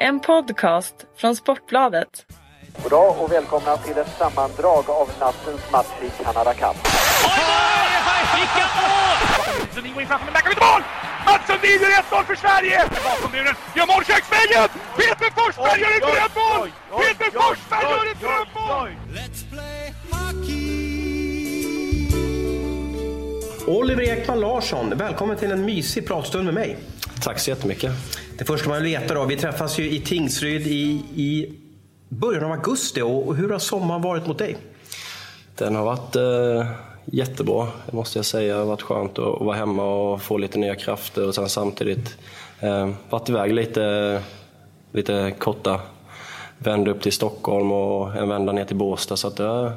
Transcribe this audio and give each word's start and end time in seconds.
En 0.00 0.20
podcast 0.20 0.94
från 1.16 1.36
Sportbladet. 1.36 2.26
Goddag 2.82 3.20
och 3.20 3.32
välkomna 3.32 3.76
till 3.76 3.98
ett 3.98 4.16
sammandrag 4.18 4.90
av 4.90 5.08
nattens 5.20 5.70
match 5.72 5.86
i 6.02 6.22
Canada 6.24 6.54
Cup. 6.54 6.76
Vilka 8.34 8.66
mål! 8.80 9.66
Sundin 9.74 9.92
går 9.92 10.02
in 10.02 10.08
framför, 10.08 10.24
men 10.24 10.34
där 10.34 10.40
kan 10.40 10.50
vi 10.50 10.54
inte 10.54 10.64
mål! 10.64 10.82
Mats 11.26 11.46
Sundin 11.46 11.80
gör 11.82 12.20
1-0 12.20 12.24
för 12.24 12.34
Sverige! 12.34 12.82
Bakom 13.04 13.34
gör 13.76 13.86
mål 13.86 14.04
köksvägen! 14.04 14.68
Peter 14.96 15.30
Forsberg 15.36 15.80
gör 15.80 15.90
ett 15.96 16.02
drömmål! 16.02 16.70
Peter 17.00 17.30
Forsberg 17.40 17.82
gör 17.82 18.12
ett 18.12 18.20
drömmål! 18.20 18.90
Oliver 23.66 24.02
Ekman 24.02 24.40
Larsson, 24.40 24.92
välkommen 24.98 25.36
till 25.36 25.50
en 25.52 25.64
mysig 25.64 26.06
pratstund 26.08 26.44
med 26.44 26.54
mig. 26.54 26.78
Tack 27.22 27.38
så 27.38 27.50
jättemycket. 27.50 27.90
Det 28.38 28.44
första 28.44 28.68
man 28.68 28.82
vill 28.82 28.92
veta 28.92 29.14
då, 29.14 29.24
vi 29.24 29.36
träffas 29.36 29.78
ju 29.78 29.90
i 29.90 30.00
Tingsryd 30.00 30.66
i, 30.66 31.02
i 31.14 31.52
början 32.08 32.44
av 32.44 32.52
augusti 32.52 33.00
och 33.00 33.36
hur 33.36 33.50
har 33.50 33.58
sommaren 33.58 34.02
varit 34.02 34.26
mot 34.26 34.38
dig? 34.38 34.56
Den 35.54 35.76
har 35.76 35.84
varit 35.84 36.16
eh, 36.16 36.70
jättebra, 37.04 37.68
det 37.86 37.92
måste 37.92 38.18
jag 38.18 38.26
säga. 38.26 38.54
Det 38.54 38.60
har 38.60 38.66
varit 38.66 38.82
skönt 38.82 39.18
att 39.18 39.40
vara 39.40 39.56
hemma 39.56 39.84
och 39.84 40.22
få 40.22 40.38
lite 40.38 40.58
nya 40.58 40.74
krafter 40.74 41.26
och 41.26 41.34
sen 41.34 41.48
samtidigt 41.48 42.18
eh, 42.60 42.90
varit 43.10 43.28
iväg 43.28 43.52
lite, 43.52 44.22
lite 44.92 45.34
korta 45.38 45.80
vända 46.58 46.90
upp 46.90 47.02
till 47.02 47.12
Stockholm 47.12 47.72
och 47.72 48.16
en 48.16 48.28
vända 48.28 48.52
ner 48.52 48.64
till 48.64 48.76
Båstad. 48.76 49.16
Så 49.16 49.28
att 49.28 49.36
det 49.36 49.44
är 49.44 49.72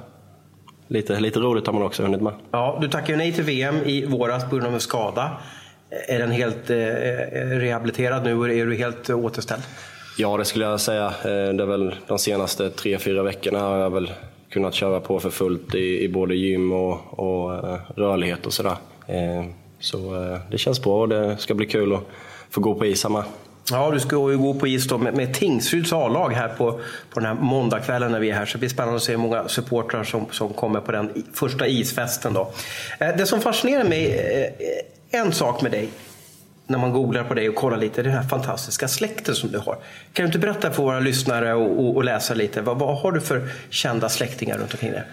lite, 0.87 1.19
lite 1.19 1.39
roligt 1.39 1.65
har 1.67 1.73
man 1.73 1.83
också 1.83 2.03
hunnit 2.03 2.21
med. 2.21 2.33
Ja, 2.51 2.77
du 2.81 2.87
tackade 2.89 3.17
nej 3.17 3.31
till 3.31 3.43
VM 3.43 3.75
i 3.75 4.05
våras 4.05 4.49
på 4.49 4.55
grund 4.55 4.67
av 4.67 4.73
en 4.73 4.79
skada. 4.79 5.31
Är 6.07 6.19
den 6.19 6.31
helt 6.31 6.69
eh, 6.69 6.75
rehabiliterad 7.59 8.23
nu? 8.23 8.31
Är 8.61 8.65
du 8.65 8.75
helt 8.75 9.09
återställd? 9.09 9.61
Ja, 10.17 10.37
det 10.37 10.45
skulle 10.45 10.65
jag 10.65 10.79
säga. 10.81 11.05
Eh, 11.05 11.53
Det 11.53 11.63
är 11.63 11.65
väl 11.65 11.95
de 12.07 12.19
senaste 12.19 12.69
tre, 12.69 12.97
fyra 12.99 13.23
veckorna 13.23 13.59
har 13.59 13.77
jag 13.77 13.93
väl 13.93 14.11
kunnat 14.49 14.73
köra 14.73 14.99
på 14.99 15.19
för 15.19 15.29
fullt 15.29 15.75
i, 15.75 16.03
i 16.03 16.09
både 16.09 16.35
gym 16.35 16.71
och, 16.71 17.19
och 17.19 17.53
eh, 17.69 17.79
rörlighet 17.95 18.45
och 18.45 18.53
sådär. 18.53 18.75
Eh, 19.07 19.45
Så 19.79 19.97
eh, 20.31 20.37
det 20.51 20.57
känns 20.57 20.81
bra 20.83 21.01
och 21.01 21.09
det 21.09 21.37
ska 21.37 21.53
bli 21.53 21.65
kul 21.65 21.93
att 21.93 22.01
få 22.49 22.61
gå 22.61 22.75
på 22.75 22.85
is 22.85 23.03
här 23.03 23.09
med. 23.09 23.23
Ja, 23.71 23.91
du 23.91 23.99
ska 23.99 24.31
ju 24.31 24.37
gå 24.37 24.53
på 24.53 24.67
is 24.67 24.87
då 24.87 24.97
med, 24.97 25.15
med 25.15 25.33
Tingsryds 25.33 25.93
A-lag 25.93 26.29
här 26.33 26.47
på, 26.49 26.71
på 27.13 27.19
den 27.19 27.25
här 27.25 27.33
måndagskvällen 27.33 28.11
när 28.11 28.19
vi 28.19 28.29
är 28.29 28.33
här. 28.35 28.45
Så 28.45 28.53
det 28.53 28.59
blir 28.59 28.69
spännande 28.69 28.95
att 28.97 29.03
se 29.03 29.11
hur 29.11 29.19
många 29.19 29.47
supportrar 29.47 30.03
som, 30.03 30.25
som 30.31 30.53
kommer 30.53 30.79
på 30.79 30.91
den 30.91 31.23
första 31.33 31.67
isfesten. 31.67 32.33
Då. 32.33 32.51
Eh, 32.99 33.07
Det 33.17 33.25
som 33.25 33.41
fascinerar 33.41 33.83
mig, 33.83 34.05
eh, 34.05 34.49
en 35.11 35.31
sak 35.31 35.61
med 35.61 35.71
dig, 35.71 35.89
när 36.67 36.77
man 36.77 36.91
googlar 36.93 37.23
på 37.23 37.33
dig 37.33 37.49
och 37.49 37.55
kollar 37.55 37.77
lite, 37.77 38.01
det 38.01 38.09
är 38.09 38.11
den 38.11 38.21
här 38.21 38.29
fantastiska 38.29 38.87
släkten 38.87 39.35
som 39.35 39.51
du 39.51 39.57
har. 39.57 39.77
Kan 40.13 40.23
du 40.23 40.25
inte 40.25 40.39
berätta 40.39 40.71
för 40.71 40.83
våra 40.83 40.99
lyssnare 40.99 41.53
och, 41.53 41.85
och, 41.85 41.95
och 41.95 42.03
läsa 42.03 42.33
lite, 42.33 42.61
vad, 42.61 42.79
vad 42.79 42.97
har 42.97 43.11
du 43.11 43.21
för 43.21 43.49
kända 43.69 44.09
släktingar 44.09 44.57
runt 44.57 44.73
omkring 44.73 44.91
dig? 44.91 45.03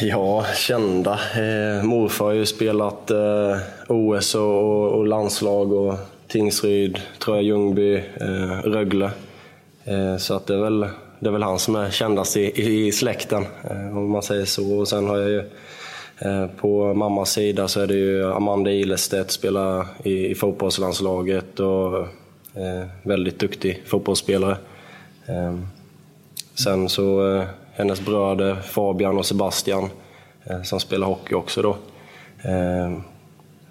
Ja, 0.00 0.46
kända. 0.56 1.12
Eh, 1.12 1.82
morfar 1.82 2.24
har 2.24 2.32
ju 2.32 2.46
spelat 2.46 3.10
eh, 3.10 3.56
OS 3.88 4.34
och, 4.34 4.42
och, 4.42 4.98
och 4.98 5.06
landslag 5.06 5.72
och 5.72 5.94
Tingsryd, 6.28 6.98
tror 7.18 7.36
jag, 7.36 7.44
Ljungby, 7.44 7.96
eh, 7.96 8.62
Rögle. 8.64 9.10
Eh, 9.84 10.16
så 10.16 10.34
att 10.34 10.46
det, 10.46 10.54
är 10.54 10.58
väl, 10.58 10.86
det 11.18 11.28
är 11.28 11.30
väl 11.30 11.42
han 11.42 11.58
som 11.58 11.76
är 11.76 11.90
kändast 11.90 12.36
i, 12.36 12.40
i, 12.40 12.86
i 12.86 12.92
släkten, 12.92 13.46
eh, 13.70 13.98
om 13.98 14.10
man 14.10 14.22
säger 14.22 14.44
så. 14.44 14.78
Och 14.78 14.88
sen 14.88 15.06
har 15.06 15.18
jag 15.18 15.30
ju 15.30 15.38
eh, 15.38 15.44
Eh, 16.18 16.46
på 16.46 16.94
mammas 16.94 17.32
sida 17.32 17.68
så 17.68 17.80
är 17.80 17.86
det 17.86 17.94
ju 17.94 18.32
Amanda 18.32 18.70
Ilestedt, 18.70 19.30
spelar 19.30 19.86
i, 20.02 20.26
i 20.26 20.34
fotbollslandslaget 20.34 21.60
och 21.60 21.98
eh, 22.54 22.86
väldigt 23.02 23.38
duktig 23.38 23.82
fotbollsspelare. 23.86 24.56
Eh, 25.26 25.58
sen 26.54 26.88
så 26.88 27.44
hennes 27.72 28.00
bröder 28.00 28.54
Fabian 28.54 29.18
och 29.18 29.26
Sebastian 29.26 29.88
som 30.64 30.80
spelar 30.80 31.06
hockey 31.06 31.34
också 31.34 31.62
då. 31.62 31.76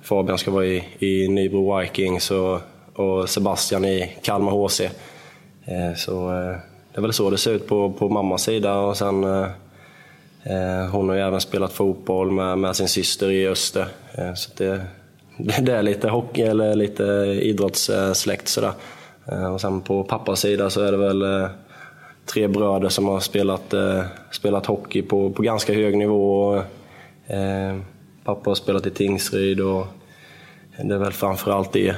Fabian 0.01 0.37
ska 0.37 0.51
vara 0.51 0.65
i, 0.65 0.83
i 0.99 1.27
Nybro 1.27 1.79
Vikings 1.79 2.31
och, 2.31 2.59
och 2.93 3.29
Sebastian 3.29 3.85
i 3.85 4.17
Kalmar 4.21 4.51
HC. 4.51 4.81
Så 5.97 6.29
det 6.93 6.97
är 6.97 7.01
väl 7.01 7.13
så 7.13 7.29
det 7.29 7.37
ser 7.37 7.51
ut 7.51 7.67
på, 7.67 7.91
på 7.91 8.09
mammas 8.09 8.43
sida 8.43 8.79
och 8.79 8.97
sen 8.97 9.23
eh, 9.23 9.47
Eh, 10.43 10.89
hon 10.91 11.09
har 11.09 11.15
ju 11.15 11.21
även 11.21 11.41
spelat 11.41 11.73
fotboll 11.73 12.31
med, 12.31 12.57
med 12.57 12.75
sin 12.75 12.87
syster 12.87 13.31
i 13.31 13.47
Öster. 13.47 13.87
Eh, 14.13 14.33
så 14.33 14.51
det, 14.57 14.81
det 15.61 15.73
är 15.73 15.83
lite 15.83 16.09
hockey 16.09 16.41
eller 16.41 16.75
lite 16.75 17.03
idrottssläkt 17.41 18.47
sådär. 18.47 18.73
Eh, 19.25 19.53
och 19.53 19.61
sen 19.61 19.81
på 19.81 20.03
pappas 20.03 20.39
sida 20.39 20.69
så 20.69 20.81
är 20.81 20.91
det 20.91 20.97
väl 20.97 21.49
tre 22.25 22.47
bröder 22.47 22.89
som 22.89 23.07
har 23.07 23.19
spelat, 23.19 23.73
spelat 24.31 24.65
hockey 24.65 25.01
på, 25.01 25.29
på 25.29 25.41
ganska 25.41 25.73
hög 25.73 25.97
nivå. 25.97 26.61
Pappa 28.23 28.49
har 28.49 28.55
spelat 28.55 28.85
i 28.85 28.89
Tingsryd 28.89 29.61
och 29.61 29.85
det 30.83 30.93
är 30.93 30.97
väl 30.97 31.11
framförallt 31.11 31.71
det. 31.71 31.95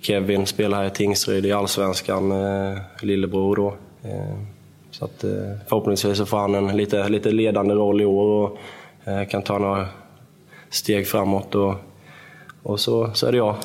Kevin 0.00 0.46
spelar 0.46 0.78
här 0.78 0.86
i 0.86 0.90
Tingsryd 0.90 1.46
i 1.46 1.52
Allsvenskan, 1.52 2.32
lillebror 3.02 3.56
då. 3.56 3.74
Så 4.92 5.04
att, 5.04 5.24
eh, 5.24 5.30
förhoppningsvis 5.68 6.18
så 6.18 6.26
får 6.26 6.38
han 6.38 6.54
en 6.54 6.76
lite, 6.76 7.08
lite 7.08 7.30
ledande 7.30 7.74
roll 7.74 8.00
i 8.00 8.04
år 8.04 8.26
och 8.28 8.58
eh, 9.12 9.28
kan 9.28 9.42
ta 9.42 9.58
några 9.58 9.86
steg 10.70 11.08
framåt. 11.08 11.54
Och, 11.54 11.74
och 12.62 12.80
så, 12.80 13.10
så 13.14 13.26
är 13.26 13.32
det 13.32 13.38
jag. 13.38 13.56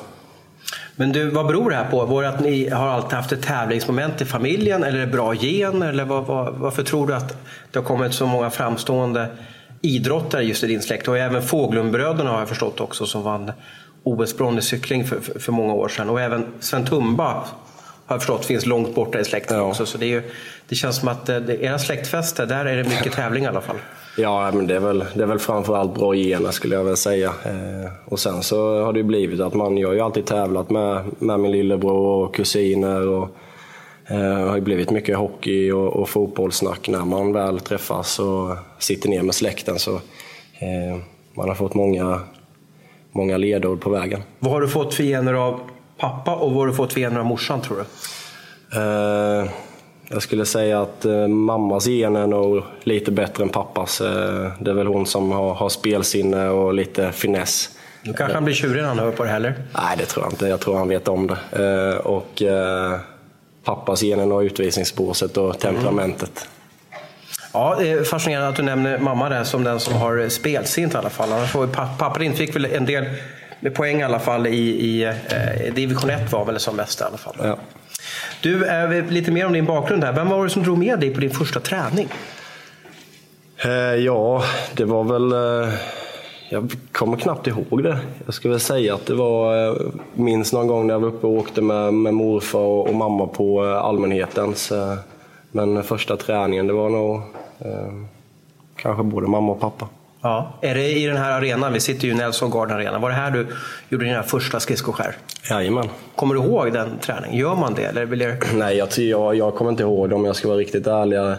Men 0.96 1.12
du, 1.12 1.30
vad 1.30 1.46
beror 1.46 1.70
det 1.70 1.76
här 1.76 1.90
på? 1.90 2.04
Var 2.04 2.22
det 2.22 2.28
att 2.28 2.40
ni 2.40 2.68
har 2.68 2.86
alltid 2.86 3.12
haft 3.12 3.32
ett 3.32 3.42
tävlingsmoment 3.42 4.20
i 4.20 4.24
familjen 4.24 4.84
eller 4.84 4.98
är 4.98 5.06
det 5.06 5.12
bra 5.12 5.34
gener? 5.34 5.88
Eller 5.88 6.04
vad, 6.04 6.26
vad, 6.26 6.54
varför 6.54 6.82
tror 6.82 7.06
du 7.06 7.14
att 7.14 7.36
det 7.70 7.78
har 7.78 7.86
kommit 7.86 8.14
så 8.14 8.26
många 8.26 8.50
framstående 8.50 9.26
idrottare 9.80 10.42
just 10.42 10.64
i 10.64 10.66
din 10.66 10.82
släkt? 10.82 11.08
Och 11.08 11.18
även 11.18 11.42
Fåglundbröderna 11.42 12.30
har 12.30 12.38
jag 12.38 12.48
förstått 12.48 12.80
också 12.80 13.06
som 13.06 13.22
vann 13.22 13.52
OS-brons 14.02 14.58
i 14.58 14.62
cykling 14.62 15.04
för, 15.04 15.20
för, 15.20 15.38
för 15.38 15.52
många 15.52 15.72
år 15.72 15.88
sedan. 15.88 16.10
Och 16.10 16.20
även 16.20 16.46
Sven 16.60 16.84
Tumba 16.84 17.44
har 18.08 18.14
jag 18.14 18.20
förstått 18.22 18.44
finns 18.44 18.66
långt 18.66 18.94
borta 18.94 19.20
i 19.20 19.24
släkten 19.24 19.56
Ja. 19.56 19.62
också. 19.62 19.86
Så 19.86 19.98
det, 19.98 20.06
är 20.06 20.08
ju, 20.08 20.22
det 20.68 20.74
känns 20.74 20.96
som 20.96 21.08
att 21.08 21.28
eh, 21.28 21.36
det, 21.36 21.62
era 21.62 21.78
släktfester, 21.78 22.46
där 22.46 22.64
är 22.64 22.76
det 22.76 22.84
mycket 22.84 23.12
tävling 23.12 23.44
i 23.44 23.46
alla 23.46 23.60
fall. 23.60 23.76
Ja, 24.16 24.50
men 24.54 24.66
det 24.66 24.76
är 24.76 24.80
väl, 24.80 25.04
det 25.14 25.22
är 25.22 25.26
väl 25.26 25.38
framförallt 25.38 25.94
bra 25.94 26.14
gener 26.14 26.50
skulle 26.50 26.74
jag 26.74 26.84
väl 26.84 26.96
säga. 26.96 27.28
Eh, 27.28 27.90
och 28.04 28.18
sen 28.20 28.42
så 28.42 28.84
har 28.84 28.92
det 28.92 28.98
ju 28.98 29.04
blivit 29.04 29.40
att 29.40 29.54
man, 29.54 29.78
jag 29.78 29.88
har 29.88 29.94
ju 29.94 30.00
alltid 30.00 30.26
tävlat 30.26 30.70
med, 30.70 31.04
med 31.18 31.40
min 31.40 31.50
lillebror 31.52 32.24
och 32.24 32.34
kusiner. 32.34 33.08
Och, 33.08 33.28
eh, 34.06 34.18
det 34.18 34.48
har 34.48 34.54
ju 34.56 34.62
blivit 34.62 34.90
mycket 34.90 35.16
hockey 35.18 35.70
och, 35.72 35.96
och 35.96 36.08
fotbollssnack 36.08 36.88
när 36.88 37.04
man 37.04 37.32
väl 37.32 37.60
träffas 37.60 38.18
och 38.18 38.56
sitter 38.78 39.08
ner 39.08 39.22
med 39.22 39.34
släkten. 39.34 39.78
Så, 39.78 39.94
eh, 40.58 40.98
man 41.34 41.48
har 41.48 41.54
fått 41.54 41.74
många, 41.74 42.20
många 43.12 43.36
ledord 43.36 43.80
på 43.80 43.90
vägen. 43.90 44.22
Vad 44.38 44.52
har 44.52 44.60
du 44.60 44.68
fått 44.68 44.94
för 44.94 45.02
gener 45.04 45.34
av 45.34 45.60
pappa 45.98 46.34
och 46.34 46.50
vad 46.50 46.58
har 46.58 46.66
du 46.66 46.72
fått 46.72 46.92
för 46.92 47.00
gener 47.00 47.20
av 47.20 47.26
morsan 47.26 47.60
tror 47.60 47.76
du? 47.76 47.84
Eh, 48.80 49.50
jag 50.08 50.22
skulle 50.22 50.46
säga 50.46 50.80
att 50.82 51.04
eh, 51.04 51.26
mammas 51.26 51.86
gen 51.86 52.16
är 52.16 52.26
nog 52.26 52.62
lite 52.82 53.10
bättre 53.10 53.42
än 53.42 53.48
pappas. 53.48 54.00
Eh, 54.00 54.52
det 54.60 54.70
är 54.70 54.74
väl 54.74 54.86
hon 54.86 55.06
som 55.06 55.32
har, 55.32 55.54
har 55.54 55.68
spelsinne 55.68 56.48
och 56.48 56.74
lite 56.74 57.12
finess. 57.12 57.70
Nu 58.02 58.12
kanske 58.12 58.34
han 58.34 58.44
blir 58.44 58.54
tjurig 58.54 58.82
när 58.82 58.88
han 58.88 58.98
hör 58.98 59.10
på 59.10 59.24
det 59.24 59.30
heller. 59.30 59.54
Nej, 59.74 59.96
det 59.98 60.06
tror 60.06 60.24
jag 60.24 60.32
inte. 60.32 60.46
Jag 60.46 60.60
tror 60.60 60.76
han 60.76 60.88
vet 60.88 61.08
om 61.08 61.26
det. 61.26 61.92
Eh, 61.92 62.06
och 62.06 62.42
eh, 62.42 62.98
pappas 63.64 64.02
genen 64.02 64.32
och 64.32 64.40
utvisningsbåset 64.40 65.36
och 65.36 65.58
temperamentet. 65.58 66.48
Ja, 67.52 67.76
det 67.78 67.90
är 67.90 68.04
fascinerande 68.04 68.48
att 68.48 68.56
du 68.56 68.62
nämner 68.62 68.98
mamma 68.98 69.28
där 69.28 69.44
som 69.44 69.64
den 69.64 69.80
som 69.80 69.94
har 69.94 70.28
spelsint 70.28 70.94
i 70.94 70.96
alla 70.96 71.10
fall. 71.10 71.32
Annars 71.32 71.54
var 71.54 71.66
pappa, 71.66 71.94
pappa 71.98 72.18
din 72.18 72.34
fick 72.34 72.56
väl 72.56 72.64
en 72.64 72.86
del 72.86 73.04
med 73.60 73.74
poäng 73.74 74.00
i 74.00 74.02
alla 74.02 74.18
fall 74.18 74.46
i, 74.46 74.58
i 74.58 75.04
eh, 75.04 75.74
division 75.74 76.10
1 76.10 76.32
var 76.32 76.44
väl 76.44 76.60
som 76.60 76.76
mest 76.76 77.00
i 77.00 77.04
alla 77.04 77.16
fall. 77.16 77.36
Ja. 77.42 77.56
Du, 78.42 78.66
eh, 78.66 79.04
lite 79.08 79.30
mer 79.30 79.46
om 79.46 79.52
din 79.52 79.64
bakgrund 79.64 80.04
här. 80.04 80.12
Vem 80.12 80.28
var 80.28 80.44
det 80.44 80.50
som 80.50 80.62
drog 80.62 80.78
med 80.78 81.00
dig 81.00 81.14
på 81.14 81.20
din 81.20 81.30
första 81.30 81.60
träning? 81.60 82.08
Eh, 83.64 83.70
ja, 83.94 84.42
det 84.74 84.84
var 84.84 85.04
väl... 85.04 85.32
Eh, 85.32 85.74
jag 86.50 86.72
kommer 86.92 87.16
knappt 87.16 87.46
ihåg 87.46 87.82
det. 87.82 87.98
Jag 88.24 88.34
skulle 88.34 88.52
väl 88.52 88.60
säga 88.60 88.94
att 88.94 89.06
det 89.06 89.14
var... 89.14 89.66
Eh, 89.66 89.74
minns 90.14 90.52
någon 90.52 90.66
gång 90.66 90.86
när 90.86 90.94
jag 90.94 91.00
var 91.00 91.08
uppe 91.08 91.26
och 91.26 91.32
åkte 91.32 91.62
med, 91.62 91.94
med 91.94 92.14
morfar 92.14 92.58
och, 92.58 92.88
och 92.88 92.94
mamma 92.94 93.26
på 93.26 93.64
eh, 93.64 93.76
allmänhetens. 93.76 94.72
Eh, 94.72 94.94
men 95.50 95.82
första 95.82 96.16
träningen, 96.16 96.66
det 96.66 96.72
var 96.72 96.90
nog 96.90 97.20
kanske 98.76 99.02
både 99.02 99.26
mamma 99.26 99.52
och 99.52 99.60
pappa. 99.60 99.88
Ja. 100.22 100.58
Är 100.62 100.74
det 100.74 100.90
i 100.92 101.06
den 101.06 101.16
här 101.16 101.32
arenan? 101.32 101.72
Vi 101.72 101.80
sitter 101.80 102.06
ju 102.06 102.12
i 102.12 102.16
Nelson 102.16 102.50
Garden 102.50 102.76
Arena. 102.76 102.98
Var 102.98 103.08
det 103.08 103.14
här 103.14 103.30
du 103.30 103.46
gjorde 103.88 104.04
dina 104.04 104.22
första 104.22 104.60
skridskoskär? 104.60 105.16
Jajamän. 105.50 105.88
Kommer 106.16 106.34
du 106.34 106.40
ihåg 106.40 106.72
den 106.72 106.98
träningen? 106.98 107.36
Gör 107.38 107.54
man 107.54 107.74
det? 107.74 107.82
Eller 107.84 108.04
vill 108.04 108.20
jag... 108.20 108.36
Nej, 108.54 108.76
jag, 108.76 108.88
jag, 108.98 109.34
jag 109.34 109.54
kommer 109.54 109.70
inte 109.70 109.82
ihåg 109.82 110.08
det 110.08 110.14
om 110.14 110.24
jag 110.24 110.36
ska 110.36 110.48
vara 110.48 110.58
riktigt 110.58 110.86
ärlig. 110.86 111.18
Eh, 111.18 111.34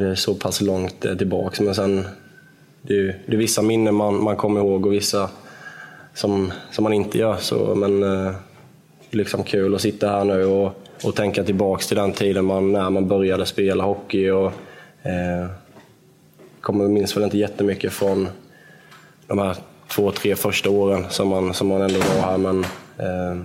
Det 0.00 0.06
är 0.06 0.14
så 0.14 0.34
pass 0.34 0.60
långt 0.60 1.04
eh, 1.04 1.14
tillbaka. 1.14 1.62
Men 1.62 1.74
sen, 1.74 2.06
det, 2.82 2.94
är, 2.94 3.18
det 3.26 3.32
är 3.32 3.36
vissa 3.38 3.62
minnen 3.62 3.94
man, 3.94 4.22
man 4.22 4.36
kommer 4.36 4.60
ihåg 4.60 4.86
och 4.86 4.92
vissa 4.92 5.30
som, 6.14 6.52
som 6.70 6.82
man 6.84 6.92
inte 6.92 7.18
gör. 7.18 7.36
Så, 7.36 7.74
men 7.74 8.02
eh, 8.26 8.34
liksom 9.10 9.44
kul 9.44 9.74
att 9.74 9.80
sitta 9.80 10.08
här 10.08 10.24
nu 10.24 10.44
och, 10.44 10.82
och 11.04 11.14
tänka 11.14 11.44
tillbaks 11.44 11.86
till 11.86 11.96
den 11.96 12.12
tiden 12.12 12.44
man, 12.44 12.72
när 12.72 12.90
man 12.90 13.08
började 13.08 13.46
spela 13.46 13.84
hockey. 13.84 14.30
Och, 14.30 14.52
eh, 15.02 15.46
kommer, 16.64 16.88
minns 16.88 17.16
väl 17.16 17.24
inte 17.24 17.38
jättemycket 17.38 17.92
från 17.92 18.28
de 19.26 19.38
här 19.38 19.56
två, 19.88 20.10
tre 20.10 20.36
första 20.36 20.70
åren 20.70 21.06
som 21.10 21.28
man, 21.28 21.54
som 21.54 21.68
man 21.68 21.82
ändå 21.82 21.98
var 21.98 22.22
här. 22.22 22.38
Men 22.38 22.64
eh, 22.98 23.44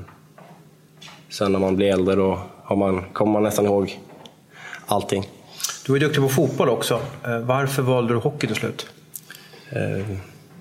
sen 1.30 1.52
när 1.52 1.60
man 1.60 1.76
blir 1.76 1.94
äldre 1.94 2.16
då 2.16 2.40
har 2.64 2.76
man, 2.76 3.04
kommer 3.14 3.32
man 3.32 3.44
nästan 3.44 3.66
ihåg 3.66 4.00
allting. 4.86 5.30
Du 5.86 5.96
är 5.96 6.00
duktig 6.00 6.24
på 6.24 6.30
fotboll 6.30 6.70
också. 6.70 7.00
Eh, 7.26 7.40
varför 7.40 7.82
valde 7.82 8.14
du 8.14 8.20
hockey 8.20 8.48
till 8.48 8.56
slut? 8.56 8.88
Eh, 9.70 10.16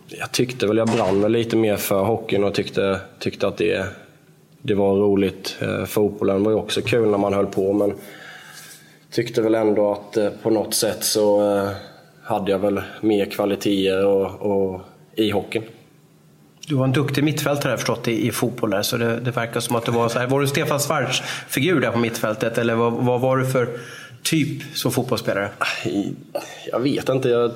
jag 0.09 0.33
tyckte 0.33 0.67
väl, 0.67 0.77
jag 0.77 0.89
brann 0.89 1.21
väl 1.21 1.33
lite 1.33 1.57
mer 1.57 1.77
för 1.77 2.05
hockeyn 2.05 2.45
och 2.45 2.55
tyckte, 2.55 3.01
tyckte 3.19 3.49
att 3.49 3.57
det, 3.57 3.87
det 4.63 4.75
var 4.75 4.95
roligt. 4.95 5.57
Eh, 5.61 5.85
fotbollen 5.85 6.45
var 6.45 6.51
ju 6.51 6.59
också 6.59 6.83
kul 6.83 7.11
när 7.11 7.19
man 7.19 7.33
höll 7.33 7.47
på 7.47 7.73
men 7.73 7.95
tyckte 9.11 9.43
väl 9.43 9.55
ändå 9.55 9.93
att 9.93 10.43
på 10.43 10.51
något 10.51 10.75
sätt 10.75 11.05
så 11.05 11.41
hade 12.29 12.51
jag 12.51 12.59
väl 12.59 12.81
mer 13.01 13.27
kvaliteter 13.27 14.07
och, 14.07 14.31
och 14.41 14.81
i 15.15 15.31
hockeyn. 15.31 15.63
Du 16.67 16.75
var 16.75 16.85
en 16.85 16.93
duktig 16.93 17.25
mittfältare 17.25 17.77
förstått 17.77 18.09
i, 18.09 18.27
i 18.27 18.31
fotboll 18.31 18.71
där, 18.71 18.83
så 18.83 18.97
det, 18.97 19.21
det 19.21 19.31
verkar 19.31 19.61
som 19.61 19.77
att 19.77 19.85
du 19.85 19.93
var 19.93 20.09
så 20.09 20.19
här. 20.19 20.27
Var 20.27 20.41
du 20.41 20.47
Stefan 20.47 20.81
Svarts 20.81 21.23
figur 21.49 21.81
där 21.81 21.91
på 21.91 21.99
mittfältet 21.99 22.59
eller 22.59 22.75
vad, 22.75 22.93
vad 22.93 23.21
var 23.21 23.37
du 23.37 23.47
för 23.47 23.69
typ 24.23 24.63
som 24.77 24.93
fotbollsspelare? 24.93 25.49
Jag 26.73 26.81
vet 26.81 27.09
inte. 27.09 27.29
Jag 27.29 27.51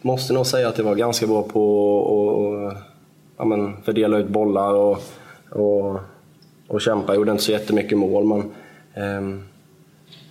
måste 0.00 0.32
nog 0.32 0.46
säga 0.46 0.68
att 0.68 0.78
jag 0.78 0.84
var 0.84 0.94
ganska 0.94 1.26
bra 1.26 1.42
på 1.42 2.68
att 2.68 2.82
ja, 3.36 3.44
men, 3.44 3.82
fördela 3.82 4.18
ut 4.18 4.28
bollar 4.28 4.74
och, 4.74 5.02
och, 5.50 6.00
och 6.68 6.80
kämpa. 6.80 7.12
Jag 7.12 7.16
gjorde 7.16 7.32
inte 7.32 7.44
så 7.44 7.52
jättemycket 7.52 7.98
mål 7.98 8.24
men 8.24 8.40
eh, 8.94 9.44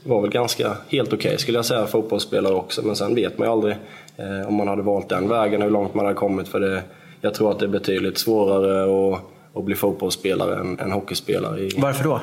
var 0.03 0.21
väl 0.21 0.29
ganska 0.29 0.77
helt 0.87 1.13
okej 1.13 1.27
okay, 1.27 1.37
skulle 1.37 1.57
jag 1.57 1.65
säga 1.65 1.87
fotbollsspelare 1.87 2.53
också. 2.53 2.81
Men 2.85 2.95
sen 2.95 3.15
vet 3.15 3.37
man 3.37 3.47
ju 3.47 3.51
aldrig 3.51 3.75
eh, 4.17 4.47
om 4.47 4.55
man 4.55 4.67
hade 4.67 4.81
valt 4.81 5.09
den 5.09 5.29
vägen 5.29 5.61
hur 5.61 5.69
långt 5.69 5.93
man 5.93 6.05
hade 6.05 6.17
kommit. 6.17 6.47
För 6.47 6.59
det, 6.59 6.81
jag 7.21 7.33
tror 7.33 7.51
att 7.51 7.59
det 7.59 7.65
är 7.65 7.69
betydligt 7.69 8.17
svårare 8.17 8.83
att, 9.13 9.21
att 9.53 9.63
bli 9.63 9.75
fotbollsspelare 9.75 10.59
än, 10.59 10.79
än 10.79 10.91
hockeyspelare. 10.91 11.69
Varför 11.77 12.03
då? 12.03 12.15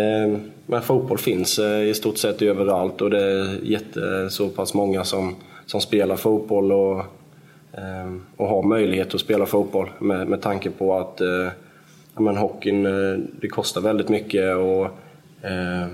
Eh, 0.00 0.38
men 0.66 0.82
fotboll 0.82 1.18
finns 1.18 1.58
eh, 1.58 1.82
i 1.82 1.94
stort 1.94 2.18
sett 2.18 2.42
överallt 2.42 3.00
och 3.00 3.10
det 3.10 3.22
är 3.22 3.58
jätte, 3.62 4.30
så 4.30 4.48
pass 4.48 4.74
många 4.74 5.04
som, 5.04 5.34
som 5.66 5.80
spelar 5.80 6.16
fotboll 6.16 6.72
och, 6.72 6.98
eh, 7.72 8.14
och 8.36 8.48
har 8.48 8.62
möjlighet 8.62 9.14
att 9.14 9.20
spela 9.20 9.46
fotboll 9.46 9.90
med, 9.98 10.28
med 10.28 10.42
tanke 10.42 10.70
på 10.70 10.94
att 10.94 11.20
eh, 11.20 11.48
men 12.18 12.36
hockeyn 12.36 12.86
eh, 12.86 13.18
det 13.40 13.48
kostar 13.48 13.80
väldigt 13.80 14.08
mycket 14.08 14.56
och 14.56 14.84
eh, 15.48 15.86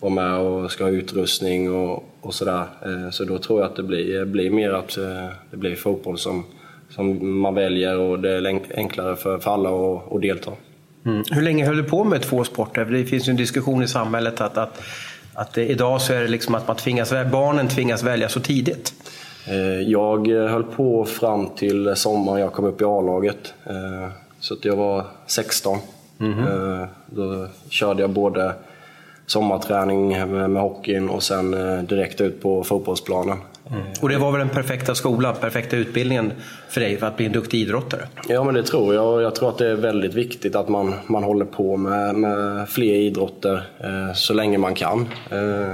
vara 0.00 0.12
med 0.12 0.34
och 0.34 0.70
ska 0.70 0.84
ha 0.84 0.90
utrustning 0.90 1.74
och, 1.74 2.04
och 2.20 2.34
sådär. 2.34 2.64
Eh, 2.84 3.10
så 3.10 3.24
då 3.24 3.38
tror 3.38 3.60
jag 3.60 3.70
att 3.70 3.76
det 3.76 3.82
blir, 3.82 4.24
blir 4.24 4.50
mer 4.50 4.70
att 4.70 4.96
eh, 4.96 5.26
det 5.50 5.56
blir 5.56 5.76
fotboll 5.76 6.18
som, 6.18 6.44
som 6.90 7.38
man 7.40 7.54
väljer 7.54 7.98
och 7.98 8.20
det 8.20 8.30
är 8.30 8.60
enklare 8.76 9.16
för, 9.16 9.38
för 9.38 9.50
alla 9.50 9.68
att, 9.68 10.12
att 10.12 10.20
delta. 10.20 10.50
Mm. 11.06 11.22
Hur 11.30 11.42
länge 11.42 11.66
höll 11.66 11.76
du 11.76 11.84
på 11.84 12.04
med 12.04 12.22
två 12.22 12.44
sporter? 12.44 12.84
Det 12.84 13.04
finns 13.04 13.28
ju 13.28 13.30
en 13.30 13.36
diskussion 13.36 13.82
i 13.82 13.88
samhället 13.88 14.40
att, 14.40 14.58
att, 14.58 14.82
att 15.34 15.58
idag 15.58 16.02
så 16.02 16.12
är 16.12 16.20
det 16.20 16.28
liksom 16.28 16.54
att 16.54 16.68
man 16.68 16.76
tvingas, 16.76 17.10
barnen 17.32 17.68
tvingas 17.68 18.02
välja 18.02 18.28
så 18.28 18.40
tidigt. 18.40 18.94
Eh, 19.48 19.80
jag 19.80 20.28
höll 20.28 20.62
på 20.62 21.04
fram 21.04 21.48
till 21.48 21.96
sommaren 21.96 22.40
jag 22.40 22.52
kom 22.52 22.64
upp 22.64 22.80
i 22.80 22.84
A-laget. 22.84 23.54
Så 24.40 24.54
att 24.54 24.64
jag 24.64 24.76
var 24.76 25.04
16. 25.26 25.78
Mm 26.20 26.34
-hmm. 26.34 26.86
Då 27.06 27.46
körde 27.68 28.02
jag 28.02 28.10
både 28.10 28.54
sommarträning 29.30 30.08
med, 30.08 30.62
hockeyn 30.62 31.08
och 31.08 31.22
sen 31.22 31.54
eh, 31.54 31.82
direkt 31.82 32.20
ut 32.20 32.42
på 32.42 32.64
fotbollsplanen. 32.64 33.38
Mm. 33.70 33.82
Och 34.00 34.08
det 34.08 34.18
var 34.18 34.32
väl 34.32 34.38
den 34.38 34.48
perfekta 34.48 34.94
skolan, 34.94 35.34
perfekta 35.40 35.76
utbildningen 35.76 36.32
för 36.68 36.80
dig 36.80 36.96
för 36.96 37.06
att 37.06 37.16
bli 37.16 37.26
en 37.26 37.32
duktig 37.32 37.60
idrottare? 37.60 38.00
Ja, 38.28 38.44
men 38.44 38.54
det 38.54 38.62
tror 38.62 38.94
jag. 38.94 39.22
Jag 39.22 39.34
tror 39.34 39.48
att 39.48 39.58
det 39.58 39.66
är 39.66 39.74
väldigt 39.74 40.14
viktigt 40.14 40.56
att 40.56 40.68
man, 40.68 40.94
man 41.06 41.24
håller 41.24 41.44
på 41.44 41.76
med, 41.76 42.14
med 42.14 42.68
fler 42.68 42.94
idrotter 42.94 43.68
eh, 43.78 44.14
så 44.14 44.34
länge 44.34 44.58
man 44.58 44.74
kan. 44.74 45.08
Eh, 45.30 45.70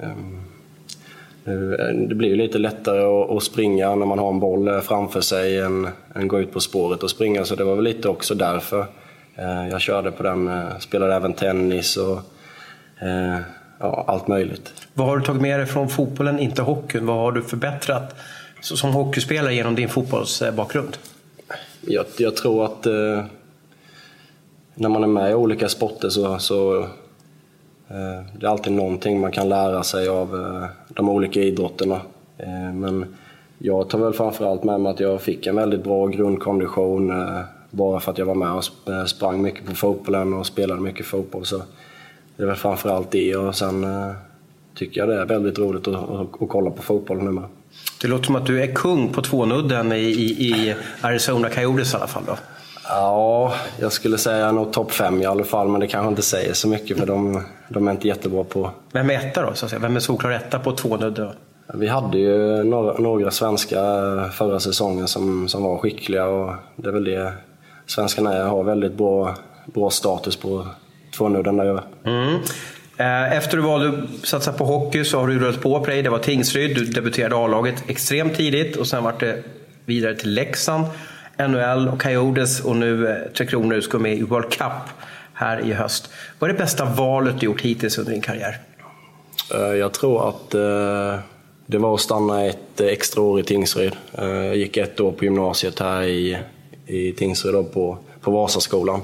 ehm, 0.00 0.40
eh, 1.44 2.08
det 2.08 2.14
blir 2.14 2.28
ju 2.28 2.36
lite 2.36 2.58
lättare 2.58 3.02
att, 3.36 3.42
springa 3.42 3.94
när 3.94 4.06
man 4.06 4.18
har 4.18 4.28
en 4.30 4.40
boll 4.40 4.80
framför 4.80 5.20
sig 5.20 5.60
än, 5.60 5.88
än 6.14 6.28
gå 6.28 6.40
ut 6.40 6.52
på 6.52 6.60
spåret 6.60 7.02
och 7.02 7.10
springa, 7.10 7.44
så 7.44 7.54
det 7.54 7.64
var 7.64 7.74
väl 7.74 7.84
lite 7.84 8.08
också 8.08 8.34
därför 8.34 8.86
eh, 9.34 9.68
jag 9.70 9.80
körde 9.80 10.10
på 10.10 10.22
den. 10.22 10.48
Eh, 10.48 10.78
spelade 10.78 11.14
även 11.14 11.32
tennis 11.32 11.96
och 11.96 12.18
Eh, 13.00 13.40
ja, 13.78 14.04
allt 14.06 14.28
möjligt. 14.28 14.72
Vad 14.94 15.06
har 15.06 15.16
du 15.16 15.24
tagit 15.24 15.42
med 15.42 15.60
dig 15.60 15.66
från 15.66 15.88
fotbollen, 15.88 16.38
inte 16.38 16.62
hockeyn? 16.62 17.06
Vad 17.06 17.16
har 17.16 17.32
du 17.32 17.42
förbättrat 17.42 18.14
som 18.60 18.92
hockeyspelare 18.92 19.54
genom 19.54 19.74
din 19.74 19.88
fotbollsbakgrund? 19.88 20.96
Jag, 21.80 22.06
jag 22.18 22.36
tror 22.36 22.64
att 22.64 22.86
eh, 22.86 23.24
när 24.74 24.88
man 24.88 25.02
är 25.02 25.08
med 25.08 25.30
i 25.30 25.34
olika 25.34 25.68
sporter 25.68 26.08
så, 26.08 26.38
så 26.38 26.82
eh, 27.88 28.24
det 28.38 28.46
är 28.46 28.50
alltid 28.50 28.72
någonting 28.72 29.20
man 29.20 29.32
kan 29.32 29.48
lära 29.48 29.82
sig 29.82 30.08
av 30.08 30.34
eh, 30.34 30.68
de 30.88 31.08
olika 31.08 31.40
idrotterna. 31.40 32.00
Eh, 32.38 32.74
men 32.74 33.16
jag 33.58 33.88
tar 33.88 33.98
väl 33.98 34.12
framförallt 34.12 34.64
med 34.64 34.80
mig 34.80 34.92
att 34.92 35.00
jag 35.00 35.22
fick 35.22 35.46
en 35.46 35.56
väldigt 35.56 35.84
bra 35.84 36.06
grundkondition 36.06 37.10
eh, 37.10 37.40
bara 37.70 38.00
för 38.00 38.12
att 38.12 38.18
jag 38.18 38.26
var 38.26 38.34
med 38.34 38.52
och 38.52 38.64
sprang 39.08 39.42
mycket 39.42 39.66
på 39.66 39.74
fotbollen 39.74 40.34
och 40.34 40.46
spelade 40.46 40.80
mycket 40.80 41.06
fotboll. 41.06 41.46
Så 41.46 41.62
det 42.36 42.42
är 42.42 42.46
väl 42.46 42.56
framförallt 42.56 43.10
det 43.10 43.36
och 43.36 43.54
sen 43.54 43.84
eh, 43.84 44.12
tycker 44.74 45.00
jag 45.00 45.08
det 45.08 45.20
är 45.20 45.24
väldigt 45.24 45.58
roligt 45.58 45.88
att, 45.88 45.94
att, 45.94 46.42
att 46.42 46.48
kolla 46.48 46.70
på 46.70 46.82
fotboll 46.82 47.22
nu 47.22 47.30
med. 47.30 47.44
Det 48.00 48.08
låter 48.08 48.24
som 48.24 48.36
att 48.36 48.46
du 48.46 48.62
är 48.62 48.74
kung 48.74 49.12
på 49.12 49.22
tvånudden 49.22 49.92
i, 49.92 49.96
i, 49.96 50.30
i 50.30 50.74
Arizona 51.00 51.50
Coyotes 51.50 51.94
i 51.94 51.96
alla 51.96 52.06
fall 52.06 52.22
då? 52.26 52.36
Ja, 52.88 53.54
jag 53.80 53.92
skulle 53.92 54.18
säga 54.18 54.52
nog 54.52 54.72
topp 54.72 54.92
fem 54.92 55.22
i 55.22 55.26
alla 55.26 55.44
fall, 55.44 55.68
men 55.68 55.80
det 55.80 55.86
kanske 55.86 56.08
inte 56.08 56.22
säger 56.22 56.52
så 56.52 56.68
mycket 56.68 56.98
för 56.98 57.06
de, 57.06 57.42
de 57.68 57.88
är 57.88 57.92
inte 57.92 58.08
jättebra 58.08 58.44
på... 58.44 58.70
Vem 58.92 59.10
är 59.10 59.14
etta 59.14 59.42
då? 59.42 59.54
Så 59.54 59.66
att 59.66 59.70
säga? 59.70 59.80
Vem 59.80 59.96
är 59.96 60.00
solklar 60.00 60.30
etta 60.30 60.58
på 60.58 60.72
tvånudden? 60.72 61.28
Vi 61.74 61.88
hade 61.88 62.18
ju 62.18 62.64
några, 62.64 62.98
några 62.98 63.30
svenskar 63.30 64.28
förra 64.28 64.60
säsongen 64.60 65.08
som, 65.08 65.48
som 65.48 65.62
var 65.62 65.78
skickliga 65.78 66.26
och 66.26 66.54
det 66.76 66.88
är 66.88 66.92
väl 66.92 67.04
det 67.04 67.32
svenskarna 67.86 68.44
har 68.44 68.64
väldigt 68.64 68.94
bra, 68.94 69.34
bra 69.64 69.90
status 69.90 70.36
på 70.36 70.66
tvånudden 71.16 71.56
där 71.56 71.64
över. 71.64 71.82
Mm. 72.04 72.40
Eh, 72.96 73.36
efter 73.36 73.56
du 73.56 73.62
valde 73.62 73.88
att 73.88 74.26
satsa 74.26 74.52
på 74.52 74.64
hockey 74.64 75.04
så 75.04 75.20
har 75.20 75.28
du 75.28 75.38
rullat 75.38 75.60
på 75.60 75.80
på 75.80 75.86
dig. 75.86 76.02
Det 76.02 76.10
var 76.10 76.18
Tingsryd, 76.18 76.76
du 76.76 76.84
debuterade 76.84 77.36
A-laget 77.36 77.84
extremt 77.86 78.36
tidigt 78.36 78.76
och 78.76 78.86
sen 78.86 79.04
var 79.04 79.14
det 79.20 79.42
vidare 79.84 80.14
till 80.14 80.34
Leksand, 80.34 80.84
NHL 81.38 81.88
och 81.88 82.02
Coyotes 82.02 82.60
och 82.60 82.76
nu 82.76 83.08
eh, 83.08 83.16
Tre 83.36 83.46
Kronor 83.46 83.80
ska 83.80 83.98
med 83.98 84.18
i 84.18 84.22
World 84.22 84.50
Cup 84.50 84.72
här 85.32 85.60
i 85.60 85.72
höst. 85.72 86.10
Vad 86.38 86.50
är 86.50 86.54
det 86.54 86.58
bästa 86.58 86.84
valet 86.84 87.40
du 87.40 87.46
gjort 87.46 87.60
hittills 87.60 87.98
under 87.98 88.12
din 88.12 88.20
karriär? 88.20 88.58
Eh, 89.54 89.60
jag 89.60 89.92
tror 89.92 90.28
att 90.28 90.50
det 91.66 91.78
var 91.78 91.94
att 91.94 92.00
stanna 92.00 92.44
ett 92.44 92.80
extra 92.80 93.22
år 93.22 93.40
i 93.40 93.42
Tingsryd. 93.42 93.96
Jag 94.18 94.56
gick 94.56 94.76
ett 94.76 95.00
år 95.00 95.12
på 95.12 95.24
gymnasiet 95.24 95.78
här 95.78 96.02
i, 96.02 96.38
i 96.86 97.12
Tingsryd 97.12 97.72
på, 97.72 97.98
på 98.20 98.30
Vasaskolan. 98.30 99.00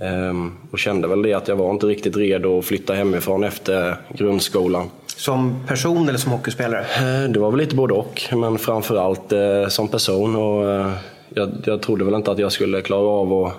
Ehm, 0.00 0.52
och 0.70 0.78
kände 0.78 1.08
väl 1.08 1.22
det 1.22 1.34
att 1.34 1.48
jag 1.48 1.56
var 1.56 1.70
inte 1.70 1.86
riktigt 1.86 2.16
redo 2.16 2.58
att 2.58 2.64
flytta 2.64 2.94
hemifrån 2.94 3.44
efter 3.44 3.96
grundskolan. 4.08 4.90
Som 5.06 5.56
person 5.66 6.08
eller 6.08 6.18
som 6.18 6.32
hockeyspelare? 6.32 6.80
Eh, 6.80 7.30
det 7.30 7.40
var 7.40 7.50
väl 7.50 7.60
lite 7.60 7.76
både 7.76 7.94
och, 7.94 8.22
men 8.32 8.58
framförallt 8.58 9.32
eh, 9.32 9.66
som 9.68 9.88
person. 9.88 10.36
Och, 10.36 10.70
eh, 10.70 10.92
jag, 11.28 11.50
jag 11.64 11.82
trodde 11.82 12.04
väl 12.04 12.14
inte 12.14 12.30
att 12.30 12.38
jag 12.38 12.52
skulle 12.52 12.80
klara 12.80 13.08
av 13.08 13.32
att 13.32 13.52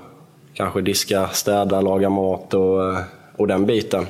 kanske 0.53 0.81
diska, 0.81 1.27
städa, 1.27 1.81
laga 1.81 2.09
mat 2.09 2.53
och, 2.53 2.95
och 3.35 3.47
den 3.47 3.65
biten. 3.65 4.05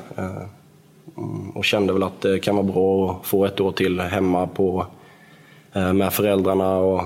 Mm, 1.17 1.49
och 1.49 1.65
kände 1.65 1.93
väl 1.93 2.03
att 2.03 2.21
det 2.21 2.39
kan 2.39 2.55
vara 2.55 2.65
bra 2.65 3.11
att 3.11 3.27
få 3.27 3.45
ett 3.45 3.59
år 3.59 3.71
till 3.71 3.99
hemma 3.99 4.47
på, 4.47 4.85
med 5.73 6.13
föräldrarna 6.13 6.77
och 6.77 7.01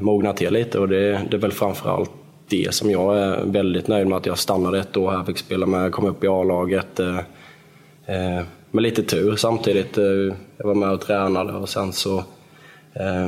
mogna 0.00 0.32
till 0.32 0.52
lite. 0.52 0.78
Och 0.78 0.88
det, 0.88 1.20
det 1.30 1.36
är 1.36 1.40
väl 1.40 1.52
framförallt 1.52 2.10
det 2.48 2.74
som 2.74 2.90
jag 2.90 3.18
är 3.18 3.44
väldigt 3.44 3.88
nöjd 3.88 4.06
med 4.06 4.16
att 4.18 4.26
jag 4.26 4.38
stannade 4.38 4.78
ett 4.78 4.96
år 4.96 5.10
här, 5.10 5.24
fick 5.24 5.38
spela 5.38 5.66
med, 5.66 5.92
kom 5.92 6.04
upp 6.04 6.24
i 6.24 6.28
A-laget. 6.28 7.00
Eh, 7.00 7.18
eh, 8.06 8.44
med 8.70 8.82
lite 8.82 9.02
tur 9.02 9.36
samtidigt. 9.36 9.98
Eh, 9.98 10.04
jag 10.56 10.66
var 10.66 10.74
med 10.74 10.90
och 10.90 11.00
tränade 11.00 11.52
och 11.52 11.68
sen 11.68 11.92
så 11.92 12.24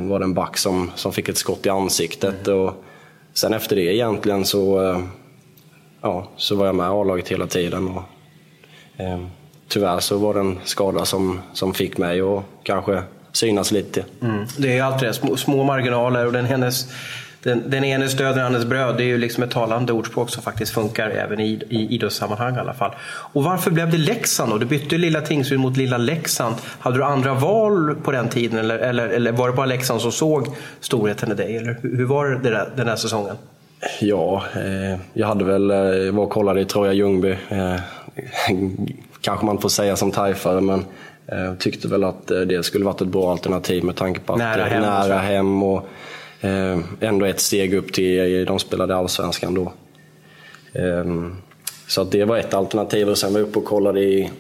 var 0.09 0.19
det 0.19 0.25
en 0.25 0.35
back 0.35 0.59
som, 0.59 0.91
som 0.95 1.13
fick 1.13 1.29
ett 1.29 1.37
skott 1.37 1.67
i 1.67 1.69
ansiktet. 1.69 2.49
Och 2.49 2.85
sen 3.33 3.55
efter 3.55 3.77
det 3.77 3.95
egentligen 3.95 4.45
så, 4.45 4.97
ja, 6.01 6.29
så 6.37 6.57
var 6.57 6.67
jag 6.67 6.75
med 6.75 6.85
i 6.85 6.89
A-laget 6.89 7.29
hela 7.29 7.47
tiden. 7.47 7.89
Och, 7.89 8.03
tyvärr 9.69 10.01
så 10.01 10.19
var 10.19 10.35
det 10.35 10.41
en 10.41 10.59
skada 10.65 11.05
som, 11.05 11.41
som 11.53 11.75
fick 11.75 11.99
mig 11.99 12.21
att 12.21 12.43
kanske 12.63 13.03
synas 13.33 13.73
lite. 13.73 14.05
Mm. 14.23 14.45
Det 14.59 14.79
är 14.79 14.83
alltid 14.83 15.09
det, 15.09 15.15
små, 15.15 15.37
små 15.37 15.65
marginaler 15.65 16.27
och 16.27 16.33
den 16.33 16.45
hennes 16.45 16.89
den, 17.43 17.71
den 17.71 17.85
enes 17.85 18.17
död, 18.17 18.37
den 18.37 18.47
andres 18.47 18.65
bröd. 18.65 18.97
Det 18.97 19.03
är 19.03 19.07
ju 19.07 19.19
liksom 19.19 19.43
ett 19.43 19.51
talande 19.51 19.93
ordspråk 19.93 20.31
som 20.31 20.43
faktiskt 20.43 20.73
funkar 20.73 21.11
även 21.11 21.41
i, 21.41 21.63
i 21.69 21.95
idrottssammanhang 21.95 22.57
i 22.57 22.59
alla 22.59 22.75
fall. 22.75 22.91
Och 23.33 23.45
varför 23.45 23.71
blev 23.71 23.91
det 23.91 23.99
Leksand 23.99 24.53
då? 24.53 24.59
Du 24.59 24.67
bytte 24.67 24.99
lilla 24.99 25.21
Tingsryd 25.21 25.61
mot 25.61 25.77
lilla 25.77 25.99
Leksand. 25.99 26.55
Hade 26.79 26.97
du 26.97 27.05
andra 27.05 27.35
val 27.35 27.95
på 28.03 28.13
den 28.13 28.29
tiden 28.29 28.59
eller, 28.59 28.79
eller, 28.79 29.09
eller 29.09 29.33
var 29.33 29.49
det 29.49 29.57
bara 29.57 29.67
Leksand 29.67 30.01
som 30.01 30.13
såg 30.13 30.47
storheten 30.81 31.33
i 31.33 31.35
dig? 31.35 31.57
Eller 31.57 31.77
hur, 31.83 32.07
var 32.07 32.27
det 32.27 32.51
där, 32.51 32.69
den 32.77 32.87
där 32.87 32.97
säsongen? 32.97 33.37
Ja, 34.01 34.43
eh, 34.55 35.01
jag 35.13 35.27
hade 35.27 35.45
väl, 35.45 35.71
eh, 35.71 36.13
var 36.13 36.25
och 36.25 36.31
kollade 36.31 36.61
i 36.61 36.65
Troja 36.65 36.93
Ljungby. 36.93 37.37
Eh, 37.49 37.75
kanske 39.21 39.47
man 39.47 39.59
får 39.59 39.69
säga 39.69 39.97
som 39.97 40.11
tajfare, 40.11 40.61
men 40.61 40.85
eh, 41.27 41.55
tyckte 41.59 41.89
väl 41.89 42.05
att 42.05 42.31
eh, 42.31 42.41
det 42.41 42.63
skulle 42.63 42.85
varit 42.85 43.01
ett 43.01 43.09
bra 43.09 43.33
alternativ 43.33 43.85
med 43.85 43.97
tanke 43.97 44.21
på 44.21 44.33
att 44.33 44.39
nära 44.39 44.65
hem, 44.65 44.83
nära 44.83 45.19
hem 45.19 45.63
och 45.63 45.89
Eh, 46.41 46.79
ändå 47.01 47.27
ett 47.27 47.41
steg 47.41 47.75
upp 47.75 47.93
till, 47.93 48.41
eh, 48.41 48.47
de 48.47 48.59
spelade 48.59 48.97
allsvenskan 48.97 49.55
då. 49.55 49.73
Ehm, 50.73 51.37
så 51.89 52.03
att 52.03 52.11
det 52.11 52.25
var 52.25 52.37
ett 52.37 52.55
alternativ 52.55 53.09
och 53.09 53.19
sen 53.19 53.33
var 53.33 53.41
jag 53.41 53.49
uppe 53.49 53.59
och 53.59 53.65
kollade 53.65 54.01
i, 54.01 54.31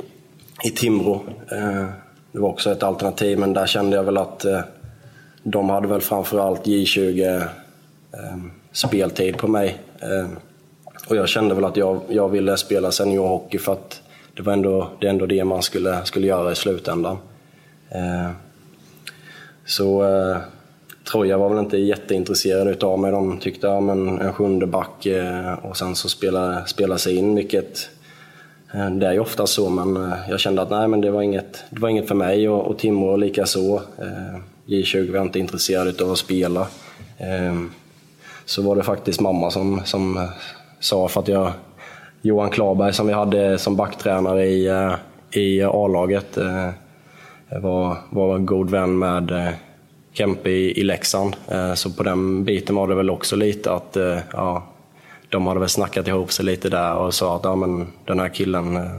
i 0.64 0.71
Timrå. 0.71 1.25
Eh, 1.52 1.87
det 2.33 2.38
var 2.38 2.49
också 2.49 2.73
ett 2.73 2.83
alternativ, 2.83 3.38
men 3.38 3.52
där 3.52 3.66
kände 3.66 3.97
jag 3.97 4.04
väl 4.04 4.16
att 4.16 4.45
de 5.42 5.71
hade 5.71 5.88
väl 5.88 6.00
framförallt 6.00 6.66
J20 6.66 7.49
ehm, 8.12 8.50
speltid 8.73 9.37
på 9.37 9.49
mig. 9.49 9.78
Ehm, 10.00 10.37
och 11.09 11.16
jag 11.16 11.28
kände 11.28 11.54
väl 11.54 11.64
att 11.64 11.76
jag, 11.76 12.00
jag 12.09 12.28
ville 12.28 12.57
spela 12.57 12.92
seniorhockey 12.92 13.59
för 13.59 13.73
att 13.73 14.02
det 14.35 14.42
var 14.42 14.52
ändå 14.52 14.88
det, 15.00 15.07
ändå 15.07 15.26
det 15.26 15.45
man 15.45 15.62
skulle, 15.62 16.04
skulle 16.04 16.26
göra 16.26 16.52
i 16.52 16.54
slutändan. 16.54 17.19
Eh, 17.88 18.30
så 19.64 20.04
eh, 20.04 20.37
Troja 21.11 21.38
var 21.38 21.49
väl 21.49 21.59
inte 21.59 21.79
jätteintresserad 21.79 22.69
utav 22.69 22.99
mig. 22.99 23.12
De 23.12 23.38
tyckte 23.38 23.67
ja, 23.67 23.81
men 23.81 24.21
en 24.21 24.33
sjunde 24.33 24.67
back 24.67 25.07
eh, 25.07 25.52
och 25.52 25.76
sen 25.76 25.95
så 25.95 26.09
spela, 26.09 26.67
spela 26.67 26.99
sig 26.99 27.17
in, 27.17 27.35
vilket 27.35 27.88
eh, 28.75 28.90
det 28.90 29.07
är 29.07 29.12
ju 29.12 29.21
ofta 29.21 29.47
så, 29.47 29.71
men 29.71 29.97
eh, 29.97 30.19
jag 30.29 30.40
kände 30.40 30.62
att 30.62 30.71
nej, 30.71 30.88
men 30.88 31.00
det 31.00 31.11
var 31.11 31.23
inget, 31.23 31.64
det 31.71 31.81
var 31.81 31.88
inget 31.88 32.09
för 32.09 32.14
mig 32.14 32.49
och, 32.49 32.67
och 32.67 32.79
Timrå 32.79 33.17
likaså. 33.17 33.83
J20 34.67 35.11
var 35.11 35.17
jag 35.17 35.26
inte 35.26 35.38
intresserad 35.38 36.02
av 36.02 36.12
att 36.12 36.19
spela. 36.19 36.67
Så 38.45 38.62
var 38.62 38.76
det 38.76 38.83
faktiskt 38.83 39.21
mamma 39.21 39.50
som, 39.50 39.81
som 39.85 40.29
sa, 40.81 41.09
för 41.09 41.21
att 41.21 41.29
jag 41.29 41.52
Johan 42.23 42.50
Klarberg 42.50 42.93
som 42.93 43.07
vi 43.07 43.12
hade 43.12 43.59
som 43.59 43.76
backtränare 43.76 44.47
i, 44.47 44.69
i 45.31 45.62
A-laget 45.62 46.38
var, 47.62 47.97
var 48.11 48.38
god 48.38 48.71
vän 48.71 48.99
med 48.99 49.55
Kempe 50.12 50.50
i, 50.50 50.81
i 50.81 50.85
Leksand. 50.85 51.37
Så 51.75 51.90
på 51.90 52.02
den 52.02 52.45
biten 52.45 52.76
var 52.76 52.88
det 52.88 52.95
väl 52.95 53.11
också 53.11 53.37
lite 53.37 53.73
att 53.73 53.97
ja, 54.33 54.62
de 55.29 55.47
hade 55.47 55.61
väl 55.61 55.69
snackat 55.69 56.09
ihop 56.09 56.33
sig 56.33 56.45
lite 56.45 56.69
där 56.69 56.95
och 56.95 57.14
sa 57.14 57.37
att 57.37 57.45
ja, 57.45 57.57
men 57.57 57.87
den 58.05 58.21
här 58.21 58.29
killen 58.29 58.90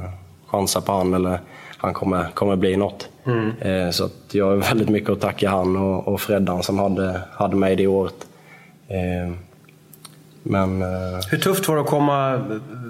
chansar 0.48 0.82
på 0.82 0.92
han 0.92 1.14
eller 1.14 1.40
han 1.78 1.94
kommer, 1.94 2.30
kommer 2.34 2.56
bli 2.56 2.78
något. 2.78 3.10
Mm. 3.26 3.94
Så 3.94 4.06
att 4.06 4.14
jag 4.32 4.46
har 4.46 4.56
väldigt 4.56 4.90
mycket 4.90 5.10
att 5.10 5.22
tacka 5.22 5.50
han 5.50 5.76
och, 5.76 6.08
och 6.08 6.22
Freddan 6.22 6.64
som 6.64 6.80
hade, 6.80 7.22
hade 7.32 7.56
mig 7.56 7.76
det 7.76 7.88
året. 7.88 8.28
Men, 10.44 10.82
eh, 10.82 11.20
Hur 11.30 11.38
tufft 11.38 11.68
var 11.68 11.76
det 11.76 11.82
att 11.82 11.88
komma 11.88 12.34
eh, 12.34 12.42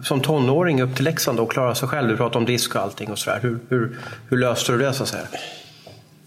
som 0.04 0.22
tonåring 0.22 0.82
upp 0.82 0.96
till 0.96 1.06
Leksand 1.06 1.40
och 1.40 1.52
klara 1.52 1.76
sig 1.76 1.88
själv? 1.88 2.10
Du 2.10 2.18
pratade 2.18 2.38
om 2.38 2.46
disk 2.46 2.76
och 2.76 2.82
allting 2.82 3.12
och 3.12 3.20
sådär. 3.20 3.40
Hur, 3.42 3.60
hur, 3.70 3.98
hur 4.30 4.38
löste 4.38 4.72
du 4.72 4.78
det 4.78 4.94
så 4.94 5.04
att 5.04 5.10
säga? 5.10 5.24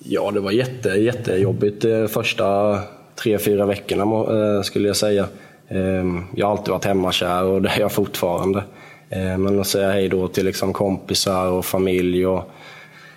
Ja, 0.06 0.30
det 0.30 0.40
var 0.40 0.50
jätte, 0.50 0.88
jättejobbigt 0.88 1.82
de 1.82 2.08
första 2.08 2.78
tre, 3.14 3.38
fyra 3.38 3.66
veckorna 3.66 4.02
eh, 4.02 4.62
skulle 4.62 4.88
jag 4.88 4.96
säga. 4.96 5.26
Ehm, 5.68 6.24
jag 6.34 6.46
har 6.46 6.52
alltid 6.52 6.72
varit 6.72 6.84
hemmakär 6.84 7.44
och 7.44 7.62
det 7.62 7.68
är 7.68 7.80
jag 7.80 7.92
fortfarande. 7.92 8.64
Ehm, 9.10 9.42
men 9.42 9.60
att 9.60 9.66
säga 9.66 9.92
hej 9.92 10.08
då 10.08 10.28
till 10.28 10.44
liksom 10.44 10.72
kompisar 10.72 11.46
och 11.50 11.64
familj 11.64 12.26
och, 12.26 12.50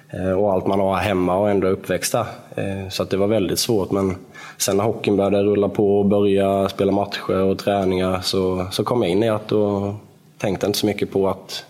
eh, 0.10 0.32
och 0.32 0.54
allt 0.54 0.68
man 0.68 0.80
har 0.80 0.96
hemma 0.96 1.38
och 1.38 1.50
ändå 1.50 1.68
uppväxt 1.68 2.12
där. 2.12 2.26
Ehm, 2.56 2.92
så 2.92 3.04
att 3.04 3.10
det 3.10 3.18
var 3.18 3.28
väldigt 3.28 3.60
svårt. 3.60 3.92
Men 3.92 4.16
sen 4.58 4.78
när 4.78 4.84
hockeyn 4.84 5.18
började 5.18 5.44
rulla 5.44 5.70
på 5.70 6.00
och 6.00 6.06
börja 6.06 6.70
spela 6.70 6.92
matcher 6.92 7.42
och 7.44 7.60
träningar 7.60 8.20
så, 8.22 8.68
så 8.72 8.84
kom 8.84 9.04
jag 9.04 9.12
in 9.12 9.24
i 9.24 9.28
det 9.28 9.56
och 9.56 9.94
tänkte 10.38 10.68
inte 10.68 10.80
så 10.80 10.86
mycket 10.86 11.12
på 11.12 11.30
att 11.30 11.66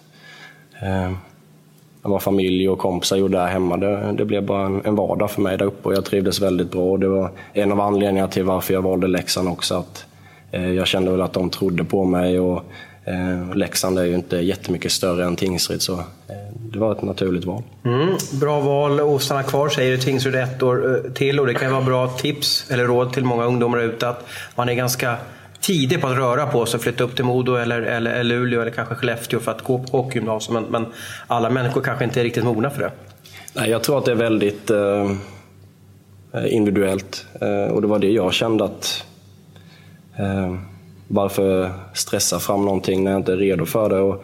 vad 2.09 2.21
familj 2.21 2.69
och 2.69 2.79
kompisar 2.79 3.17
gjorde 3.17 3.37
där 3.37 3.47
hemma. 3.47 3.77
Det, 3.77 4.13
det 4.17 4.25
blev 4.25 4.45
bara 4.45 4.65
en, 4.65 4.81
en, 4.85 4.95
vardag 4.95 5.31
för 5.31 5.41
mig 5.41 5.57
där 5.57 5.65
uppe 5.65 5.89
och 5.89 5.95
jag 5.95 6.05
trivdes 6.05 6.41
väldigt 6.41 6.71
bra. 6.71 6.97
Det 6.97 7.07
var 7.07 7.31
en 7.53 7.71
av 7.71 7.81
anledningarna 7.81 8.27
till 8.27 8.43
varför 8.43 8.73
jag 8.73 8.81
valde 8.81 9.07
Leksand 9.07 9.49
också. 9.49 9.75
Att, 9.75 10.05
eh, 10.51 10.71
jag 10.71 10.87
kände 10.87 11.11
väl 11.11 11.21
att 11.21 11.33
de 11.33 11.49
trodde 11.49 11.83
på 11.83 12.05
mig 12.05 12.39
och 12.39 12.63
Eh, 13.07 13.55
Leksand 13.55 13.99
är 13.99 14.03
ju 14.03 14.15
inte 14.15 14.37
jättemycket 14.37 14.91
större 14.91 15.25
än 15.25 15.35
Tingsryd 15.35 15.81
så 15.81 15.93
eh, 15.93 16.35
det 16.53 16.79
var 16.79 16.91
ett 16.91 17.01
naturligt 17.01 17.45
val. 17.45 17.63
Mm, 17.85 18.09
bra 18.31 18.59
val 18.59 19.15
att 19.15 19.21
stanna 19.21 19.43
kvar 19.43 19.69
säger 19.69 19.91
du 19.91 19.97
Tingsryd 19.97 20.35
ett 20.35 20.63
år 20.63 21.05
eh, 21.05 21.11
till 21.11 21.39
och 21.39 21.47
det 21.47 21.53
kan 21.53 21.67
ju 21.67 21.73
vara 21.73 21.85
bra 21.85 22.07
tips 22.07 22.71
eller 22.71 22.83
råd 22.83 23.13
till 23.13 23.25
många 23.25 23.45
ungdomar 23.45 23.79
ute 23.79 24.09
att 24.09 24.27
man 24.55 24.69
är 24.69 24.73
ganska 24.73 25.17
tidig 25.61 26.01
på 26.01 26.07
att 26.07 26.17
röra 26.17 26.45
på 26.45 26.65
sig, 26.65 26.79
flytta 26.79 27.03
upp 27.03 27.15
till 27.15 27.25
Modo 27.25 27.55
eller, 27.55 27.81
eller, 27.81 28.11
eller 28.11 28.23
Luleå 28.23 28.61
eller 28.61 28.71
kanske 28.71 28.95
Skellefteå 28.95 29.39
för 29.39 29.51
att 29.51 29.61
gå 29.61 29.79
på 29.79 29.97
hockeygymnasium. 29.97 30.53
Men, 30.53 30.63
men 30.71 30.93
alla 31.27 31.49
människor 31.49 31.81
kanske 31.81 32.03
inte 32.05 32.19
är 32.19 32.23
riktigt 32.23 32.43
mogna 32.43 32.69
för 32.69 32.79
det. 32.79 32.91
Nej, 33.53 33.69
jag 33.69 33.83
tror 33.83 33.97
att 33.97 34.05
det 34.05 34.11
är 34.11 34.15
väldigt 34.15 34.69
eh, 34.69 35.11
individuellt 36.55 37.25
eh, 37.41 37.73
och 37.73 37.81
det 37.81 37.87
var 37.87 37.99
det 37.99 38.11
jag 38.11 38.33
kände 38.33 38.63
att 38.63 39.05
eh, 40.17 40.55
varför 41.07 41.71
stressa 41.93 42.39
fram 42.39 42.65
någonting 42.65 43.03
när 43.03 43.11
jag 43.11 43.19
inte 43.19 43.33
är 43.33 43.37
redo 43.37 43.65
för 43.65 43.89
det? 43.89 43.99
Och 43.99 44.23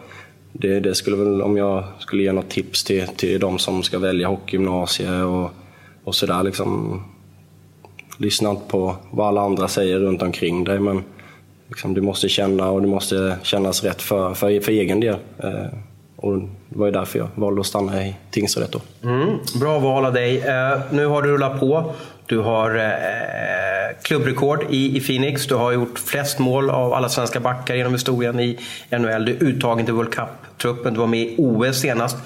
det, 0.52 0.80
det 0.80 0.94
skulle 0.94 1.16
väl, 1.16 1.42
om 1.42 1.56
jag 1.56 1.84
skulle 1.98 2.22
ge 2.22 2.32
något 2.32 2.50
tips 2.50 2.84
till, 2.84 3.08
till 3.08 3.40
de 3.40 3.58
som 3.58 3.82
ska 3.82 3.98
välja 3.98 4.28
hockeygymnasie 4.28 5.22
och, 5.22 5.50
och 6.04 6.14
sådär. 6.14 6.42
Liksom, 6.42 7.02
lyssna 8.16 8.50
inte 8.50 8.68
på 8.68 8.96
vad 9.10 9.28
alla 9.28 9.40
andra 9.40 9.68
säger 9.68 9.98
runt 9.98 10.22
omkring 10.22 10.64
dig. 10.64 10.80
Men 10.80 11.04
liksom, 11.68 11.94
du 11.94 12.00
måste 12.00 12.28
känna 12.28 12.70
och 12.70 12.82
det 12.82 12.88
måste 12.88 13.36
kännas 13.42 13.84
rätt 13.84 14.02
för, 14.02 14.34
för, 14.34 14.60
för 14.60 14.72
egen 14.72 15.00
del. 15.00 15.16
Eh, 15.38 15.66
och 16.16 16.38
det 16.38 16.78
var 16.78 16.86
ju 16.86 16.92
därför 16.92 17.18
jag 17.18 17.28
valde 17.34 17.60
att 17.60 17.66
stanna 17.66 18.06
i 18.06 18.16
tingsrätt 18.30 18.72
då. 18.72 18.80
Mm, 19.02 19.38
bra 19.60 19.78
val 19.78 20.04
av 20.04 20.12
dig. 20.12 20.38
Eh, 20.38 20.78
nu 20.90 21.06
har 21.06 21.22
du 21.22 21.28
rullat 21.28 21.60
på. 21.60 21.92
Du 22.26 22.38
har 22.38 22.76
eh, 22.76 24.02
klubbrekord 24.02 24.66
i, 24.70 24.96
i 24.96 25.00
Phoenix. 25.00 25.46
Du 25.46 25.54
har 25.54 25.72
gjort 25.72 25.98
flest 25.98 26.38
mål 26.38 26.70
av 26.70 26.92
alla 26.92 27.08
svenska 27.08 27.40
backar 27.40 27.74
genom 27.74 27.92
historien 27.92 28.40
i 28.40 28.58
NHL. 28.90 29.24
Du 29.24 29.32
är 29.32 29.42
uttagen 29.42 29.84
till 29.84 29.94
World 29.94 30.14
Cup-truppen. 30.14 30.94
Du 30.94 31.00
var 31.00 31.06
med 31.06 31.20
i 31.20 31.34
OS 31.38 31.80
senast. 31.80 32.16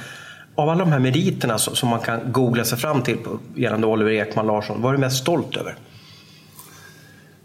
Av 0.55 0.69
alla 0.69 0.85
de 0.85 0.93
här 0.93 0.99
meriterna 0.99 1.59
som, 1.59 1.77
som 1.77 1.89
man 1.89 2.01
kan 2.01 2.21
googla 2.33 2.65
sig 2.65 2.79
fram 2.79 3.03
till 3.03 3.17
på, 3.17 3.39
gällande 3.55 3.87
Oliver 3.87 4.13
Ekman 4.13 4.47
Larsson, 4.47 4.83
vad 4.83 4.93
är 4.93 4.97
du 4.97 5.01
mest 5.01 5.17
stolt 5.17 5.57
över? 5.57 5.75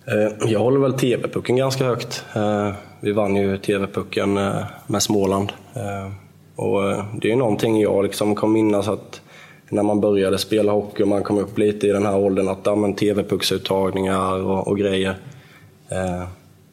Eh, 0.06 0.50
jag 0.52 0.60
håller 0.60 0.80
väl 0.80 0.94
TV-pucken 0.94 1.56
ganska 1.56 1.86
högt. 1.86 2.26
Eh, 2.36 2.72
vi 3.00 3.12
vann 3.12 3.36
ju 3.36 3.58
TV-pucken 3.58 4.38
eh, 4.38 4.64
med 4.88 5.04
Småland. 5.04 5.52
Och 6.56 6.82
det 7.22 7.32
är 7.32 7.36
någonting 7.36 7.82
jag 7.82 8.04
liksom 8.04 8.36
kommer 8.36 8.54
minnas 8.54 8.88
att 8.88 9.22
när 9.70 9.84
man 9.84 10.02
började 10.02 10.38
spela 10.38 10.72
hockey 10.72 11.04
och 11.04 11.08
man 11.08 11.24
kom 11.24 11.38
upp 11.38 11.58
lite 11.58 11.88
i 11.88 11.92
den 11.92 12.06
här 12.06 12.18
åldern 12.18 12.48
att 12.48 12.60
ja, 12.64 12.76
TV-pucksuttagningar 12.76 14.44
och, 14.44 14.68
och, 14.68 14.78
grejer. 14.78 15.16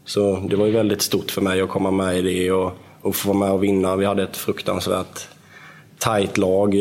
Så 0.05 0.43
det 0.49 0.57
var 0.57 0.67
ju 0.67 0.73
väldigt 0.73 1.03
stort 1.03 1.31
för 1.31 1.41
mig 1.41 1.61
att 1.61 1.69
komma 1.69 1.91
med 1.91 2.19
i 2.19 2.23
det 2.23 2.53
och, 2.53 2.73
och 3.01 3.17
få 3.17 3.29
vara 3.29 3.39
med 3.39 3.51
och 3.51 3.63
vinna. 3.63 3.97
Vi 3.97 4.05
hade 4.05 4.23
ett 4.23 4.37
fruktansvärt 4.37 5.29
tajt 5.99 6.39
lag, 6.39 6.75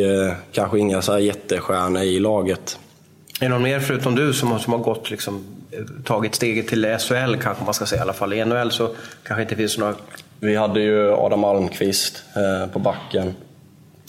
kanske 0.51 0.79
inga 0.79 1.01
så 1.01 1.11
här 1.11 1.19
jättestjärnor 1.19 2.01
i 2.01 2.19
laget. 2.19 2.79
Är 3.39 3.45
det 3.45 3.49
någon 3.49 3.63
mer 3.63 3.79
förutom 3.79 4.15
du 4.15 4.33
som, 4.33 4.59
som 4.59 4.73
har 4.73 4.79
gått 4.79 5.11
liksom, 5.11 5.45
tagit 6.03 6.35
steget 6.35 6.67
till 6.67 6.97
SHL 6.99 7.35
kanske 7.41 7.63
man 7.65 7.73
ska 7.73 7.85
säga 7.85 7.99
i 7.99 8.01
alla 8.01 8.13
fall. 8.13 8.33
I 8.33 8.45
NHL 8.45 8.71
så 8.71 8.89
kanske 9.23 9.41
inte 9.41 9.55
finns 9.55 9.77
några... 9.77 9.95
Vi 10.39 10.55
hade 10.55 10.79
ju 10.79 11.13
Adam 11.13 11.43
Almqvist 11.43 12.23
eh, 12.35 12.71
på 12.71 12.79
backen 12.79 13.35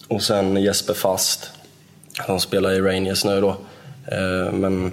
och 0.08 0.22
sen 0.22 0.56
Jesper 0.56 0.94
Fast 0.94 1.50
han 2.18 2.40
spelar 2.40 2.70
i 2.70 2.80
Rangers 2.80 3.24
nu 3.24 3.40
då. 3.40 3.48
Eh, 4.06 4.52
men 4.52 4.92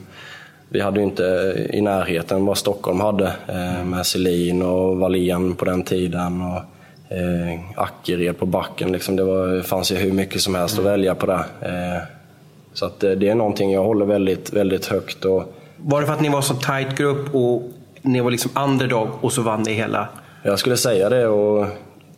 vi 0.70 0.80
hade 0.80 1.00
ju 1.00 1.06
inte 1.06 1.56
i 1.74 1.82
närheten 1.82 2.46
vad 2.46 2.58
Stockholm 2.58 3.00
hade 3.00 3.32
eh, 3.48 3.86
med 3.86 4.06
Selin 4.06 4.62
och 4.62 4.98
Wallén 4.98 5.56
på 5.56 5.66
den 5.66 5.84
tiden. 5.84 6.42
Och, 6.42 6.62
eh, 7.16 7.60
Ackered 7.76 8.38
på 8.38 8.46
backen. 8.46 8.92
Liksom 8.92 9.16
det, 9.16 9.24
var, 9.24 9.62
fanns 9.62 9.92
ju 9.92 9.96
hur 9.96 10.12
mycket 10.12 10.42
som 10.42 10.56
helst 10.56 10.74
att 10.74 10.80
mm. 10.80 10.92
välja 10.92 11.16
på 11.16 11.26
det. 11.26 11.46
Så 12.74 12.86
att 12.86 13.00
det 13.00 13.30
är 13.30 13.36
någonting 13.36 13.72
jag 13.72 13.84
håller 13.84 14.06
väldigt, 14.06 14.54
väldigt 14.54 14.86
högt. 14.86 15.26
Och, 15.26 15.54
var 15.78 16.02
det 16.02 16.08
för 16.08 16.14
att 16.14 16.22
ni 16.22 16.30
var 16.30 16.42
så 16.42 16.54
tight 16.54 16.98
grupp 16.98 17.36
och 17.36 17.64
ni 18.02 18.22
var 18.22 18.32
liksom 18.32 18.52
underdog 18.56 19.08
och 19.22 19.34
så 19.34 19.42
vann 19.42 19.64
ni 19.64 19.74
hela? 19.74 20.08
Jag 20.44 20.60
skulle 20.60 20.78
säga 20.78 21.10
det. 21.10 21.28
och 21.28 21.66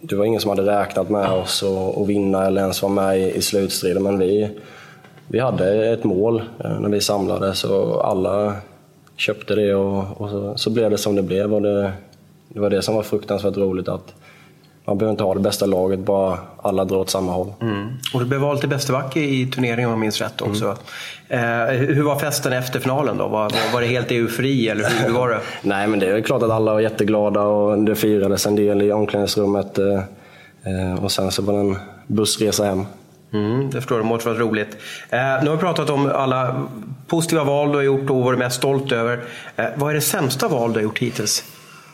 Det 0.02 0.16
var 0.16 0.26
ingen 0.26 0.42
som 0.42 0.50
hade 0.50 0.82
räknat 0.82 1.10
med 1.10 1.32
oss 1.32 1.64
att 1.98 2.08
vinna 2.08 2.46
eller 2.46 2.62
ens 2.62 2.82
vara 2.82 2.94
med 2.94 3.20
i, 3.20 3.32
i 3.32 3.42
slutstriden. 3.42 4.04
Men 4.04 4.20
vi, 4.20 4.50
vi 5.28 5.40
hade 5.40 5.90
ett 5.94 6.04
mål 6.04 6.44
eh, 6.64 6.80
när 6.80 6.90
vi 6.90 7.02
samlades 7.02 7.64
och 7.64 8.10
alla 8.10 8.56
köpte 9.16 9.56
det 9.56 9.76
och, 9.76 10.22
och 10.22 10.30
så, 10.30 10.58
så, 10.58 10.70
blev 10.70 10.90
det 10.90 10.98
som 10.98 11.16
det 11.16 11.24
blev. 11.24 11.54
Och 11.54 11.62
det, 11.62 11.92
det 12.48 12.60
var 12.60 12.70
det 12.70 12.82
som 12.82 12.96
var 12.96 13.04
fruktansvärt 13.04 13.58
roligt. 13.58 13.88
att 13.88 14.14
man 14.90 14.98
behöver 14.98 15.12
inte 15.12 15.24
ha 15.24 15.34
det 15.34 15.40
bästa 15.40 15.66
laget, 15.66 16.00
bara 16.00 16.38
alla 16.62 16.86
drar 16.86 16.98
åt 16.98 17.10
samma 17.10 17.32
håll. 17.32 17.54
Mm. 17.62 17.88
Och 18.14 18.20
du 18.20 18.26
blev 18.26 18.42
vald 18.42 18.60
till 18.60 18.70
bäste 18.70 18.92
back 18.92 19.18
i 19.18 19.52
turneringen 19.52 19.86
om 19.86 19.92
jag 19.92 20.00
minns 20.00 20.22
rätt 20.22 20.42
också. 20.42 20.78
Mm. 21.30 21.70
Eh, 21.70 21.76
hur 21.76 22.04
var 22.04 22.20
festen 22.20 22.54
efter 22.54 22.80
finalen 22.80 23.18
då? 23.18 23.28
Var, 23.28 23.52
var 23.74 23.82
det 23.82 23.88
helt 23.88 24.12
eufori 24.12 24.70
eller 24.70 24.90
hur, 24.90 25.08
hur 25.08 25.14
var 25.14 25.30
det? 25.30 25.40
Nej, 25.62 25.88
men 25.88 26.00
det 26.00 26.06
är 26.06 26.22
klart 26.22 26.44
att 26.44 26.52
alla 26.52 26.74
var 26.74 26.80
jätteglada 26.80 27.42
och 27.42 27.78
det 27.78 27.96
firades 27.96 28.46
en 28.46 28.56
del 28.56 28.82
i 28.82 28.92
omklädningsrummet. 28.92 29.78
Eh, 29.78 29.94
eh 30.64 31.04
och 31.04 31.12
sen 31.12 31.32
så 31.32 31.42
var 31.42 31.54
det 31.54 31.60
en 31.60 31.78
bussresa 32.08 32.66
hem. 32.66 32.86
Mm, 33.34 33.70
det 33.70 33.78
förstår 33.78 33.98
jag, 33.98 34.06
det 34.06 34.10
måste 34.10 34.30
varit 34.30 34.42
roligt. 34.42 34.78
Eh, 35.10 35.20
nu 35.20 35.50
har 35.50 35.56
vi 35.56 35.62
pratat 35.62 35.90
om 35.90 36.12
alla 36.16 36.68
positiva 37.08 37.44
val 37.44 37.72
du 37.72 37.76
har 37.76 37.84
gjort 37.84 38.10
och 38.10 38.16
vad 38.16 38.34
du 38.34 38.36
är 38.36 38.40
mest 38.40 38.56
stolt 38.56 38.92
över. 38.92 39.20
Eh, 39.56 39.66
vad 39.76 39.90
är 39.90 39.96
det 39.96 40.02
sämsta 40.02 40.48
val 40.48 40.74
du 40.74 40.80
har 40.80 40.84
gjort 40.84 41.00
hittills? 41.00 41.44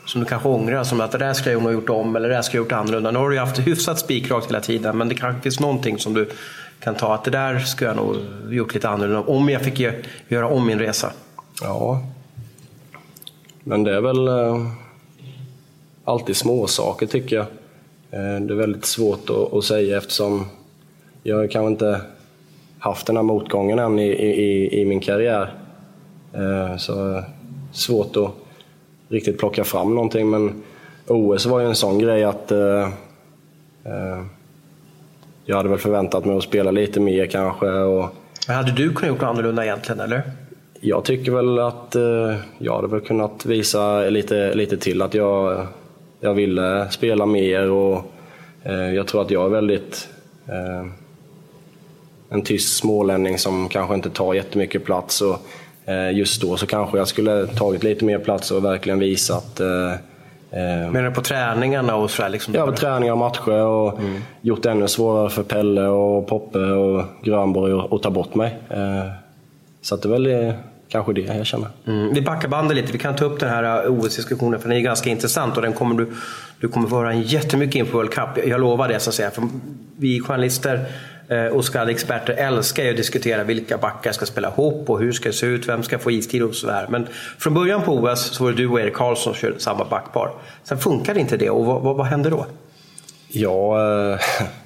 Som 0.05 0.21
du 0.21 0.27
kanske 0.27 0.49
ångrar, 0.49 0.83
som 0.83 1.01
att 1.01 1.11
det 1.11 1.17
där 1.17 1.33
skulle 1.33 1.53
jag 1.53 1.63
nog 1.63 1.71
ha 1.71 1.73
gjort 1.73 1.89
om 1.89 2.15
eller 2.15 2.29
det 2.29 2.35
där 2.35 2.41
skulle 2.41 2.59
jag 2.59 2.65
gjort 2.65 2.71
annorlunda. 2.71 3.11
Nu 3.11 3.19
har 3.19 3.29
du 3.29 3.35
ju 3.35 3.39
haft 3.39 3.59
hyfsat 3.59 3.99
spikrakt 3.99 4.49
hela 4.49 4.61
tiden, 4.61 4.97
men 4.97 5.09
det 5.09 5.15
kanske 5.15 5.41
finns 5.41 5.59
någonting 5.59 5.99
som 5.99 6.13
du 6.13 6.29
kan 6.79 6.95
ta 6.95 7.13
att 7.13 7.23
det 7.23 7.31
där 7.31 7.59
skulle 7.59 7.89
jag 7.89 7.97
nog 7.97 8.15
gjort 8.49 8.73
lite 8.73 8.89
annorlunda 8.89 9.21
om 9.21 9.49
jag 9.49 9.61
fick 9.61 9.79
göra 10.27 10.47
om 10.47 10.67
min 10.67 10.79
resa. 10.79 11.11
Ja, 11.61 12.01
men 13.63 13.83
det 13.83 13.95
är 13.95 14.01
väl 14.01 14.27
eh, 14.27 14.71
alltid 16.03 16.35
små 16.35 16.67
saker 16.67 17.07
tycker 17.07 17.35
jag. 17.35 17.45
Eh, 18.11 18.41
det 18.41 18.53
är 18.53 18.57
väldigt 18.57 18.85
svårt 18.85 19.29
att, 19.53 19.63
säga 19.63 19.97
eftersom 19.97 20.45
jag 21.23 21.51
kanske 21.51 21.71
inte 21.71 22.01
haft 22.79 23.07
den 23.07 23.15
här 23.15 23.23
motgången 23.23 23.79
än 23.79 23.99
i, 23.99 24.07
i, 24.07 24.81
i 24.81 24.85
min 24.85 24.99
karriär. 24.99 25.53
Eh, 26.33 26.77
så 26.77 27.23
svårt 27.71 28.17
att 28.17 28.31
riktigt 29.15 29.37
plocka 29.37 29.63
fram 29.63 29.95
någonting. 29.95 30.29
Men 30.29 30.63
OS 31.07 31.45
var 31.45 31.59
ju 31.59 31.65
en 31.65 31.75
sån 31.75 31.99
grej 31.99 32.23
att 32.23 32.51
eh, 32.51 32.83
eh, 33.83 34.23
jag 35.45 35.57
hade 35.57 35.69
väl 35.69 35.79
förväntat 35.79 36.25
mig 36.25 36.37
att 36.37 36.43
spela 36.43 36.71
lite 36.71 36.99
mer 36.99 37.25
kanske. 37.25 37.67
Och, 37.67 38.09
men 38.47 38.55
hade 38.55 38.71
du 38.71 38.93
kunnat 38.93 39.09
gjort 39.09 39.21
något 39.21 39.29
annorlunda 39.29 39.65
egentligen, 39.65 39.99
eller? 39.99 40.21
Jag 40.81 41.05
tycker 41.05 41.31
väl 41.31 41.59
att 41.59 41.95
eh, 41.95 42.35
jag 42.57 42.75
hade 42.75 42.87
väl 42.87 43.01
kunnat 43.01 43.45
visa 43.45 43.99
lite, 43.99 44.53
lite 44.53 44.77
till 44.77 45.01
att 45.01 45.13
jag, 45.13 45.67
jag 46.19 46.33
ville 46.33 46.87
spela 46.91 47.25
mer 47.25 47.71
och 47.71 48.11
eh, 48.63 48.93
jag 48.93 49.07
tror 49.07 49.21
att 49.21 49.31
jag 49.31 49.45
är 49.45 49.49
väldigt 49.49 50.07
eh, 50.47 50.87
en 52.29 52.41
tyst 52.41 52.77
smålänning 52.77 53.37
som 53.37 53.69
kanske 53.69 53.95
inte 53.95 54.09
tar 54.09 54.33
jättemycket 54.33 54.85
plats. 54.85 55.21
Och, 55.21 55.37
just 56.13 56.41
då 56.41 56.57
så 56.57 56.67
kanske 56.67 56.97
jag 56.97 57.07
skulle 57.07 57.47
tagit 57.47 57.83
lite 57.83 58.05
mer 58.05 58.19
plats 58.19 58.51
och 58.51 58.65
verkligen 58.65 58.99
visat 58.99 59.59
eh, 59.59 59.91
eh 60.51 60.91
Menar 60.91 61.03
du 61.03 61.11
på 61.11 61.21
träningarna 61.21 61.95
och 61.95 62.11
sådär? 62.11 62.29
Liksom? 62.29 62.53
Ja, 62.53 62.65
på 62.65 62.71
träningar 62.71 63.11
och 63.11 63.17
matcher 63.17 63.65
och 63.65 63.99
mm. 63.99 64.21
gjort 64.41 64.63
det 64.63 64.71
ännu 64.71 64.87
svårare 64.87 65.29
för 65.29 65.43
Pelle 65.43 65.87
och 65.87 66.27
Poppe 66.27 66.59
och 66.59 67.03
Grönborg 67.23 67.87
att 67.91 68.03
ta 68.03 68.09
bort 68.09 68.35
mig. 68.35 68.57
Eh, 68.69 69.11
så 69.81 69.95
att 69.95 70.01
det 70.01 70.07
är 70.07 70.11
väl 70.11 70.53
kanske 70.89 71.13
det 71.13 71.21
jag 71.21 71.45
känner. 71.45 71.67
Mm. 71.87 72.13
Vi 72.13 72.21
backar 72.21 72.47
bandet 72.47 72.77
lite, 72.77 72.91
vi 72.91 72.99
kan 72.99 73.15
ta 73.15 73.25
upp 73.25 73.39
den 73.39 73.49
här 73.49 73.87
OS-diskussionen 73.87 74.59
för 74.59 74.69
den 74.69 74.77
är 74.77 74.81
ganska 74.81 75.09
intressant 75.09 75.55
och 75.55 75.61
den 75.61 75.73
kommer 75.73 75.95
du, 75.95 76.13
du 76.59 76.67
kommer 76.67 76.89
få 76.89 76.95
höra 76.95 77.13
jättemycket 77.13 77.75
inför 77.75 77.93
World 77.93 78.11
Cup. 78.11 78.47
Jag 78.47 78.61
lovar 78.61 78.87
det 78.87 78.99
så 78.99 79.09
att 79.09 79.13
säga. 79.13 79.31
För 79.31 79.43
vi 79.97 80.19
journalister 80.19 80.85
Eh, 81.27 81.45
och 81.45 81.65
skallexperter 81.65 82.33
älskar 82.33 82.83
ju 82.83 82.89
att 82.89 82.97
diskutera 82.97 83.43
vilka 83.43 83.77
backar 83.77 84.11
ska 84.11 84.25
spela 84.25 84.47
ihop 84.47 84.89
och 84.89 84.99
hur 84.99 85.11
ska 85.11 85.29
det 85.29 85.33
se 85.33 85.45
ut, 85.45 85.67
vem 85.67 85.83
ska 85.83 85.99
få 85.99 86.11
istid 86.11 86.43
och 86.43 86.55
sådär. 86.55 86.85
Men 86.89 87.07
från 87.37 87.53
början 87.53 87.81
på 87.81 87.93
OS 87.93 88.19
så 88.19 88.43
var 88.43 88.51
det 88.51 88.57
du 88.57 88.67
och 88.67 88.79
Erik 88.79 88.93
Karlsson 88.93 89.33
som 89.33 89.39
körde 89.39 89.59
samma 89.59 89.85
backpar. 89.85 90.31
Sen 90.63 90.77
funkade 90.77 91.19
inte 91.19 91.37
det 91.37 91.49
och 91.49 91.65
vad, 91.65 91.81
vad, 91.81 91.95
vad 91.95 92.05
hände 92.05 92.29
då? 92.29 92.45
Ja, 93.27 93.79
eh, 94.11 94.19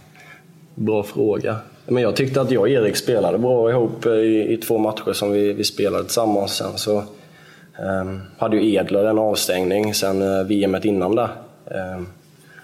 bra 0.76 1.04
fråga. 1.04 1.58
Men 1.86 2.04
jag 2.04 2.16
tyckte 2.16 2.42
att 2.42 2.52
jag 2.52 2.62
och 2.62 2.70
Erik 2.70 2.96
spelade 2.96 3.38
bra 3.38 3.70
ihop 3.70 4.06
eh, 4.06 4.12
i, 4.12 4.54
i 4.54 4.58
två 4.58 4.78
matcher 4.78 5.14
som 5.14 5.32
vi, 5.32 5.54
vi 5.54 5.64
spelade 5.64 6.04
tillsammans. 6.04 6.56
Sen 6.56 6.78
så 6.78 6.98
eh, 6.98 8.18
hade 8.38 8.58
ju 8.58 8.74
Edler 8.74 9.06
en 9.06 9.20
avstängning 9.20 9.94
sen 9.94 10.22
eh, 10.22 10.44
VM 10.44 10.78
innan 10.84 11.16
där. 11.16 11.30
Eh, 11.66 12.02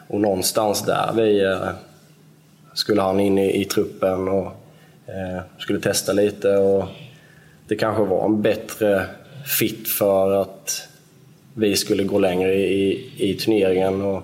och 0.07 0.21
någonstans 0.21 0.85
där 0.85 1.11
vi 1.15 1.43
eh, 1.43 1.69
skulle 2.75 3.01
han 3.01 3.19
in 3.19 3.37
i, 3.37 3.61
i 3.61 3.65
truppen 3.65 4.27
och 4.27 4.45
eh, 5.07 5.41
skulle 5.57 5.79
testa 5.79 6.13
lite. 6.13 6.57
Och 6.57 6.85
det 7.67 7.75
kanske 7.75 8.03
var 8.03 8.25
en 8.25 8.41
bättre 8.41 9.05
fit 9.45 9.87
för 9.87 10.41
att 10.41 10.87
vi 11.53 11.75
skulle 11.75 12.03
gå 12.03 12.19
längre 12.19 12.53
i, 12.53 13.11
i 13.17 13.33
turneringen. 13.33 14.01
Och, 14.01 14.23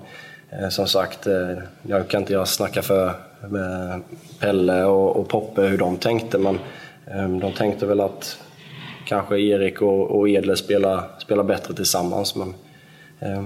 eh, 0.50 0.68
som 0.68 0.86
sagt, 0.86 1.26
eh, 1.26 1.58
jag 1.82 2.08
kan 2.08 2.20
inte 2.20 2.32
jag 2.32 2.48
snacka 2.48 2.82
för 2.82 3.12
Pelle 4.40 4.84
och, 4.84 5.16
och 5.16 5.28
Poppe 5.28 5.62
hur 5.62 5.78
de 5.78 5.96
tänkte, 5.96 6.38
men 6.38 6.58
eh, 7.06 7.28
de 7.28 7.52
tänkte 7.52 7.86
väl 7.86 8.00
att 8.00 8.38
kanske 9.04 9.38
Erik 9.38 9.82
och, 9.82 10.10
och 10.10 10.28
Edle 10.28 10.56
spelar, 10.56 11.04
spelar 11.18 11.44
bättre 11.44 11.74
tillsammans. 11.74 12.36
Men, 12.36 12.54
eh, 13.20 13.44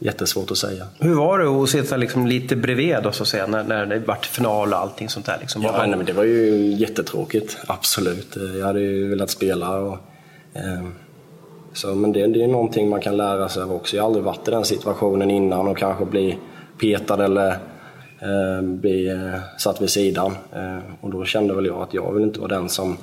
jättesvårt 0.00 0.50
att 0.50 0.58
säga. 0.58 0.86
Hur 0.98 1.14
var 1.14 1.38
det 1.38 1.48
att 1.48 1.68
sitta 1.68 1.96
liksom 1.96 2.26
lite 2.26 2.56
bredvid 2.56 2.96
så 3.12 3.22
att 3.22 3.28
säga, 3.28 3.46
när, 3.46 3.64
när 3.64 3.86
det 3.86 3.98
vart 3.98 4.26
final 4.26 4.72
och 4.72 4.78
allting 4.78 5.08
sånt 5.08 5.26
där? 5.26 5.38
Liksom? 5.40 5.62
Ja, 5.62 5.74
nej, 5.78 5.96
men 5.96 6.06
det 6.06 6.12
var 6.12 6.24
ju 6.24 6.72
jättetråkigt, 6.72 7.58
absolut. 7.66 8.36
Jag 8.58 8.66
hade 8.66 8.80
ju 8.80 9.08
velat 9.08 9.30
spela. 9.30 9.78
Och, 9.78 9.98
eh, 10.54 10.86
så, 11.72 11.94
men 11.94 12.12
det, 12.12 12.26
det 12.26 12.42
är 12.42 12.48
någonting 12.48 12.88
man 12.88 13.00
kan 13.00 13.16
lära 13.16 13.48
sig 13.48 13.62
av 13.62 13.72
också. 13.72 13.96
Jag 13.96 14.02
har 14.02 14.06
aldrig 14.06 14.24
varit 14.24 14.48
i 14.48 14.50
den 14.50 14.64
situationen 14.64 15.30
innan 15.30 15.68
och 15.68 15.78
kanske 15.78 16.04
bli 16.04 16.38
petad 16.80 17.24
eller 17.24 17.50
eh, 18.20 18.62
bli 18.62 19.08
eh, 19.08 19.40
satt 19.58 19.82
vid 19.82 19.90
sidan. 19.90 20.32
Eh, 20.52 20.78
och 21.00 21.10
då 21.10 21.24
kände 21.24 21.54
väl 21.54 21.66
jag 21.66 21.82
att 21.82 21.94
jag 21.94 22.12
vill 22.12 22.22
inte 22.22 22.40
vara 22.40 22.58
den 22.58 22.68
som 22.68 22.96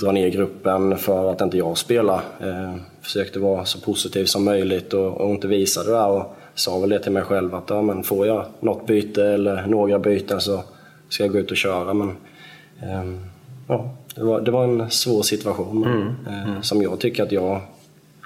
drar 0.00 0.12
ner 0.12 0.28
gruppen 0.28 0.98
för 0.98 1.30
att 1.30 1.40
inte 1.40 1.58
jag 1.58 1.78
spelar. 1.78 2.20
Eh, 2.40 2.74
försökte 3.02 3.38
vara 3.38 3.64
så 3.64 3.80
positiv 3.80 4.24
som 4.24 4.44
möjligt 4.44 4.92
och, 4.92 5.20
och 5.20 5.30
inte 5.30 5.48
visa 5.48 5.84
det 5.84 5.90
där. 5.90 6.08
Och, 6.08 6.36
sa 6.54 6.78
väl 6.78 6.90
det 6.90 6.98
till 6.98 7.12
mig 7.12 7.22
själv 7.22 7.54
att 7.54 7.70
ja, 7.70 7.82
men 7.82 8.02
får 8.02 8.26
jag 8.26 8.46
något 8.60 8.86
byte 8.86 9.24
eller 9.24 9.66
några 9.66 9.98
byten 9.98 10.40
så 10.40 10.64
ska 11.08 11.24
jag 11.24 11.32
gå 11.32 11.38
ut 11.38 11.50
och 11.50 11.56
köra. 11.56 11.94
Men, 11.94 12.08
eh, 12.82 13.04
ja, 13.68 13.90
det, 14.14 14.22
var, 14.22 14.40
det 14.40 14.50
var 14.50 14.64
en 14.64 14.90
svår 14.90 15.22
situation 15.22 15.84
mm. 15.84 16.14
Eh, 16.26 16.48
mm. 16.48 16.62
som 16.62 16.82
jag 16.82 17.00
tycker 17.00 17.22
att 17.22 17.32
jag 17.32 17.60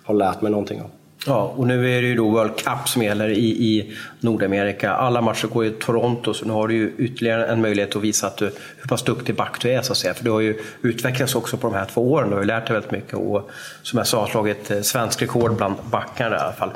har 0.05 0.15
lärt 0.15 0.43
mig 0.43 0.51
någonting 0.51 0.81
av. 0.81 0.91
Ja, 1.27 1.55
och 1.57 1.67
nu 1.67 1.97
är 1.97 2.03
det 2.03 2.09
ju 2.09 2.15
då 2.15 2.31
World 2.31 2.57
Cup 2.57 2.89
som 2.89 3.03
gäller 3.03 3.29
i, 3.29 3.49
i 3.49 3.93
Nordamerika. 4.21 4.93
Alla 4.93 5.21
matcher 5.21 5.47
går 5.47 5.67
i 5.67 5.71
Toronto, 5.71 6.35
så 6.35 6.45
nu 6.45 6.53
har 6.53 6.69
du 6.69 6.75
ju 6.75 6.93
ytterligare 6.99 7.47
en 7.47 7.61
möjlighet 7.61 7.97
att 7.97 8.03
visa 8.03 8.27
att 8.27 8.37
du, 8.37 8.45
hur 8.45 8.89
pass 8.89 9.03
duktig 9.03 9.35
back 9.35 9.61
du 9.61 9.71
är. 9.71 9.83
Så 9.83 9.93
att 9.93 9.99
säga. 9.99 10.15
För 10.15 10.25
du 10.25 10.31
har 10.31 10.41
ju 10.41 10.61
utvecklats 10.83 11.35
också 11.35 11.57
på 11.57 11.67
de 11.67 11.77
här 11.77 11.85
två 11.85 12.13
åren. 12.13 12.29
Du 12.29 12.35
har 12.35 12.43
ju 12.43 12.47
lärt 12.47 12.67
dig 12.67 12.75
väldigt 12.75 12.91
mycket 12.91 13.15
och 13.15 13.51
som 13.83 13.97
jag 13.97 14.07
sa 14.07 14.27
slagit 14.27 14.71
eh, 14.71 14.81
svensk 14.81 15.23
rekord 15.23 15.57
bland 15.57 15.75
backarna 15.91 16.37
i 16.37 16.39
alla 16.39 16.53
fall. 16.53 16.71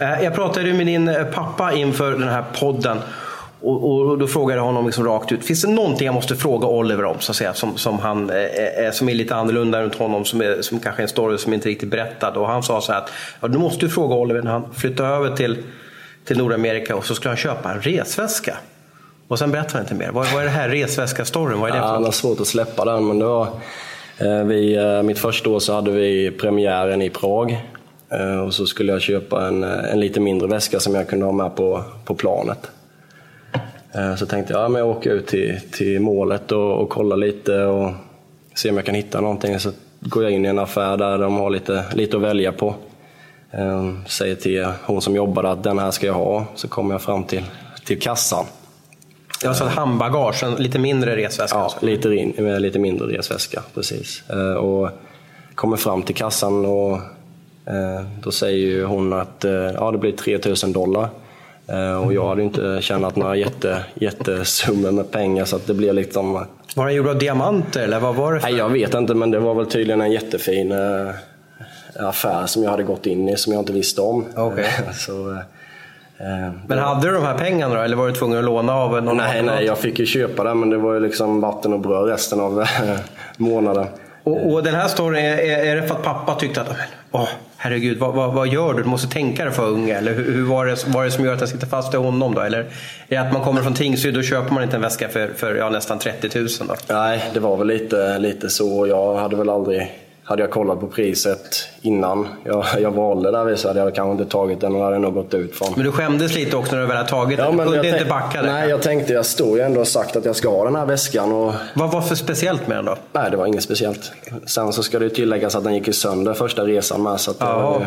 Eh, 0.00 0.24
jag 0.24 0.34
pratade 0.34 0.72
med 0.72 0.86
din 0.86 1.08
eh, 1.08 1.24
pappa 1.24 1.72
inför 1.72 2.10
den 2.12 2.28
här 2.28 2.44
podden 2.58 2.98
och, 3.62 4.10
och, 4.10 4.18
då 4.18 4.26
frågade 4.26 4.60
jag 4.60 4.64
honom 4.64 4.86
liksom 4.86 5.04
rakt 5.04 5.32
ut, 5.32 5.44
finns 5.44 5.62
det 5.62 5.68
någonting 5.68 6.06
jag 6.06 6.14
måste 6.14 6.36
fråga 6.36 6.66
Oliver 6.66 7.04
om 7.04 7.20
så 7.20 7.32
att 7.32 7.36
säga, 7.36 7.54
som, 7.54 7.76
som, 7.76 7.98
han, 7.98 8.30
eh, 8.30 8.90
som 8.92 9.08
är 9.08 9.14
lite 9.14 9.34
annorlunda 9.34 9.82
runt 9.82 9.94
honom, 9.94 10.24
som, 10.24 10.40
är, 10.40 10.62
som 10.62 10.80
kanske 10.80 11.00
är 11.00 11.04
en 11.04 11.08
story 11.08 11.38
som 11.38 11.52
inte 11.52 11.68
riktigt 11.68 11.88
berättad. 11.88 12.36
Och 12.36 12.46
han 12.46 12.62
sa 12.62 12.80
så 12.80 12.92
här 12.92 12.98
att 12.98 13.10
ja, 13.40 13.48
du 13.48 13.58
måste 13.58 13.88
fråga 13.88 14.14
Oliver 14.14 14.42
när 14.42 14.50
han 14.50 14.64
flyttar 14.74 15.04
över 15.04 15.36
till, 15.36 15.58
till 16.24 16.38
Nordamerika 16.38 16.96
och 16.96 17.04
så 17.04 17.14
skulle 17.14 17.30
han 17.30 17.36
köpa 17.36 17.72
en 17.72 17.80
resväska. 17.80 18.56
Och 19.28 19.38
sen 19.38 19.50
berättar 19.50 19.72
han 19.72 19.82
inte 19.82 19.94
mer. 19.94 20.10
Vad, 20.10 20.32
vad 20.32 20.40
är 20.40 20.44
det 20.44 20.50
här 20.50 20.68
resväska-storyn? 20.68 21.60
Vad 21.60 21.70
är 21.70 21.74
det 21.74 21.78
ja, 21.78 21.86
Han 21.86 22.04
har 22.04 22.12
svårt 22.12 22.40
att 22.40 22.46
släppa 22.46 22.84
den, 22.84 23.06
men 23.08 23.18
det 23.18 23.24
var 23.24 23.46
eh, 24.18 24.44
vi, 24.44 24.76
eh, 24.76 25.02
mitt 25.02 25.18
första 25.18 25.50
år 25.50 25.58
så 25.58 25.74
hade 25.74 25.90
vi 25.90 26.30
premiären 26.30 27.02
i 27.02 27.10
Prag. 27.10 27.68
Eh, 28.10 28.40
och 28.40 28.54
så 28.54 28.66
skulle 28.66 28.92
jag 28.92 29.02
köpa 29.02 29.46
en, 29.46 29.64
en 29.64 30.00
lite 30.00 30.20
mindre 30.20 30.48
väska 30.48 30.80
som 30.80 30.94
jag 30.94 31.08
kunde 31.08 31.24
ha 31.24 31.32
med 31.32 31.56
på, 31.56 31.84
på 32.04 32.14
planet. 32.14 32.70
Eh, 33.94 34.14
så 34.16 34.26
tänkte 34.26 34.52
jag, 34.52 34.62
ja, 34.62 34.68
men 34.68 34.78
jag 34.78 34.90
åker 34.90 35.10
ut 35.10 35.26
till, 35.26 35.60
till 35.72 36.00
målet 36.00 36.52
och, 36.52 36.82
och 36.82 36.88
kollar 36.88 37.16
lite 37.16 37.64
och 37.64 37.92
ser 38.54 38.70
om 38.70 38.76
jag 38.76 38.86
kan 38.86 38.94
hitta 38.94 39.20
någonting. 39.20 39.60
Så 39.60 39.70
går 40.00 40.22
jag 40.22 40.32
in 40.32 40.44
i 40.44 40.48
en 40.48 40.58
affär 40.58 40.96
där 40.96 41.18
de 41.18 41.34
har 41.34 41.50
lite, 41.50 41.84
lite 41.94 42.16
att 42.16 42.22
välja 42.22 42.52
på. 42.52 42.74
Eh, 43.50 43.92
säger 44.06 44.34
till 44.34 44.66
hon 44.84 45.02
som 45.02 45.16
jobbar 45.16 45.44
att 45.44 45.62
den 45.62 45.78
här 45.78 45.90
ska 45.90 46.06
jag 46.06 46.14
ha. 46.14 46.44
Så 46.54 46.68
kommer 46.68 46.94
jag 46.94 47.02
fram 47.02 47.24
till, 47.24 47.44
till 47.84 48.00
kassan. 48.00 48.44
Alltså 49.46 49.64
handbagage, 49.64 50.42
en 50.42 50.54
lite 50.54 50.78
mindre 50.78 51.16
resväska? 51.16 51.58
Ja, 51.58 51.74
lite, 51.80 52.08
lite 52.58 52.78
mindre 52.78 53.06
resväska, 53.18 53.62
precis. 53.74 54.22
Eh, 54.30 54.54
och 54.54 54.90
kommer 55.54 55.76
fram 55.76 56.02
till 56.02 56.14
kassan 56.14 56.64
och 56.64 56.98
då 58.22 58.30
säger 58.30 58.84
hon 58.84 59.12
att 59.12 59.44
ja, 59.74 59.90
det 59.90 59.98
blir 59.98 60.12
3000 60.12 60.72
dollar. 60.72 61.08
Eh, 61.66 62.04
och 62.04 62.12
jag 62.12 62.28
hade 62.28 62.42
inte 62.42 62.78
tjänat 62.80 63.16
några 63.16 63.36
jätte, 63.36 63.84
jättesummor 63.94 64.90
med 64.90 65.10
pengar 65.10 65.44
så 65.44 65.56
att 65.56 65.66
det 65.66 65.74
blev 65.74 65.94
liksom... 65.94 66.46
Var 66.76 66.86
den 66.86 66.94
gjord 66.94 67.08
av 67.08 67.18
diamanter 67.18 67.82
eller 67.82 68.00
vad 68.00 68.14
var 68.14 68.32
det? 68.32 68.40
För? 68.40 68.48
Nej, 68.48 68.58
jag 68.58 68.68
vet 68.68 68.94
inte 68.94 69.14
men 69.14 69.30
det 69.30 69.38
var 69.38 69.54
väl 69.54 69.66
tydligen 69.66 70.00
en 70.00 70.12
jättefin, 70.12 70.72
eh, 70.72 71.14
affär 71.98 72.46
som 72.46 72.62
jag 72.62 72.70
hade 72.70 72.82
gått 72.82 73.06
in 73.06 73.28
i 73.28 73.36
som 73.36 73.52
jag 73.52 73.62
inte 73.62 73.72
visste 73.72 74.00
om. 74.00 74.26
Okej. 74.36 74.70
så, 74.94 75.30
eh, 75.30 76.52
Men 76.66 76.78
hade 76.78 77.08
du 77.08 77.14
de 77.14 77.24
här 77.24 77.38
pengarna 77.38 77.74
då, 77.74 77.80
eller 77.80 77.96
var 77.96 78.08
du 78.08 78.14
tvungen 78.14 78.38
att 78.38 78.44
låna 78.44 78.74
av 78.74 79.02
någon? 79.02 79.16
nej, 79.16 79.42
nej, 79.42 79.64
jag 79.64 79.78
fick 79.78 79.98
ju 79.98 80.06
köpa 80.06 80.44
det 80.44 80.54
men 80.54 80.70
det 80.70 80.76
var 80.76 80.94
ju 80.94 81.00
liksom 81.00 81.40
vatten 81.40 81.72
och 81.72 81.80
bröd 81.80 82.08
resten 82.08 82.40
av 82.40 82.66
månaden. 83.36 83.86
Och, 84.24 84.52
och 84.52 84.62
den 84.62 84.74
här 84.74 84.88
storyn, 84.88 85.24
är 85.24 85.38
är 85.38 85.76
det 85.76 85.88
för 85.88 85.94
att 85.94 86.02
pappa 86.02 86.34
tyckte 86.34 86.60
att 86.60 86.68
åh, 87.10 87.28
herregud, 87.62 87.98
vad, 87.98 88.14
vad, 88.14 88.32
vad 88.34 88.48
gör 88.48 88.74
du? 88.74 88.82
Du 88.82 88.88
måste 88.88 89.08
tänka 89.08 89.44
dig 89.44 89.52
för 89.52 89.68
unga. 89.68 89.98
Eller 89.98 90.14
hur, 90.14 90.32
hur 90.32 90.44
var, 90.44 90.66
det, 90.66 90.86
var 90.86 91.04
det 91.04 91.10
som 91.10 91.24
gör 91.24 91.34
att 91.34 91.40
jag 91.40 91.48
sitter 91.48 91.66
fast 91.66 91.94
i 91.94 91.96
honom 91.96 92.34
då? 92.34 92.40
Eller 92.40 92.58
är 92.58 92.66
det 93.08 93.16
att 93.16 93.32
man 93.32 93.42
kommer 93.42 93.62
från 93.62 93.74
Tingsryd 93.74 94.14
Då 94.14 94.22
köper 94.22 94.54
man 94.54 94.62
inte 94.62 94.76
en 94.76 94.82
väska 94.82 95.08
för, 95.08 95.28
för 95.36 95.54
ja, 95.54 95.70
nästan 95.70 95.98
30 95.98 96.38
000 96.38 96.48
då? 96.68 96.74
Nej, 96.88 97.24
det 97.34 97.40
var 97.40 97.56
väl 97.56 97.66
lite, 97.66 98.18
lite 98.18 98.50
så. 98.50 98.86
Jag 98.86 99.14
hade 99.14 99.36
väl 99.36 99.48
aldrig... 99.48 99.92
Hade 100.24 100.42
jag 100.42 100.50
kollat 100.50 100.80
på 100.80 100.86
priset 100.86 101.68
innan 101.80 102.28
jag, 102.44 102.64
jag 102.80 102.90
valde 102.90 103.30
där 103.30 103.56
så 103.56 103.68
hade 103.68 103.80
jag 103.80 103.94
kanske 103.94 104.12
inte 104.22 104.32
tagit 104.32 104.60
den 104.60 104.74
och 104.74 104.82
hade 104.84 104.98
nog 104.98 105.14
gått 105.14 105.34
ut 105.34 105.54
från. 105.56 105.68
Men 105.76 105.84
du 105.84 105.92
skämdes 105.92 106.34
lite 106.34 106.56
också 106.56 106.74
när 106.74 106.80
du 106.82 106.88
väl 106.88 106.96
hade 106.96 107.08
tagit 107.08 107.38
den? 107.38 107.56
du 107.56 107.64
kunde 107.64 107.88
inte 107.88 108.04
backa? 108.04 108.42
Nej, 108.42 108.68
jag 108.70 108.82
tänkte, 108.82 109.12
jag 109.12 109.26
stod 109.26 109.56
ju 109.56 109.62
ändå 109.62 109.80
och 109.80 109.88
sagt 109.88 110.16
att 110.16 110.24
jag 110.24 110.36
ska 110.36 110.48
ha 110.48 110.64
den 110.64 110.76
här 110.76 110.86
väskan 110.86 111.32
och 111.32 111.52
Vad 111.74 111.90
var 111.92 112.00
för 112.00 112.14
speciellt 112.14 112.66
med 112.68 112.76
den 112.78 112.84
då? 112.84 112.96
nej, 113.12 113.30
det 113.30 113.36
var 113.36 113.46
inget 113.46 113.62
speciellt. 113.62 114.12
Sen 114.46 114.72
så 114.72 114.82
ska 114.82 114.98
det 114.98 115.10
tilläggas 115.10 115.54
att 115.54 115.64
den 115.64 115.74
gick 115.74 115.86
ju 115.86 115.92
sönder 115.92 116.34
första 116.34 116.62
resan 116.64 117.02
med 117.02 117.20
så 117.20 117.30
att 117.30 117.38
det 117.38 117.44
var 117.44 117.52
Ja, 117.52 117.76
ju, 117.80 117.86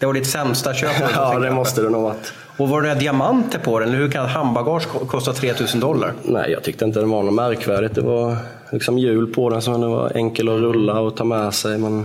det 0.00 0.06
var 0.06 0.12
ditt 0.12 0.26
sämsta 0.30 0.74
köp. 0.74 0.90
Ja, 1.14 1.38
det 1.38 1.50
måste 1.50 1.82
det 1.82 1.88
nog 1.90 2.02
varit. 2.02 2.32
Och 2.56 2.68
var 2.68 2.82
det 2.82 2.94
diamanter 2.94 3.58
på 3.58 3.78
den? 3.78 3.90
Hur 3.90 4.10
kan 4.10 4.24
ett 4.24 4.30
handbagage 4.30 4.86
ko- 4.88 5.06
kosta 5.06 5.32
3000 5.32 5.80
dollar? 5.80 6.12
Nej, 6.22 6.50
jag 6.50 6.62
tyckte 6.62 6.84
inte 6.84 7.00
det 7.00 7.06
var 7.06 7.22
något 7.22 7.34
märkvärdigt. 7.34 7.94
Det 7.94 8.00
var 8.00 8.36
liksom 8.72 8.98
hjul 8.98 9.34
på 9.34 9.50
den 9.50 9.62
som 9.62 9.90
var 9.90 10.16
enkel 10.16 10.48
att 10.48 10.60
rulla 10.60 11.00
och 11.00 11.16
ta 11.16 11.24
med 11.24 11.54
sig. 11.54 11.78
Men, 11.78 11.98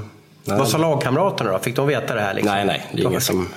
nej. 0.44 0.58
Vad 0.58 0.68
sa 0.68 0.78
lagkamraterna 0.78 1.52
då? 1.52 1.60
Fick 1.60 1.76
de 1.76 1.88
veta 1.88 2.16
det 2.16 2.22
här? 2.22 2.34
Liksom? 2.34 2.56
nej, 2.56 2.66
nej, 2.66 2.86
det 2.94 3.02
är 3.02 3.08
ingen 3.08 3.22
som, 3.22 3.48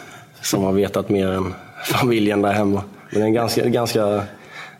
som 0.42 0.64
har 0.64 0.72
vetat 0.72 1.08
mer 1.08 1.28
än 1.28 1.54
familjen 1.84 2.42
där 2.42 2.52
hemma. 2.52 2.82
Men 3.10 3.20
det 3.20 3.24
är 3.24 3.26
en 3.26 3.34
ganska, 3.34 3.68
ganska 3.68 4.22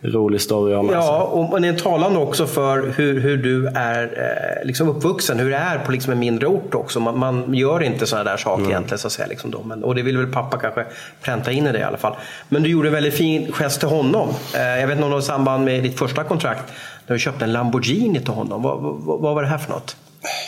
rolig 0.01 0.41
story 0.41 0.75
sig. 0.75 0.93
Ja, 0.93 1.23
och 1.23 1.61
det 1.61 1.69
är 1.69 1.73
talande 1.73 2.19
också 2.19 2.47
för 2.47 2.93
hur, 2.97 3.21
hur 3.21 3.37
du 3.37 3.67
är 3.67 4.03
eh, 4.03 4.67
liksom 4.67 4.89
uppvuxen, 4.89 5.39
hur 5.39 5.51
det 5.51 5.57
är 5.57 5.79
på 5.79 5.93
liksom 5.93 6.13
en 6.13 6.19
mindre 6.19 6.47
ort 6.47 6.75
också. 6.75 7.01
Man, 7.01 7.19
man 7.19 7.55
gör 7.55 7.83
inte 7.83 8.07
sådana 8.07 8.31
där 8.31 8.37
saker 8.37 8.65
egentligen. 8.65 8.99
Så 8.99 9.07
att 9.07 9.13
säga, 9.13 9.29
liksom 9.29 9.51
då. 9.51 9.63
Men, 9.63 9.85
och 9.85 9.95
det 9.95 10.03
vill 10.03 10.17
väl 10.17 10.33
pappa 10.33 10.59
kanske 10.59 10.85
pränta 11.23 11.53
in 11.53 11.67
i 11.67 11.73
det 11.73 11.79
i 11.79 11.83
alla 11.83 11.97
fall. 11.97 12.17
Men 12.49 12.63
du 12.63 12.69
gjorde 12.69 12.89
en 12.89 12.95
väldigt 12.95 13.15
fin 13.15 13.53
gest 13.53 13.81
till 13.81 13.89
honom. 13.89 14.29
Eh, 14.55 14.63
jag 14.63 14.87
vet 14.87 14.97
inte 14.97 15.05
om 15.05 15.11
det 15.11 15.15
var 15.15 15.23
i 15.23 15.27
samband 15.27 15.65
med 15.65 15.83
ditt 15.83 15.99
första 15.99 16.25
kontrakt. 16.25 16.73
Du 17.09 17.19
köpte 17.19 17.45
en 17.45 17.53
Lamborghini 17.53 18.21
till 18.21 18.33
honom. 18.33 18.63
Vad, 18.63 18.81
vad, 18.81 19.21
vad 19.21 19.35
var 19.35 19.43
det 19.43 19.49
här 19.49 19.59
för 19.59 19.73
något? 19.73 19.97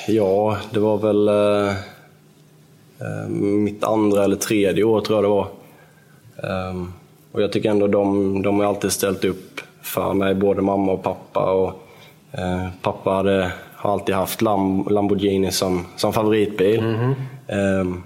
Ja, 0.08 0.56
det 0.70 0.80
var 0.80 0.98
väl 0.98 1.28
eh, 1.28 1.76
eh, 3.00 3.28
mitt 3.28 3.84
andra 3.84 4.24
eller 4.24 4.36
tredje 4.36 4.84
år 4.84 5.00
tror 5.00 5.16
jag 5.16 5.24
det 5.24 5.28
var. 5.28 5.48
Ehm, 6.42 6.92
och 7.32 7.42
jag 7.42 7.52
tycker 7.52 7.70
ändå 7.70 7.86
de, 7.86 8.42
de 8.42 8.58
har 8.58 8.66
alltid 8.66 8.92
ställt 8.92 9.24
upp 9.24 9.60
för 9.82 10.14
mig, 10.14 10.34
både 10.34 10.62
mamma 10.62 10.92
och 10.92 11.02
pappa. 11.02 11.52
Och, 11.52 11.82
eh, 12.32 12.68
pappa 12.82 13.10
hade, 13.10 13.52
har 13.74 13.92
alltid 13.92 14.14
haft 14.14 14.42
Lam, 14.42 14.88
Lamborghini 14.90 15.52
som, 15.52 15.86
som 15.96 16.12
favoritbil. 16.12 16.78
Ehm, 17.48 18.02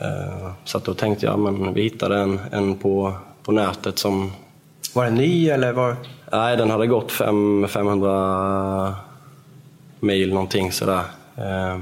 eh, 0.00 0.50
så 0.64 0.78
då 0.78 0.94
tänkte 0.94 1.26
jag, 1.26 1.38
men 1.38 1.74
vi 1.74 1.82
hittade 1.82 2.18
en, 2.18 2.40
en 2.52 2.74
på, 2.74 3.12
på 3.42 3.52
nätet 3.52 3.98
som 3.98 4.32
Var 4.94 5.04
den 5.04 5.14
ny 5.14 5.48
eller 5.48 5.72
var... 5.72 5.96
Nej, 6.32 6.56
den 6.56 6.70
hade 6.70 6.86
gått 6.86 7.12
fem, 7.12 7.66
500 7.68 8.94
mil 10.00 10.32
någonting 10.34 10.72
sådär. 10.72 11.02
Eh, 11.36 11.78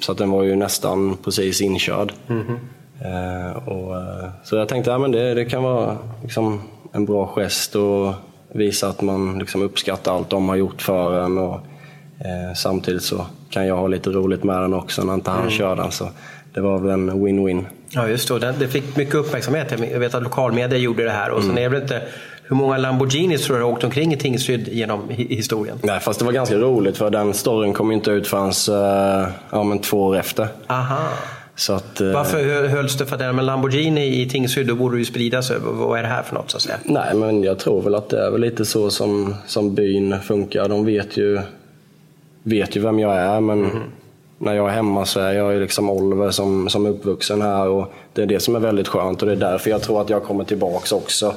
Så 0.00 0.12
att 0.12 0.18
den 0.18 0.30
var 0.30 0.42
ju 0.42 0.56
nästan 0.56 1.16
precis 1.24 1.60
inkörd. 1.60 2.12
Eh, 3.00 3.68
och, 3.68 3.96
eh, 3.96 4.28
så 4.44 4.56
jag 4.56 4.68
tänkte 4.68 4.90
att 4.90 4.94
ja, 4.94 4.98
men 4.98 5.12
det, 5.12 5.34
det 5.34 5.44
kan 5.44 5.62
vara 5.62 5.96
liksom 6.22 6.60
en 6.92 7.04
bra 7.06 7.26
gest 7.26 7.76
och 7.76 8.12
visa 8.52 8.88
att 8.88 9.02
man 9.02 9.38
liksom 9.38 9.62
uppskattar 9.62 10.14
allt 10.16 10.30
de 10.30 10.48
har 10.48 10.56
gjort 10.56 10.82
för 10.82 11.20
en. 11.24 11.38
Och, 11.38 11.54
eh, 12.18 12.54
samtidigt 12.56 13.02
så 13.02 13.26
kan 13.50 13.66
jag 13.66 13.76
ha 13.76 13.86
lite 13.86 14.10
roligt 14.10 14.44
med 14.44 14.62
den 14.62 14.74
också 14.74 15.04
när 15.04 15.14
inte 15.14 15.30
han 15.30 15.50
kör 15.50 15.76
den. 15.76 15.90
Så 15.90 16.08
det 16.54 16.60
var 16.60 16.78
väl 16.78 16.90
en 16.90 17.10
win-win. 17.10 17.64
Ja, 17.90 18.08
just 18.08 18.28
det. 18.28 18.54
Det 18.58 18.68
fick 18.68 18.96
mycket 18.96 19.14
uppmärksamhet. 19.14 19.74
Jag 19.92 20.00
vet 20.00 20.14
att 20.14 20.22
lokalmedia 20.22 20.78
gjorde 20.78 21.04
det 21.04 21.10
här. 21.10 21.30
Och 21.30 21.42
sen 21.42 21.58
är 21.58 21.70
det 21.70 21.78
inte... 21.78 22.02
Hur 22.48 22.56
många 22.56 22.76
Lamborghinis 22.76 23.44
tror 23.44 23.56
du 23.58 23.62
har 23.64 23.70
åkt 23.70 23.84
omkring 23.84 24.12
i 24.12 24.16
Tingsryd 24.16 24.68
genom 24.68 25.10
hi- 25.10 25.28
historien? 25.36 25.78
Nej, 25.82 26.00
fast 26.00 26.18
det 26.18 26.24
var 26.24 26.32
ganska 26.32 26.56
roligt 26.58 26.96
för 26.96 27.10
den 27.10 27.34
storyn 27.34 27.72
kom 27.72 27.92
inte 27.92 28.10
ut 28.10 28.26
förrän 28.26 28.48
eh, 29.22 29.28
ja, 29.50 29.62
men 29.62 29.78
två 29.78 30.02
år 30.02 30.16
efter. 30.16 30.48
Aha. 30.66 31.08
Så 31.56 31.72
att, 31.72 32.00
eh, 32.00 32.10
Varför 32.12 32.44
hö- 32.44 32.68
hölls 32.68 32.96
det 32.98 33.06
för 33.06 33.16
det? 33.16 33.32
Men 33.32 33.46
Lamborghini 33.46 34.20
i 34.22 34.28
Tingsryd, 34.28 34.66
då 34.66 34.74
borde 34.74 34.94
det 34.96 34.98
ju 34.98 35.04
spridas. 35.04 35.52
Vad 35.64 35.98
är 35.98 36.02
det 36.02 36.08
här 36.08 36.22
för 36.22 36.34
något 36.34 36.50
så 36.50 36.56
att 36.56 36.62
säga? 36.62 36.76
Nej, 36.84 37.14
men 37.14 37.42
jag 37.42 37.58
tror 37.58 37.82
väl 37.82 37.94
att 37.94 38.08
det 38.08 38.26
är 38.26 38.30
väl 38.30 38.40
lite 38.40 38.64
så 38.64 38.90
som, 38.90 39.34
som 39.46 39.74
byn 39.74 40.20
funkar. 40.20 40.68
De 40.68 40.84
vet 40.84 41.16
ju, 41.16 41.40
vet 42.42 42.76
ju 42.76 42.80
vem 42.80 42.98
jag 42.98 43.16
är, 43.16 43.40
men 43.40 43.70
när 44.38 44.54
jag 44.54 44.68
är 44.68 44.72
hemma 44.72 45.04
så 45.06 45.20
är 45.20 45.32
jag 45.32 45.52
ju 45.54 45.60
liksom 45.60 45.90
Oliver 45.90 46.30
som, 46.30 46.68
som 46.68 46.86
är 46.86 46.90
uppvuxen 46.90 47.42
här. 47.42 47.68
Och 47.68 47.92
det 48.12 48.22
är 48.22 48.26
det 48.26 48.40
som 48.40 48.56
är 48.56 48.60
väldigt 48.60 48.88
skönt 48.88 49.22
och 49.22 49.26
det 49.28 49.32
är 49.32 49.50
därför 49.50 49.70
jag 49.70 49.82
tror 49.82 50.00
att 50.00 50.10
jag 50.10 50.22
kommer 50.22 50.44
tillbaks 50.44 50.92
också 50.92 51.34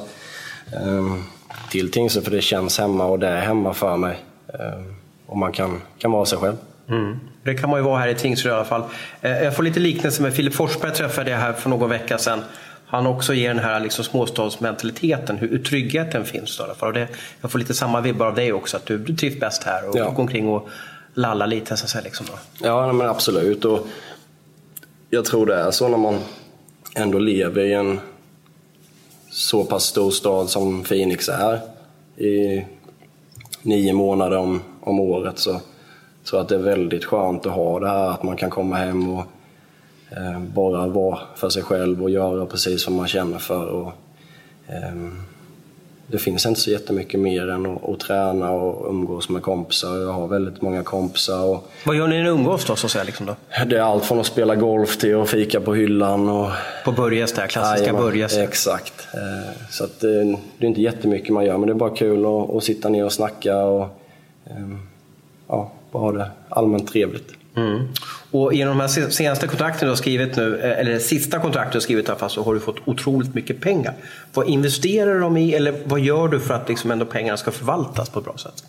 till 1.70 1.90
Tingsryd, 1.90 2.24
för 2.24 2.30
det 2.30 2.40
känns 2.40 2.78
hemma 2.78 3.04
och 3.04 3.18
det 3.18 3.28
är 3.28 3.40
hemma 3.40 3.74
för 3.74 3.96
mig. 3.96 4.18
Ehm, 4.54 4.94
och 5.26 5.36
man 5.38 5.52
kan, 5.52 5.82
kan 5.98 6.12
vara 6.12 6.26
sig 6.26 6.38
själv. 6.38 6.56
Mm. 6.88 7.18
Det 7.42 7.54
kan 7.54 7.70
man 7.70 7.78
ju 7.80 7.84
vara 7.84 7.98
här 7.98 8.08
i 8.08 8.14
Tingsryd 8.14 8.52
i 8.52 8.54
alla 8.54 8.64
fall. 8.64 8.82
Eh, 9.20 9.42
Jag 9.44 9.56
får 9.56 9.62
lite 9.62 9.80
liknelse 9.80 10.22
med 10.22 10.34
Filip 10.34 10.54
Forsberg 10.54 10.92
träffade 10.92 11.30
jag 11.30 11.38
här 11.38 11.52
för 11.52 11.70
någon 11.70 11.90
vecka 11.90 12.18
sedan. 12.18 12.40
Han 12.86 13.06
också 13.06 13.34
ger 13.34 13.48
den 13.48 13.64
här 13.64 13.80
liksom 13.80 14.04
småstadsmentaliteten, 14.04 15.36
hur 15.36 15.58
tryggheten 15.58 16.24
finns. 16.24 16.60
I 16.60 16.62
alla 16.62 16.74
fall. 16.74 16.88
Och 16.88 16.94
det, 16.94 17.08
jag 17.40 17.50
får 17.50 17.58
lite 17.58 17.74
samma 17.74 18.00
vibbar 18.00 18.26
av 18.26 18.34
dig 18.34 18.52
också, 18.52 18.76
att 18.76 18.86
du, 18.86 18.98
du 18.98 19.16
trivs 19.16 19.40
bäst 19.40 19.62
här 19.62 19.88
och 19.88 19.96
Ja. 19.98 20.10
går 20.10 20.20
omkring 20.20 20.48
och 20.48 20.68
lallar 21.14 21.46
lite. 21.46 21.76
Så 21.76 21.84
att 21.84 21.90
säga, 21.90 22.04
liksom. 22.04 22.26
Ja, 22.62 22.92
men 22.92 23.08
absolut. 23.08 23.64
Och 23.64 23.86
jag 25.10 25.24
tror 25.24 25.46
det 25.46 25.54
är 25.54 25.70
så 25.70 25.88
när 25.88 25.98
man 25.98 26.18
ändå 26.96 27.18
lever 27.18 27.60
i 27.64 27.72
en 27.72 28.00
så 29.38 29.64
pass 29.64 29.84
stor 29.84 30.10
stad 30.10 30.50
som 30.50 30.82
Phoenix 30.84 31.28
är 31.28 31.60
i 32.16 32.64
nio 33.62 33.92
månader 33.92 34.36
om, 34.36 34.60
om 34.80 35.00
året 35.00 35.38
så 35.38 35.50
tror 35.50 35.60
jag 36.30 36.40
att 36.40 36.48
det 36.48 36.54
är 36.54 36.58
väldigt 36.58 37.04
skönt 37.04 37.46
att 37.46 37.52
ha 37.52 37.80
det 37.80 37.88
här 37.88 38.10
att 38.10 38.22
man 38.22 38.36
kan 38.36 38.50
komma 38.50 38.76
hem 38.76 39.08
och 39.08 39.24
eh, 40.10 40.40
bara 40.40 40.86
vara 40.86 41.18
för 41.34 41.48
sig 41.48 41.62
själv 41.62 42.02
och 42.02 42.10
göra 42.10 42.46
precis 42.46 42.86
vad 42.86 42.96
man 42.96 43.08
känner 43.08 43.38
för. 43.38 43.66
Och, 43.66 43.92
eh, 44.66 44.94
det 46.10 46.18
finns 46.18 46.46
inte 46.46 46.60
så 46.60 46.70
jättemycket 46.70 47.20
mer 47.20 47.48
än 47.48 47.66
att, 47.66 47.88
att 47.88 48.00
träna 48.00 48.50
och 48.50 48.90
umgås 48.90 49.28
med 49.28 49.42
kompisar. 49.42 49.96
Jag 49.96 50.12
har 50.12 50.28
väldigt 50.28 50.62
många 50.62 50.82
kompisar. 50.82 51.44
Och 51.44 51.68
Vad 51.84 51.96
gör 51.96 52.06
ni 52.06 52.16
när 52.16 52.22
ni 52.22 52.28
umgås 52.30 52.64
då? 52.64 52.76
Så 52.76 52.86
att 52.86 52.90
säga, 52.92 53.04
liksom 53.04 53.26
då? 53.26 53.36
det 53.66 53.76
är 53.76 53.80
allt 53.80 54.04
från 54.04 54.20
att 54.20 54.26
spela 54.26 54.54
golf 54.54 54.96
till 54.96 55.20
att 55.20 55.30
fika 55.30 55.60
på 55.60 55.74
hyllan. 55.74 56.28
Och, 56.28 56.50
På 56.84 56.92
Börjes, 56.92 57.32
där 57.32 57.46
klassiska 57.46 57.80
Jajamän, 57.80 58.02
Börjes. 58.02 58.36
Exakt. 58.36 59.08
Eh, 59.14 59.52
Så 59.70 59.84
att 59.84 60.00
det, 60.00 60.24
det 60.58 60.66
är 60.66 60.68
inte 60.68 60.80
jättemycket 60.82 61.28
man 61.30 61.44
gör, 61.44 61.58
men 61.58 61.66
det 61.66 61.72
är 61.72 61.78
bara 61.78 61.96
kul 61.96 62.26
att, 62.26 62.50
att 62.56 62.64
sitta 62.64 62.88
ner 62.88 63.04
och 63.04 63.12
snacka 63.12 63.56
och 63.64 63.86
ehm, 64.50 64.78
ja, 65.48 65.72
bara 65.92 66.02
ha 66.02 66.12
det 66.12 66.30
allmänt 66.48 66.88
trevligt. 66.92 67.32
Mm. 67.56 67.88
Och 68.30 68.54
genom 68.54 68.76
de 68.78 68.80
här 68.80 68.88
se- 68.88 69.10
senaste 69.10 69.46
kontrakten 69.46 69.86
du 69.86 69.90
har 69.90 69.96
skrivit 69.96 70.36
nu, 70.36 70.60
eh, 70.60 70.78
eller 70.78 70.98
sista 70.98 71.38
kontraktet 71.38 71.72
du 71.72 71.76
har 71.76 71.80
skrivit 71.80 72.06
i 72.06 72.10
alla 72.10 72.18
fall, 72.18 72.30
så 72.30 72.42
har 72.42 72.54
du 72.54 72.60
fått 72.60 72.76
otroligt 72.84 73.34
mycket 73.34 73.60
pengar. 73.60 73.94
Vad 74.34 74.48
investerar 74.48 75.20
dem 75.20 75.36
i 75.36 75.54
eller 75.54 75.74
vad 75.84 76.00
gör 76.00 76.28
du 76.28 76.40
för 76.40 76.54
att 76.54 76.68
liksom 76.68 76.90
ändå 76.90 77.04
pengarna 77.04 77.36
ska 77.36 77.50
förvaltas 77.50 78.08
på 78.10 78.18
ett 78.18 78.24
bra 78.24 78.36
sätt? 78.36 78.64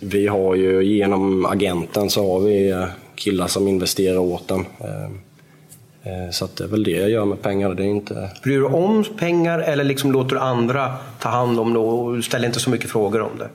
Vi 0.00 0.26
har 0.26 0.54
ju 0.54 0.82
genom 0.84 1.46
agenten 1.46 2.10
så 2.10 2.32
har 2.32 2.40
vi 2.40 2.70
eh, 2.70 2.84
killar 3.14 3.46
som 3.46 3.68
investerar 3.68 4.18
åt 4.18 4.48
den. 4.48 4.58
Ehm, 4.60 5.20
eh, 6.02 6.30
Så 6.32 6.48
det 6.56 6.64
är 6.64 6.68
väl 6.68 6.84
det 6.84 6.90
jag 6.90 7.10
gör 7.10 7.24
med 7.24 7.42
pengar. 7.42 7.74
Det 7.74 7.82
är 7.82 7.86
inte... 7.86 8.30
Bryr 8.42 8.58
du 8.58 8.64
om 8.64 9.04
pengar 9.18 9.58
eller 9.58 9.84
liksom 9.84 10.12
låter 10.12 10.34
du 10.36 10.40
andra 10.40 10.94
ta 11.20 11.28
hand 11.28 11.60
om 11.60 11.72
det 11.72 11.78
och 11.78 12.24
ställer 12.24 12.46
inte 12.46 12.60
så 12.60 12.70
mycket 12.70 12.90
frågor 12.90 13.20
om 13.20 13.38
det? 13.38 13.48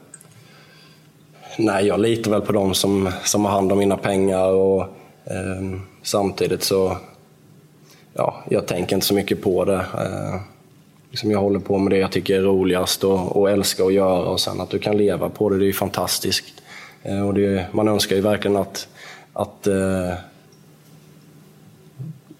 Nej, 1.57 1.85
jag 1.85 1.99
litar 1.99 2.31
väl 2.31 2.41
på 2.41 2.51
dem 2.51 2.73
som, 2.73 3.09
som 3.23 3.45
har 3.45 3.51
hand 3.51 3.71
om 3.71 3.77
mina 3.77 3.97
pengar 3.97 4.47
och 4.47 4.85
Ehm, 5.25 5.81
samtidigt 6.01 6.63
så 6.63 6.97
ja, 8.13 8.43
jag 8.49 8.67
tänker 8.67 8.95
inte 8.95 9.07
så 9.07 9.13
mycket 9.13 9.41
på 9.41 9.65
det. 9.65 9.85
Eh, 9.97 10.35
liksom 11.11 11.31
jag 11.31 11.39
håller 11.39 11.59
på 11.59 11.77
med 11.77 11.91
det 11.91 11.97
jag 11.97 12.11
tycker 12.11 12.37
är 12.37 12.41
roligast 12.41 13.03
och, 13.03 13.37
och 13.37 13.51
älskar 13.51 13.85
att 13.85 13.93
göra 13.93 14.29
och 14.29 14.39
sen 14.39 14.61
att 14.61 14.69
du 14.69 14.79
kan 14.79 14.97
leva 14.97 15.29
på 15.29 15.49
det, 15.49 15.57
det 15.57 15.63
är 15.63 15.67
ju 15.67 15.73
fantastiskt. 15.73 16.45
Eh, 17.03 17.27
och 17.27 17.33
det, 17.33 17.65
man 17.71 17.87
önskar 17.87 18.15
ju 18.15 18.21
verkligen 18.21 18.57
att, 18.57 18.87
att 19.33 19.67
eh, 19.67 20.13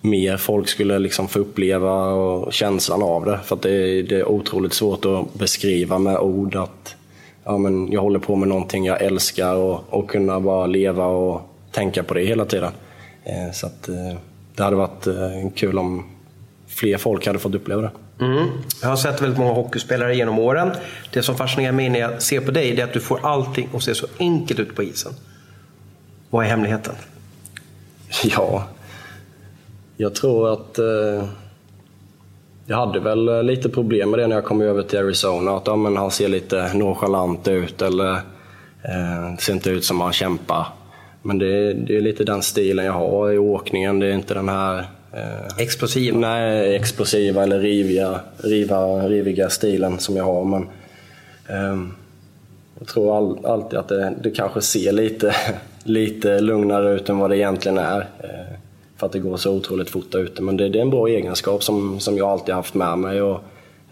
mer 0.01 0.37
folk 0.37 0.69
skulle 0.69 0.99
liksom 0.99 1.27
få 1.27 1.39
uppleva 1.39 2.05
och 2.05 2.53
känslan 2.53 3.03
av 3.03 3.25
det. 3.25 3.39
För 3.43 3.55
att 3.55 3.61
det, 3.61 3.71
är, 3.71 4.03
det 4.03 4.15
är 4.15 4.27
otroligt 4.29 4.73
svårt 4.73 5.05
att 5.05 5.33
beskriva 5.33 5.99
med 5.99 6.17
ord 6.17 6.55
att 6.55 6.95
ja, 7.43 7.57
men 7.57 7.91
jag 7.91 8.01
håller 8.01 8.19
på 8.19 8.35
med 8.35 8.47
någonting 8.47 8.85
jag 8.85 9.01
älskar 9.01 9.55
och, 9.55 9.83
och 9.89 10.09
kunna 10.09 10.39
bara 10.39 10.65
leva 10.65 11.05
och 11.05 11.52
tänka 11.73 12.03
på 12.03 12.13
det 12.13 12.25
hela 12.25 12.45
tiden. 12.45 12.71
Eh, 13.23 13.51
så 13.53 13.67
att, 13.67 13.89
eh, 13.89 14.17
det 14.55 14.63
hade 14.63 14.75
varit 14.75 15.07
eh, 15.07 15.49
kul 15.55 15.77
om 15.77 16.05
fler 16.67 16.97
folk 16.97 17.27
hade 17.27 17.39
fått 17.39 17.55
uppleva 17.55 17.81
det. 17.81 17.91
Mm. 18.19 18.47
Jag 18.81 18.89
har 18.89 18.95
sett 18.95 19.21
väldigt 19.21 19.39
många 19.39 19.53
hockeyspelare 19.53 20.15
genom 20.15 20.39
åren. 20.39 20.71
Det 21.13 21.23
som 21.23 21.35
fascinerar 21.35 21.71
mig 21.71 21.89
när 21.89 21.99
jag 21.99 22.21
ser 22.21 22.41
på 22.41 22.51
dig 22.51 22.79
är 22.79 22.83
att 22.83 22.93
du 22.93 22.99
får 22.99 23.19
allting 23.23 23.69
att 23.73 23.83
se 23.83 23.95
så 23.95 24.07
enkelt 24.19 24.59
ut 24.59 24.75
på 24.75 24.83
isen. 24.83 25.13
Vad 26.29 26.45
är 26.45 26.49
hemligheten? 26.49 26.95
Ja, 28.23 28.67
jag 29.97 30.15
tror 30.15 30.53
att 30.53 30.79
eh, 30.79 31.27
jag 32.65 32.77
hade 32.77 32.99
väl 32.99 33.45
lite 33.45 33.69
problem 33.69 34.09
med 34.09 34.19
det 34.19 34.27
när 34.27 34.35
jag 34.35 34.45
kom 34.45 34.61
över 34.61 34.83
till 34.83 34.99
Arizona. 34.99 35.57
Att 35.57 35.67
ja, 35.67 35.75
men 35.75 35.97
han 35.97 36.11
ser 36.11 36.27
lite 36.27 36.73
nonchalant 36.73 37.47
ut 37.47 37.81
eller 37.81 38.11
eh, 38.81 39.37
ser 39.39 39.53
inte 39.53 39.69
ut 39.69 39.85
som 39.85 40.01
han 40.01 40.13
kämpar. 40.13 40.67
Men 41.25 41.37
det, 41.37 41.73
det 41.73 41.97
är 41.97 42.01
lite 42.01 42.23
den 42.23 42.41
stilen 42.41 42.85
jag 42.85 42.93
har 42.93 43.31
i 43.31 43.37
åkningen. 43.37 43.99
Det 43.99 44.07
är 44.07 44.13
inte 44.13 44.33
den 44.33 44.49
här 44.49 44.85
eh, 45.13 45.57
explosiva? 45.57 46.17
Nej, 46.17 46.75
explosiva 46.75 47.43
eller 47.43 47.59
riviga, 47.59 48.19
riva, 48.37 49.07
riviga 49.07 49.49
stilen 49.49 49.99
som 49.99 50.15
jag 50.15 50.23
har. 50.23 50.45
Men, 50.45 50.61
eh, 51.49 51.87
jag 52.79 52.87
tror 52.87 53.17
all, 53.17 53.45
alltid 53.45 53.79
att 53.79 53.87
det, 53.87 54.13
det 54.21 54.31
kanske 54.31 54.61
ser 54.61 54.91
lite, 54.91 55.35
lite 55.83 56.41
lugnare 56.41 56.93
ut 56.93 57.09
än 57.09 57.17
vad 57.17 57.29
det 57.29 57.37
egentligen 57.37 57.77
är. 57.77 57.99
Eh, 57.99 58.57
för 58.97 59.05
att 59.05 59.11
det 59.11 59.19
går 59.19 59.37
så 59.37 59.55
otroligt 59.55 59.89
fort 59.89 60.11
där 60.11 60.19
ute. 60.19 60.41
Men 60.41 60.57
det, 60.57 60.69
det, 60.69 60.79
är 60.79 60.81
en 60.81 60.89
bra 60.89 61.07
egenskap 61.07 61.63
som, 61.63 61.99
som 61.99 62.17
jag 62.17 62.29
alltid 62.29 62.55
haft 62.55 62.73
med 62.73 62.97
mig. 62.97 63.21
Och, 63.21 63.43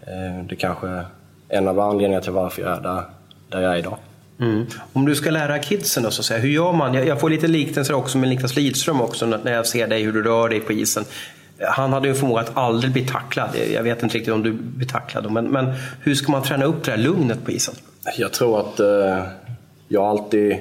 eh, 0.06 0.46
det 0.48 0.56
kanske 0.56 0.88
är 0.88 1.04
en 1.48 1.68
av 1.68 1.80
anledningarna 1.80 2.22
till 2.22 2.32
varför 2.32 2.62
jag 2.62 2.72
är 2.72 2.80
där, 2.80 3.02
där 3.48 3.60
jag 3.60 3.72
är 3.72 3.78
idag. 3.78 3.96
Mm. 4.42 4.66
Om 4.92 5.06
du 5.06 5.14
ska 5.14 5.30
lära 5.30 5.58
kidsen 5.58 6.02
då, 6.02 6.10
så 6.10 6.20
att 6.20 6.26
säga, 6.26 6.40
hur 6.40 6.48
gör 6.48 6.72
man? 6.72 6.94
Jag, 6.94 7.06
jag 7.06 7.20
får 7.20 7.30
lite 7.30 7.48
liknelser 7.48 7.94
också 7.94 8.18
med 8.18 8.28
Niklas 8.28 8.56
Lidström 8.56 9.00
också 9.00 9.26
när 9.26 9.52
jag 9.52 9.66
ser 9.66 9.86
dig, 9.86 10.02
hur 10.02 10.12
du 10.12 10.22
rör 10.22 10.48
dig 10.48 10.60
på 10.60 10.72
isen. 10.72 11.04
Han 11.60 11.92
hade 11.92 12.08
ju 12.08 12.10
en 12.10 12.20
förmåga 12.20 12.40
att 12.40 12.56
aldrig 12.56 12.92
bli 12.92 13.06
tacklad. 13.06 13.50
Jag 13.74 13.82
vet 13.82 14.02
inte 14.02 14.16
riktigt 14.16 14.34
om 14.34 14.42
du 14.42 14.52
blir 14.52 14.86
tacklad. 14.86 15.32
Men, 15.32 15.44
men 15.44 15.72
hur 16.00 16.14
ska 16.14 16.32
man 16.32 16.42
träna 16.42 16.64
upp 16.64 16.84
det 16.84 16.90
här 16.90 16.98
lugnet 16.98 17.44
på 17.44 17.50
isen? 17.50 17.74
Jag 18.18 18.32
tror 18.32 18.60
att 18.60 18.80
eh, 18.80 19.24
jag 19.88 20.04
alltid 20.04 20.56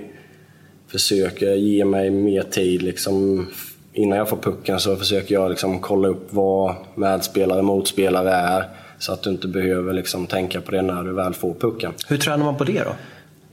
försöker 0.88 1.54
ge 1.54 1.86
mig 1.86 2.10
mer 2.10 2.44
tid. 2.44 2.82
Liksom, 2.82 3.48
innan 3.94 4.18
jag 4.18 4.30
får 4.30 4.38
pucken 4.38 4.80
så 4.80 4.96
försöker 4.96 5.36
jag 5.36 5.50
liksom 5.50 5.80
kolla 5.80 6.08
upp 6.08 6.28
vad 6.30 6.76
medspelare 6.96 7.60
och 7.60 7.66
motspelare 7.66 8.32
är. 8.32 8.64
Så 9.00 9.14
att 9.14 9.24
du 9.24 9.30
inte 9.30 9.48
behöver 9.48 9.94
liksom 9.94 10.28
tänka 10.28 10.62
på 10.62 10.72
det 10.72 10.82
när 10.82 11.04
du 11.04 11.14
väl 11.14 11.34
får 11.34 11.54
pucken. 11.54 11.94
Hur 12.08 12.18
tränar 12.18 12.46
man 12.46 12.58
på 12.58 12.64
det 12.64 12.84
då? 12.84 12.96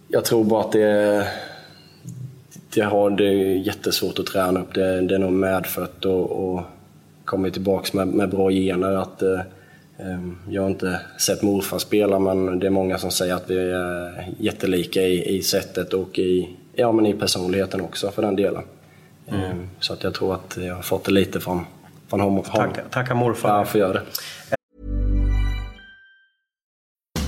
Jag 0.09 0.25
tror 0.25 0.45
bara 0.45 0.61
att 0.61 0.73
det, 0.73 1.27
det, 2.75 2.81
har, 2.81 3.11
det 3.11 3.25
är 3.25 3.57
jättesvårt 3.57 4.19
att 4.19 4.27
träna 4.27 4.61
upp. 4.61 4.75
Det, 4.75 5.01
det 5.01 5.15
är 5.15 5.19
nog 5.19 5.33
medfött 5.33 6.05
och, 6.05 6.31
och 6.31 6.63
kommer 7.25 7.51
tillbaka 7.51 7.89
med, 7.93 8.09
med 8.09 8.31
bra 8.31 8.51
gener. 8.51 8.93
Att, 8.93 9.23
eh, 9.23 9.41
jag 10.49 10.63
har 10.63 10.71
inte 10.71 11.01
sett 11.19 11.43
morfar 11.43 11.79
spela 11.79 12.19
men 12.19 12.59
det 12.59 12.67
är 12.67 12.71
många 12.71 12.99
som 12.99 13.11
säger 13.11 13.35
att 13.35 13.51
vi 13.51 13.71
är 13.71 14.35
jättelika 14.39 15.03
i, 15.03 15.37
i 15.37 15.43
sättet 15.43 15.95
och 15.95 16.19
i, 16.19 16.57
ja, 16.75 16.93
men 16.93 17.07
i 17.07 17.15
personligheten 17.15 17.81
också 17.81 18.11
för 18.11 18.23
den 18.23 18.37
delen. 18.37 18.63
Mm. 19.29 19.69
Så 19.81 19.93
att 19.93 20.05
jag 20.05 20.15
tror 20.15 20.35
att 20.35 20.59
jag 20.61 20.75
har 20.75 20.83
fått 20.83 21.05
det 21.05 21.13
lite 21.13 21.41
från, 21.41 21.67
från 22.09 22.21
honom. 22.21 22.45
Tacka, 22.45 22.83
tacka 22.91 23.15
morfar. 23.15 23.49
Ja, 23.49 23.65
för 23.65 23.79
göra 23.79 23.93
det. 23.93 24.03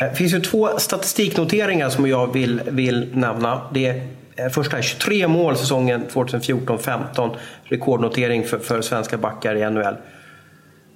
Eh, 0.00 0.10
det 0.10 0.14
finns 0.14 0.34
ju 0.34 0.40
två 0.40 0.68
statistiknoteringar 0.78 1.90
som 1.90 2.08
jag 2.08 2.32
vill, 2.32 2.60
vill 2.66 3.08
nämna. 3.12 3.60
Det 3.72 3.86
är, 3.86 4.06
eh, 4.36 4.48
första 4.48 4.78
är 4.78 4.82
23 4.82 5.28
mål 5.28 5.56
säsongen 5.56 6.04
2014-15. 6.12 7.36
Rekordnotering 7.64 8.44
för, 8.44 8.58
för 8.58 8.82
svenska 8.82 9.18
backar 9.18 9.56
i 9.56 9.70
NHL. 9.70 9.94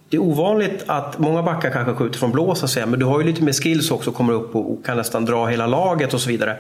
Det 0.09 0.17
är 0.17 0.23
ovanligt 0.23 0.85
att 0.87 1.19
många 1.19 1.43
backar 1.43 1.71
kanske 1.71 1.95
skjuter 1.95 2.19
från 2.19 2.33
blå 2.33 2.55
så 2.55 2.65
att 2.65 2.71
säga, 2.71 2.87
men 2.87 3.01
du 3.01 3.07
har 3.07 3.21
ju 3.21 3.27
lite 3.27 3.43
mer 3.43 3.53
skills 3.53 3.91
också, 3.91 4.13
kommer 4.13 4.33
upp 4.33 4.55
och, 4.55 4.73
och 4.73 4.87
kan 4.87 4.97
nästan 4.97 5.25
dra 5.25 5.47
hela 5.47 5.67
laget 5.67 6.15
och 6.15 6.21
så 6.21 6.29
vidare. 6.29 6.57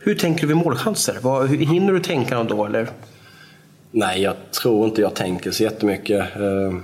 Hur 0.00 0.14
tänker 0.14 0.40
du 0.40 0.46
vid 0.46 0.56
målchanser? 0.56 1.16
Vad, 1.20 1.48
hur, 1.48 1.58
hinner 1.58 1.92
du 1.92 2.00
tänka 2.00 2.34
dem 2.34 2.46
då? 2.46 2.64
Eller? 2.64 2.88
Nej, 3.90 4.22
jag 4.22 4.34
tror 4.62 4.86
inte 4.86 5.00
jag 5.00 5.14
tänker 5.14 5.50
så 5.50 5.62
jättemycket. 5.62 6.20
Eh, 6.36 6.78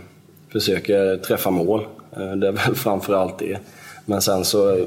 försöker 0.52 1.16
träffa 1.16 1.50
mål. 1.50 1.86
Eh, 2.16 2.32
det 2.32 2.48
är 2.48 2.52
väl 2.52 2.74
framförallt 2.74 3.38
det. 3.38 3.58
Men 4.04 4.22
sen 4.22 4.44
så 4.44 4.86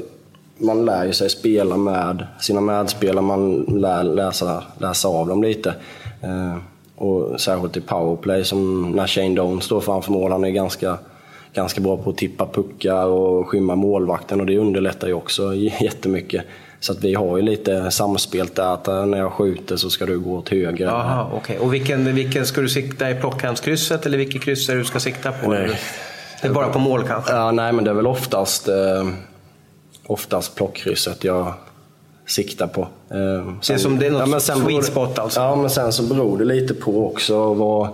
man 0.57 0.85
lär 0.85 1.05
ju 1.05 1.13
sig 1.13 1.29
spela 1.29 1.77
med 1.77 2.27
sina 2.39 2.61
medspelare, 2.61 3.25
man 3.25 3.61
lär 3.61 4.03
läsa, 4.03 4.63
läsa 4.77 5.07
av 5.07 5.27
dem 5.27 5.43
lite. 5.43 5.75
Eh, 6.21 6.57
och 6.95 7.41
särskilt 7.41 7.77
i 7.77 7.81
powerplay, 7.81 8.43
som 8.43 8.91
när 8.91 9.07
Shane 9.07 9.35
Doan 9.35 9.61
står 9.61 9.81
framför 9.81 10.11
mål, 10.11 10.31
han 10.31 10.43
är 10.43 10.49
ganska, 10.49 10.97
ganska 11.53 11.81
bra 11.81 11.97
på 11.97 12.09
att 12.09 12.17
tippa 12.17 12.45
puckar 12.45 13.05
och 13.05 13.49
skymma 13.49 13.75
målvakten 13.75 14.39
och 14.39 14.45
det 14.45 14.57
underlättar 14.57 15.07
ju 15.07 15.13
också 15.13 15.55
jättemycket. 15.81 16.45
Så 16.79 16.91
att 16.91 17.03
vi 17.03 17.13
har 17.13 17.37
ju 17.37 17.43
lite 17.43 17.91
samspel 17.91 18.47
där, 18.53 18.73
att 18.73 18.87
när 18.87 19.17
jag 19.17 19.31
skjuter 19.31 19.75
så 19.75 19.89
ska 19.89 20.05
du 20.05 20.19
gå 20.19 20.35
åt 20.35 20.49
höger. 20.49 20.87
Aha, 20.87 21.31
okay. 21.37 21.57
Och 21.57 21.73
vilken, 21.73 22.15
vilken 22.15 22.45
ska 22.45 22.61
du 22.61 22.69
sikta 22.69 23.11
i 23.11 23.15
plockhandskrysset 23.15 24.05
eller 24.05 24.17
vilket 24.17 24.41
kryss 24.41 24.69
är 24.69 24.73
det 24.73 24.79
du 24.79 24.85
ska 24.85 24.99
sikta 24.99 25.31
på? 25.31 25.51
Nej. 25.51 25.79
Det 26.41 26.47
är 26.47 26.53
bara 26.53 26.69
på 26.69 26.79
mål 26.79 27.03
kanske? 27.07 27.33
Ja, 27.33 27.51
nej, 27.51 27.73
men 27.73 27.83
det 27.83 27.89
är 27.89 27.95
väl 27.95 28.07
oftast 28.07 28.67
eh, 28.67 29.07
oftast 30.07 30.55
plockkrysset 30.55 31.23
jag 31.23 31.53
siktar 32.25 32.67
på. 32.67 32.87
Sen, 33.07 33.59
det 33.67 33.73
är 33.73 33.77
som 33.77 33.99
det 33.99 34.07
är 34.07 34.11
något 34.11 34.19
ja, 34.19 34.25
men 34.25 34.41
sen 34.41 34.65
sweet 34.65 34.85
spot 34.85 35.19
alltså? 35.19 35.39
Ja, 35.39 35.55
men 35.55 35.69
sen 35.69 35.93
så 35.93 36.03
beror 36.03 36.37
det 36.37 36.45
lite 36.45 36.73
på 36.73 37.07
också 37.07 37.53
vad, 37.53 37.89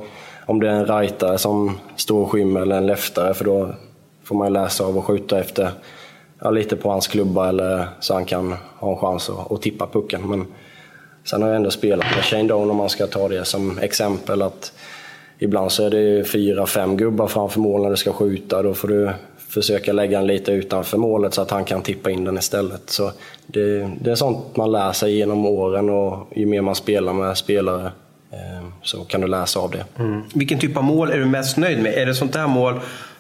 om 0.45 0.59
det 0.59 0.69
är 0.69 0.73
en 0.73 0.85
rightare 0.85 1.37
som 1.37 1.77
står 1.95 2.21
och 2.21 2.31
skymmer 2.31 2.61
eller 2.61 2.77
en 2.77 2.85
leftare 2.85 3.33
för 3.33 3.45
då 3.45 3.75
får 4.23 4.35
man 4.35 4.53
läsa 4.53 4.83
av 4.83 4.97
och 4.97 5.05
skjuta 5.05 5.39
efter 5.39 5.71
ja, 6.39 6.51
lite 6.51 6.75
på 6.75 6.89
hans 6.89 7.07
klubba 7.07 7.49
eller 7.49 7.87
så 7.99 8.13
han 8.13 8.25
kan 8.25 8.55
ha 8.79 8.91
en 8.91 8.97
chans 8.97 9.29
att, 9.29 9.51
att 9.51 9.61
tippa 9.61 9.87
pucken. 9.87 10.29
Men 10.29 10.45
sen 11.23 11.41
har 11.41 11.49
jag 11.49 11.55
ändå 11.55 11.71
spelat 11.71 12.15
med 12.15 12.25
Shane 12.25 12.47
Doan 12.47 12.69
om 12.69 12.77
man 12.77 12.89
ska 12.89 13.07
ta 13.07 13.27
det 13.27 13.45
som 13.45 13.77
exempel. 13.79 14.41
att 14.41 14.73
Ibland 15.39 15.71
så 15.71 15.85
är 15.85 15.89
det 15.89 16.23
fyra, 16.23 16.65
fem 16.65 16.97
gubbar 16.97 17.27
framför 17.27 17.59
mål 17.59 17.81
när 17.81 17.89
du 17.89 17.97
ska 17.97 18.13
skjuta. 18.13 18.61
Då 18.61 18.73
får 18.73 18.87
du 18.87 19.11
försöka 19.53 19.93
lägga 19.93 20.17
den 20.17 20.27
lite 20.27 20.51
utanför 20.51 20.97
målet 20.97 21.33
så 21.33 21.41
att 21.41 21.51
han 21.51 21.65
kan 21.65 21.81
tippa 21.81 22.11
in 22.11 22.23
den 22.23 22.37
istället. 22.37 22.89
Så 22.89 23.11
det, 23.47 23.89
det 24.01 24.11
är 24.11 24.15
sånt 24.15 24.57
man 24.57 24.71
lär 24.71 24.91
sig 24.91 25.15
genom 25.15 25.45
åren 25.45 25.89
och 25.89 26.27
ju 26.35 26.45
mer 26.45 26.61
man 26.61 26.75
spelar 26.75 27.13
med 27.13 27.37
spelare 27.37 27.91
eh, 28.31 28.67
så 28.83 29.03
kan 29.03 29.21
du 29.21 29.27
läsa 29.27 29.59
av 29.59 29.71
det. 29.71 29.85
Mm. 29.99 30.21
Vilken 30.33 30.59
typ 30.59 30.77
av 30.77 30.83
mål 30.83 31.11
är 31.11 31.17
du 31.17 31.25
mest 31.25 31.57
nöjd 31.57 31.83
med? 31.83 31.93
Är 31.93 32.05
det 32.05 32.15
sånt 32.15 32.33
där 32.33 32.47
mål 32.47 32.73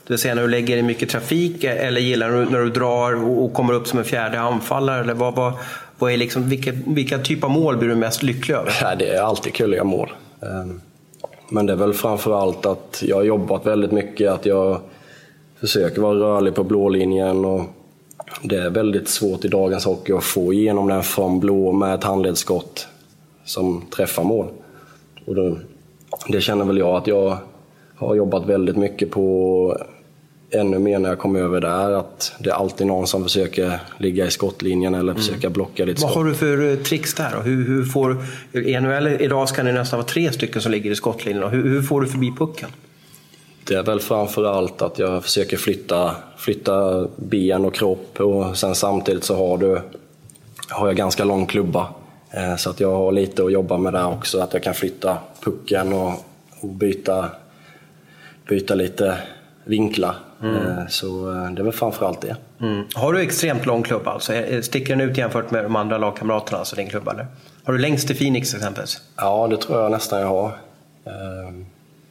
det 0.03 0.13
vill 0.13 0.19
säga 0.19 0.35
när 0.35 0.41
du 0.41 0.47
lägger 0.47 0.77
i 0.77 0.83
mycket 0.83 1.09
trafik 1.09 1.63
eller 1.63 2.01
gillar 2.01 2.31
du 2.31 2.45
när 2.45 2.59
du 2.59 2.69
drar 2.69 3.39
och 3.39 3.53
kommer 3.53 3.73
upp 3.73 3.87
som 3.87 3.99
en 3.99 4.05
fjärde 4.05 4.39
anfallare? 4.39 5.01
Eller 5.01 5.13
vad, 5.13 5.35
vad, 5.35 5.53
vad 5.97 6.11
är 6.11 6.17
liksom, 6.17 6.49
vilka, 6.49 6.71
vilka 6.87 7.17
typ 7.17 7.43
av 7.43 7.49
mål 7.49 7.77
blir 7.77 7.89
du 7.89 7.95
mest 7.95 8.23
lycklig 8.23 8.55
över? 8.55 8.77
Ja, 8.81 8.95
det 8.95 9.09
är 9.09 9.21
alltid 9.21 9.53
kul 9.53 9.69
att 9.69 9.75
göra 9.75 9.83
mål. 9.83 10.09
Ehm, 10.41 10.81
men 11.49 11.65
det 11.65 11.73
är 11.73 11.77
väl 11.77 11.93
framför 11.93 12.41
allt 12.41 12.65
att 12.65 13.03
jag 13.05 13.15
har 13.15 13.23
jobbat 13.23 13.65
väldigt 13.65 13.91
mycket, 13.91 14.31
att 14.31 14.45
jag 14.45 14.81
försöker 15.61 16.01
vara 16.01 16.19
rörlig 16.19 16.55
på 16.55 16.63
blålinjen. 16.63 17.45
Och 17.45 17.61
det 18.41 18.55
är 18.55 18.69
väldigt 18.69 19.07
svårt 19.07 19.45
i 19.45 19.47
dagens 19.47 19.85
hockey 19.85 20.13
att 20.13 20.23
få 20.23 20.53
igenom 20.53 20.87
den 20.87 21.03
från 21.03 21.39
blå 21.39 21.71
med 21.71 21.95
ett 21.95 22.03
handledsskott 22.03 22.87
som 23.45 23.85
träffar 23.95 24.23
mål. 24.23 24.47
Och 25.25 25.35
då, 25.35 25.57
det 26.27 26.41
känner 26.41 26.65
väl 26.65 26.77
jag 26.77 26.95
att 26.95 27.07
jag 27.07 27.37
har 27.95 28.15
jobbat 28.15 28.45
väldigt 28.45 28.77
mycket 28.77 29.11
på 29.11 29.77
ännu 30.51 30.79
mer 30.79 30.99
när 30.99 31.09
jag 31.09 31.19
kom 31.19 31.35
över 31.35 31.61
där. 31.61 31.91
Att 31.91 32.33
det 32.39 32.49
är 32.49 32.53
alltid 32.53 32.87
någon 32.87 33.07
som 33.07 33.23
försöker 33.23 33.79
ligga 33.97 34.25
i 34.25 34.31
skottlinjen 34.31 34.93
eller 34.93 35.11
mm. 35.11 35.15
försöka 35.15 35.49
blocka 35.49 35.85
ditt 35.85 35.99
skott. 35.99 36.15
Vad 36.15 36.17
har 36.17 36.29
du 36.29 36.35
för 36.35 36.71
eh, 36.71 36.77
tricks 36.77 37.13
där? 37.13 37.31
Då? 37.35 37.41
Hur, 37.41 37.67
hur 37.67 37.85
får, 37.85 38.17
I 38.53 38.79
NHL 38.79 39.07
idag 39.07 39.49
ska 39.49 39.63
det 39.63 39.71
nästan 39.71 39.99
vara 39.99 40.07
tre 40.07 40.31
stycken 40.31 40.61
som 40.61 40.71
ligger 40.71 40.91
i 40.91 40.95
skottlinjen. 40.95 41.49
Hur, 41.49 41.69
hur 41.69 41.81
får 41.81 42.01
du 42.01 42.07
förbi 42.07 42.33
pucken? 42.37 42.69
Det 43.67 43.75
är 43.75 43.83
väl 43.83 43.99
framför 43.99 44.43
allt 44.57 44.81
att 44.81 44.99
jag 44.99 45.23
försöker 45.23 45.57
flytta, 45.57 46.15
flytta 46.37 47.07
ben 47.15 47.65
och 47.65 47.75
kropp 47.75 48.19
och 48.19 48.57
sen 48.57 48.75
samtidigt 48.75 49.23
så 49.23 49.35
har, 49.35 49.57
du, 49.57 49.81
har 50.69 50.87
jag 50.87 50.95
ganska 50.95 51.23
lång 51.23 51.45
klubba. 51.45 51.87
Eh, 52.31 52.55
så 52.55 52.69
att 52.69 52.79
jag 52.79 52.91
har 52.91 53.11
lite 53.11 53.43
att 53.43 53.51
jobba 53.51 53.77
med 53.77 53.93
där 53.93 54.07
också, 54.07 54.39
att 54.39 54.53
jag 54.53 54.63
kan 54.63 54.73
flytta 54.73 55.17
pucken 55.43 55.93
och, 55.93 56.13
och 56.59 56.69
byta, 56.69 57.29
byta 58.49 58.75
lite 58.75 59.17
vinklar. 59.63 60.15
Eh, 60.43 60.87
Så 60.89 61.29
eh, 61.31 61.51
det 61.51 61.61
är 61.61 61.63
väl 61.63 61.73
framförallt 61.73 62.21
det. 62.21 62.35
Mm. 62.61 62.85
Har 62.95 63.13
du 63.13 63.21
extremt 63.21 63.65
lång 63.65 63.83
klubba? 63.83 64.11
Alltså, 64.11 64.33
sticker 64.61 64.95
den 64.95 65.09
ut 65.09 65.17
jämfört 65.17 65.51
med 65.51 65.63
de 65.65 65.75
andra 65.75 65.97
lagkamraterna, 65.97 66.57
alltså 66.59 66.75
din 66.75 66.89
klubba? 66.89 67.11
Eller? 67.11 67.27
Har 67.63 67.73
du 67.73 67.79
längst 67.79 68.11
i 68.11 68.13
Phoenix 68.13 68.53
exempelvis? 68.53 69.01
Ja, 69.15 69.47
det 69.47 69.57
tror 69.57 69.81
jag 69.81 69.91
nästan 69.91 70.21
jag 70.21 70.27
har. 70.27 70.51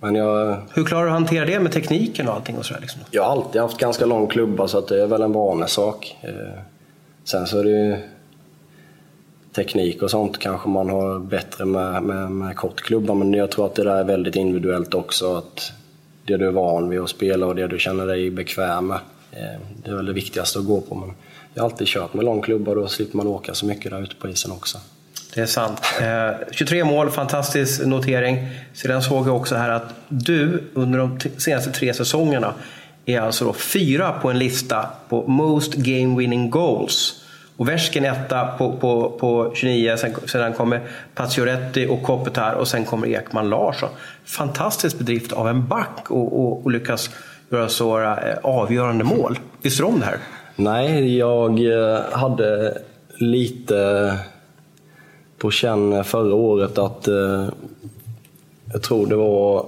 Men 0.01 0.15
jag, 0.15 0.57
Hur 0.75 0.85
klarar 0.85 1.03
du 1.03 1.09
att 1.09 1.15
hantera 1.15 1.45
det 1.45 1.61
med 1.61 1.73
tekniken 1.73 2.29
och 2.29 2.35
allting? 2.35 2.57
Och 2.59 2.67
sådär, 2.67 2.81
liksom? 2.81 3.01
jag 3.11 3.23
har 3.25 3.31
alltid 3.31 3.61
haft 3.61 3.79
ganska 3.79 4.07
lång 4.07 4.27
klubba 4.27 4.69
så 4.69 4.79
att 4.79 4.89
det 4.89 5.03
är 5.03 5.07
väl 5.07 5.23
en 5.23 5.33
vanesak. 5.33 6.17
Eh, 6.23 6.31
Sen 7.25 7.47
så 7.47 7.59
är 7.59 7.65
det 7.65 7.71
ju 7.71 7.97
teknik 9.55 10.03
och 10.03 10.11
sånt 10.11 10.39
kanske 10.39 10.69
man 10.69 10.91
har 10.91 11.19
bättre 11.19 11.65
med, 11.65 12.03
med, 12.03 12.31
med 12.31 12.57
kort 12.57 12.81
klubba 12.81 13.15
men 13.15 13.33
jag 13.35 13.51
tror 13.51 13.67
att 13.67 13.75
det 13.75 13.85
där 13.85 13.97
är 13.97 14.05
väldigt 14.05 14.37
individuellt 14.37 14.95
också. 14.95 15.37
Att 15.37 15.73
det 16.27 16.37
du 16.37 16.47
är 16.47 16.51
van 16.53 16.89
vid 16.89 17.01
att 17.01 17.11
spela 17.11 17.47
och 17.47 17.55
det 17.57 17.67
du 17.67 17.79
känner 17.79 18.07
dig 18.07 18.31
bekväm 18.31 18.87
med. 18.87 18.99
eh, 19.33 19.61
Det 19.85 19.91
är 19.91 19.95
väl 19.95 20.07
det 20.07 20.13
viktigaste 20.13 20.59
att 20.59 20.67
gå 20.67 20.81
på. 20.81 20.95
Men 20.95 21.13
jag 21.55 21.63
har 21.63 21.71
alltid 21.71 21.87
kört 21.87 22.15
med 22.15 22.25
lång 22.25 22.43
klubba 22.43 22.71
och 22.71 22.77
då 22.77 22.87
slipper 22.89 23.17
man 23.17 23.27
åka 23.27 23.55
så 23.55 23.67
mycket 23.67 23.91
där 23.91 24.03
ute 24.03 24.15
på 24.17 24.29
isen 24.29 24.53
också. 24.53 24.79
Det 25.35 25.41
är 25.41 25.47
sant. 25.47 25.81
Eh, 26.01 26.31
23 26.51 26.85
mål, 26.85 27.11
fantastisk 27.11 27.87
notering. 27.87 28.49
Sedan 28.73 29.03
såg 29.03 29.29
jag 29.29 29.37
också 29.37 29.57
här 29.57 29.69
att 29.69 29.95
du 30.09 30.63
under 30.75 30.99
de 30.99 31.21
senaste 31.39 31.71
tre 31.71 31.95
säsongerna 31.95 32.55
är 33.07 33.21
alltså 33.21 33.45
då 33.45 33.53
fyra 33.53 34.13
på 34.13 34.31
en 34.31 34.39
lista 34.39 34.87
på 35.09 35.27
Most 35.27 35.75
Game 35.75 36.19
Winning 36.19 36.51
Goals. 36.51 37.25
Och 37.57 37.69
Värsken 37.69 38.05
etta 38.05 38.47
på, 38.47 38.77
på, 38.77 39.11
på 39.11 39.53
29, 39.55 39.97
sen, 39.97 40.15
sedan 40.27 40.53
kommer 40.53 40.81
Pacioretty 41.15 41.87
och 41.87 42.03
Kopitar 42.03 42.55
och 42.55 42.69
sen 42.69 42.85
kommer 42.85 43.07
Ekman 43.09 43.49
Larsson. 43.49 43.89
Fantastisk 44.25 44.99
bedrift 44.99 45.33
av 45.33 45.49
en 45.49 45.69
back 45.69 46.11
och, 46.11 46.41
och, 46.41 46.65
och 46.65 46.71
lyckas 46.71 47.11
göra 47.51 47.69
så 47.69 48.01
eh, 48.01 48.17
avgörande 48.43 49.05
mål. 49.05 49.39
Visste 49.63 49.83
du 49.83 49.87
om 49.87 50.01
det 50.01 50.07
här? 50.07 50.19
Nej, 50.57 51.19
jag 51.19 51.59
eh, 51.73 52.01
hade 52.13 52.79
lite 53.19 54.19
på 55.41 55.51
känn 55.51 56.05
förra 56.05 56.35
året 56.35 56.79
att 56.79 57.09
eh, 57.09 57.49
jag 58.73 58.83
tror 58.83 59.07
det 59.07 59.17
var 59.17 59.67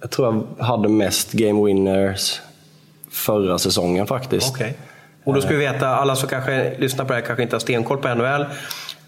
jag 0.00 0.10
tror 0.10 0.46
jag 0.58 0.64
hade 0.64 0.88
mest 0.88 1.32
game 1.32 1.66
winners 1.66 2.40
förra 3.10 3.58
säsongen 3.58 4.06
faktiskt. 4.06 4.54
Okej. 4.54 4.76
Och 5.24 5.34
då 5.34 5.40
ska 5.40 5.50
vi 5.50 5.56
veta, 5.56 5.88
alla 5.88 6.16
som 6.16 6.28
kanske 6.28 6.78
lyssnar 6.78 7.04
på 7.04 7.12
det 7.12 7.18
här 7.18 7.26
kanske 7.26 7.42
inte 7.42 7.56
har 7.56 7.60
stenkoll 7.60 7.98
på 7.98 8.14
NHL. 8.14 8.44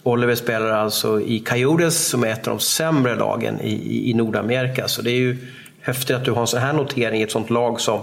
Oliver 0.02 0.34
spelar 0.34 0.70
alltså 0.70 1.20
i 1.20 1.40
Coyotes 1.40 2.08
som 2.08 2.24
är 2.24 2.28
ett 2.28 2.48
av 2.48 2.54
de 2.56 2.60
sämre 2.60 3.16
lagen 3.16 3.60
i, 3.60 3.70
i, 3.70 4.10
i 4.10 4.14
Nordamerika. 4.14 4.88
Så 4.88 5.02
det 5.02 5.10
är 5.10 5.18
ju 5.18 5.36
häftigt 5.80 6.16
att 6.16 6.24
du 6.24 6.30
har 6.30 6.40
en 6.40 6.46
sån 6.46 6.60
här 6.60 6.72
notering 6.72 7.20
i 7.20 7.24
ett 7.24 7.30
sånt 7.30 7.50
lag 7.50 7.80
som, 7.80 8.00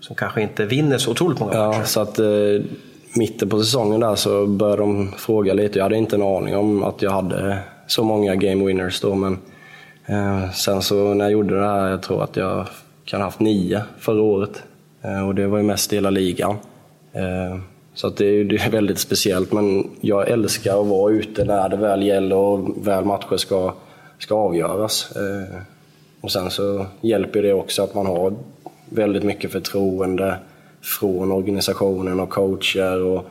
som 0.00 0.16
kanske 0.16 0.42
inte 0.42 0.64
vinner 0.64 0.98
så 0.98 1.10
otroligt 1.10 1.38
många 1.38 1.66
matcher. 1.66 1.78
Ja, 1.78 1.84
så 1.84 2.00
att 2.00 2.18
eh, 2.18 2.26
mitten 3.16 3.48
på 3.48 3.58
säsongen 3.58 4.00
där 4.00 4.14
så 4.14 4.46
började 4.46 4.82
de 4.82 5.12
fråga 5.16 5.54
lite. 5.54 5.78
Jag 5.78 5.84
hade 5.84 5.96
inte 5.96 6.16
en 6.16 6.22
aning 6.22 6.56
om 6.56 6.82
att 6.84 7.02
jag 7.02 7.10
hade 7.10 7.58
så 7.86 8.04
många 8.04 8.34
game 8.34 8.64
winners 8.64 9.00
då. 9.00 9.14
Men 9.14 9.38
eh, 10.06 10.50
sen 10.50 10.82
så 10.82 11.14
när 11.14 11.24
jag 11.24 11.32
gjorde 11.32 11.60
det 11.60 11.66
här, 11.66 11.88
jag 11.90 12.02
tror 12.02 12.24
att 12.24 12.36
jag 12.36 12.66
kan 13.04 13.20
ha 13.20 13.26
haft 13.26 13.40
nio 13.40 13.82
förra 13.98 14.22
året. 14.22 14.62
Eh, 15.02 15.26
och 15.28 15.34
det 15.34 15.46
var 15.46 15.58
ju 15.58 15.64
mest 15.64 15.92
i 15.92 15.96
hela 15.96 16.10
ligan. 16.10 16.56
Eh, 17.12 17.58
så 17.94 18.06
att 18.06 18.16
det, 18.16 18.24
är, 18.26 18.30
ju- 18.32 18.44
det 18.44 18.56
är 18.56 18.70
väldigt 18.70 18.98
speciellt. 18.98 19.52
Men 19.52 19.90
jag 20.00 20.28
älskar 20.28 20.80
att 20.80 20.86
vara 20.86 21.12
ute 21.12 21.44
när 21.44 21.68
det 21.68 21.76
väl 21.76 22.02
gäller 22.02 22.36
och 22.36 22.86
väl 22.86 23.04
matcher 23.04 23.36
ska, 23.36 23.72
ska 24.18 24.34
avgöras. 24.34 25.12
Eh, 25.16 25.56
och 26.20 26.30
sen 26.32 26.50
så 26.50 26.86
hjälper 27.00 27.42
det 27.42 27.52
också 27.52 27.82
att 27.82 27.94
man 27.94 28.06
har 28.06 28.34
väldigt 28.88 29.22
mycket 29.22 29.52
förtroende 29.52 30.36
från 30.84 31.32
organisationen 31.32 32.20
och 32.20 32.30
coacher 32.30 33.00
och, 33.02 33.30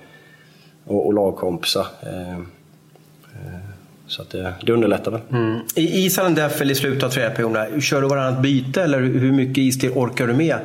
och, 0.85 1.05
och 1.05 1.13
lagkompisar. 1.13 1.87
Eh, 2.03 2.31
eh, 2.37 3.59
Så 4.07 4.21
att 4.21 4.29
det, 4.29 4.53
det 4.65 4.71
underlättar 4.73 5.11
väl. 5.11 5.21
Mm. 5.31 5.59
I 5.75 6.05
Island 6.05 6.35
Deffel 6.35 6.71
i 6.71 6.75
slutet 6.75 7.03
av 7.03 7.09
tredje 7.09 7.29
perioden, 7.35 7.81
kör 7.81 8.01
du 8.01 8.07
varannat 8.07 8.41
byte 8.41 8.81
eller 8.83 8.99
hur 9.01 9.31
mycket 9.31 9.57
istid 9.57 9.91
orkar 9.95 10.27
du 10.27 10.33
med 10.33 10.57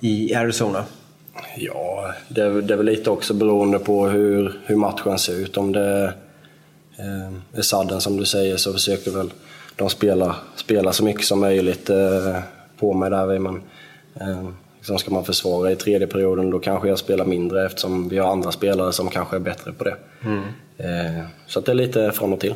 i 0.00 0.34
Arizona? 0.34 0.84
Ja, 1.56 2.12
det, 2.28 2.42
är- 2.42 2.62
det 2.62 2.74
är 2.74 2.76
väl 2.76 2.86
lite 2.86 3.10
också 3.10 3.34
beroende 3.34 3.78
på 3.78 4.08
hur, 4.08 4.60
hur 4.64 4.76
matchen 4.76 5.18
ser 5.18 5.34
ut. 5.34 5.56
Om 5.56 5.72
det 5.72 6.04
eh, 6.98 7.58
är 7.58 7.62
sadden 7.62 8.00
som 8.00 8.16
du 8.16 8.24
säger 8.24 8.56
så 8.56 8.72
försöker 8.72 9.10
väl 9.10 9.30
de 9.76 9.88
spela, 9.90 10.36
spela 10.56 10.92
så 10.92 11.04
mycket 11.04 11.24
som 11.26 11.40
möjligt 11.40 11.90
eh, 11.90 12.38
på 12.78 12.92
mig 12.94 13.10
där. 13.10 13.38
Men 13.38 13.62
eh, 14.20 14.48
liksom 14.86 14.98
ska 14.98 15.10
man 15.10 15.24
försvara 15.24 15.70
i 15.70 15.76
tredje 15.76 16.06
perioden 16.06 16.50
då 16.50 16.58
kanske 16.58 16.88
jag 16.88 16.98
spelar 16.98 17.24
mindre 17.24 17.66
eftersom 17.66 18.08
vi 18.08 18.18
har 18.18 18.32
andra 18.32 18.52
spelare 18.52 18.92
som 18.92 19.10
kanske 19.10 19.36
är 19.36 19.40
bättre 19.40 19.72
på 19.72 19.84
det. 19.84 19.96
Eh, 20.78 21.24
så 21.46 21.60
det 21.60 21.72
är 21.72 21.74
lite 21.74 22.12
från 22.12 22.32
och 22.32 22.40
till. 22.40 22.54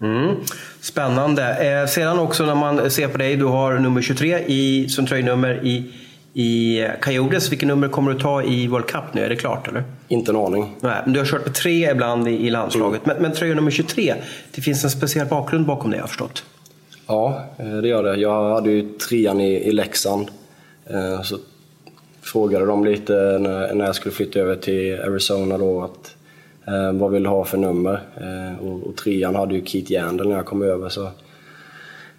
Mm. 0.00 0.34
Spännande. 0.80 1.54
Eh, 1.54 1.86
sedan 1.86 2.18
också 2.18 2.46
när 2.46 2.54
man 2.54 2.90
ser 2.90 3.08
på 3.08 3.18
dig, 3.18 3.36
du 3.36 3.44
har 3.44 3.78
nummer 3.78 4.02
23 4.02 4.38
i, 4.38 4.88
som 4.88 5.06
tröjnummer 5.06 5.60
i, 5.64 5.92
i 6.32 6.80
Coyotes. 7.02 7.52
Vilket 7.52 7.68
nummer 7.68 7.88
kommer 7.88 8.12
du 8.12 8.20
ta 8.20 8.42
i 8.42 8.66
World 8.66 8.86
Cup 8.86 9.04
nu? 9.12 9.24
Är 9.24 9.28
det 9.28 9.36
klart 9.36 9.68
eller? 9.68 9.84
Inte 10.08 10.32
en 10.32 10.36
aning. 10.36 10.76
Nej, 10.80 11.02
men 11.04 11.12
du 11.12 11.20
har 11.20 11.26
kört 11.26 11.44
med 11.44 11.54
tre 11.54 11.90
ibland 11.90 12.28
i, 12.28 12.46
i 12.46 12.50
landslaget. 12.50 13.06
Men, 13.06 13.16
men 13.22 13.32
tröja 13.32 13.54
nummer 13.54 13.70
23, 13.70 14.14
det 14.54 14.60
finns 14.60 14.84
en 14.84 14.90
speciell 14.90 15.26
bakgrund 15.26 15.66
bakom 15.66 15.90
det 15.90 15.96
jag 15.96 16.02
har 16.02 16.08
förstått. 16.08 16.44
Ja, 17.06 17.44
eh, 17.58 17.76
det 17.76 17.88
gör 17.88 18.02
det. 18.02 18.16
Jag 18.16 18.54
hade 18.54 18.70
ju 18.70 18.98
trean 18.98 19.40
i, 19.40 19.52
i 19.52 19.72
Leksand. 19.72 20.30
Så 21.24 21.38
frågade 22.22 22.66
dem 22.66 22.84
lite 22.84 23.12
när, 23.12 23.74
när 23.74 23.84
jag 23.84 23.94
skulle 23.94 24.14
flytta 24.14 24.38
över 24.38 24.56
till 24.56 25.00
Arizona 25.00 25.58
då 25.58 25.82
att 25.82 26.16
eh, 26.66 26.92
vad 26.92 27.10
vill 27.10 27.22
du 27.22 27.28
ha 27.28 27.44
för 27.44 27.58
nummer? 27.58 28.00
Eh, 28.16 28.66
och, 28.66 28.86
och 28.86 28.96
trean 28.96 29.34
hade 29.34 29.54
ju 29.54 29.64
Keith 29.64 29.92
Yandel 29.92 30.28
när 30.28 30.36
jag 30.36 30.46
kom 30.46 30.62
över. 30.62 30.88
Så, 30.88 31.10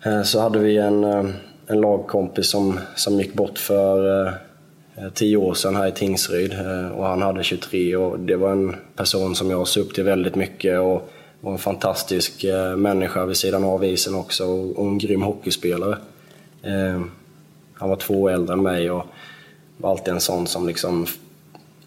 eh, 0.05 0.23
så 0.23 0.39
hade 0.39 0.59
vi 0.59 0.77
en, 0.77 1.03
eh, 1.03 1.25
en 1.67 1.81
lagkompis 1.81 2.49
som, 2.49 2.79
som 2.95 3.19
gick 3.19 3.33
bort 3.33 3.59
för 3.59 4.25
eh, 4.27 4.33
eh, 4.95 5.09
tio 5.13 5.37
år 5.37 5.53
sedan 5.53 5.75
här 5.75 5.87
i 5.87 5.91
Tingsryd 5.91 6.53
eh, 6.53 6.87
och 6.87 7.05
han 7.05 7.21
hade 7.21 7.43
23 7.43 7.95
och 7.95 8.19
det 8.19 8.35
var 8.35 8.51
en 8.51 8.75
person 8.95 9.35
som 9.35 9.51
jag 9.51 9.67
såg 9.67 9.83
upp 9.83 9.93
till 9.93 10.03
väldigt 10.03 10.35
mycket 10.35 10.79
och 10.79 11.09
var 11.41 11.51
en 11.51 11.57
fantastisk 11.57 12.43
eh, 12.43 12.75
människa 12.75 13.25
vid 13.25 13.37
sidan 13.37 13.63
av 13.63 13.85
isen 13.85 14.15
också 14.15 14.45
och, 14.45 14.79
och 14.79 14.87
en 14.87 14.97
grym 14.97 15.21
hockeyspelare. 15.21 15.97
Eh, 16.61 17.01
han 17.73 17.89
var 17.89 17.95
två 17.95 18.21
år 18.21 18.31
äldre 18.31 18.53
än 18.53 18.63
mig 18.63 18.91
och 18.91 19.05
var 19.83 19.91
alltid 19.91 20.13
en 20.13 20.19
sån 20.19 20.47
som 20.47 20.67
liksom, 20.67 21.05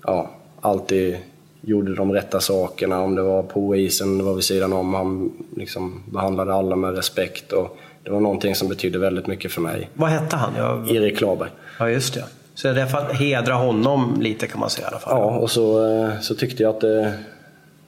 ja, 0.04 0.30
alltid 0.61 1.16
gjorde 1.61 1.94
de 1.94 2.12
rätta 2.12 2.40
sakerna. 2.40 3.00
Om 3.00 3.14
det 3.14 3.22
var 3.22 3.42
på 3.42 3.76
isen, 3.76 4.18
det 4.18 4.24
var 4.24 4.35
vid 4.35 4.44
sidan 4.44 4.72
om. 4.72 4.94
Han 4.94 5.32
liksom 5.56 6.02
behandlade 6.06 6.54
alla 6.54 6.76
med 6.76 6.94
respekt 6.96 7.52
och 7.52 7.76
det 8.02 8.11
var 8.11 8.20
någonting 8.20 8.54
som 8.54 8.68
betydde 8.68 8.98
väldigt 8.98 9.26
mycket 9.26 9.52
för 9.52 9.61
mig. 9.61 9.90
Vad 9.94 10.11
hette 10.11 10.37
han? 10.37 10.52
Jag... 10.56 10.90
Erik 10.90 11.18
Klarberg. 11.18 11.48
Ja, 11.78 11.90
just 11.90 12.14
det. 12.14 12.24
Så 12.54 12.72
det 12.72 12.80
är 12.82 12.87
för 12.87 12.98
att 12.98 13.16
hedra 13.16 13.54
honom 13.54 14.16
lite 14.20 14.46
kan 14.46 14.61
man 14.61 14.70
säga 14.70 14.87
i 14.87 14.90
alla 14.90 14.98
fall. 14.98 15.18
Ja, 15.18 15.24
och 15.38 15.50
så, 15.50 15.87
eh, 15.94 16.20
så 16.20 16.35
tyckte 16.35 16.62
jag 16.62 16.74
att 16.74 16.80
det, 16.80 17.12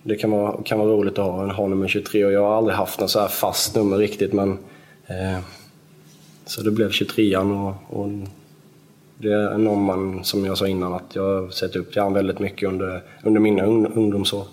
det 0.03 0.17
kan, 0.17 0.31
vara, 0.31 0.63
kan 0.65 0.79
vara 0.79 0.89
roligt 0.91 1.19
att 1.19 1.25
ha, 1.25 1.43
en- 1.43 1.51
ha 1.51 1.67
nummer 1.67 1.89
23 1.89 2.25
och 2.25 2.33
jag 2.33 2.43
har 2.43 2.57
aldrig 2.57 2.77
haft 2.77 3.01
något 3.01 3.11
så 3.11 3.21
här 3.21 3.29
fast 3.29 3.77
nummer 3.77 3.97
riktigt 3.97 4.33
men 4.33 4.59
eh, 5.07 5.39
så 6.47 6.63
det 6.63 6.71
blev 6.71 6.91
23an 6.91 7.69
och, 7.91 8.01
och 8.01 8.09
det 9.19 9.33
är 9.33 9.59
någon 9.59 9.83
man, 9.83 10.25
som 10.25 10.45
jag 10.45 10.59
sa 10.59 10.67
innan, 10.67 10.95
att 10.95 11.15
jag 11.15 11.23
har 11.23 11.51
sett 11.51 11.77
upp 11.77 11.93
till 11.93 12.03
han 12.03 12.13
väldigt 12.13 12.39
mycket 12.39 12.69
under, 12.69 13.03
under 13.23 13.41
mina 13.41 13.63
ung, 13.63 13.87
ungdomsår. 13.87 14.45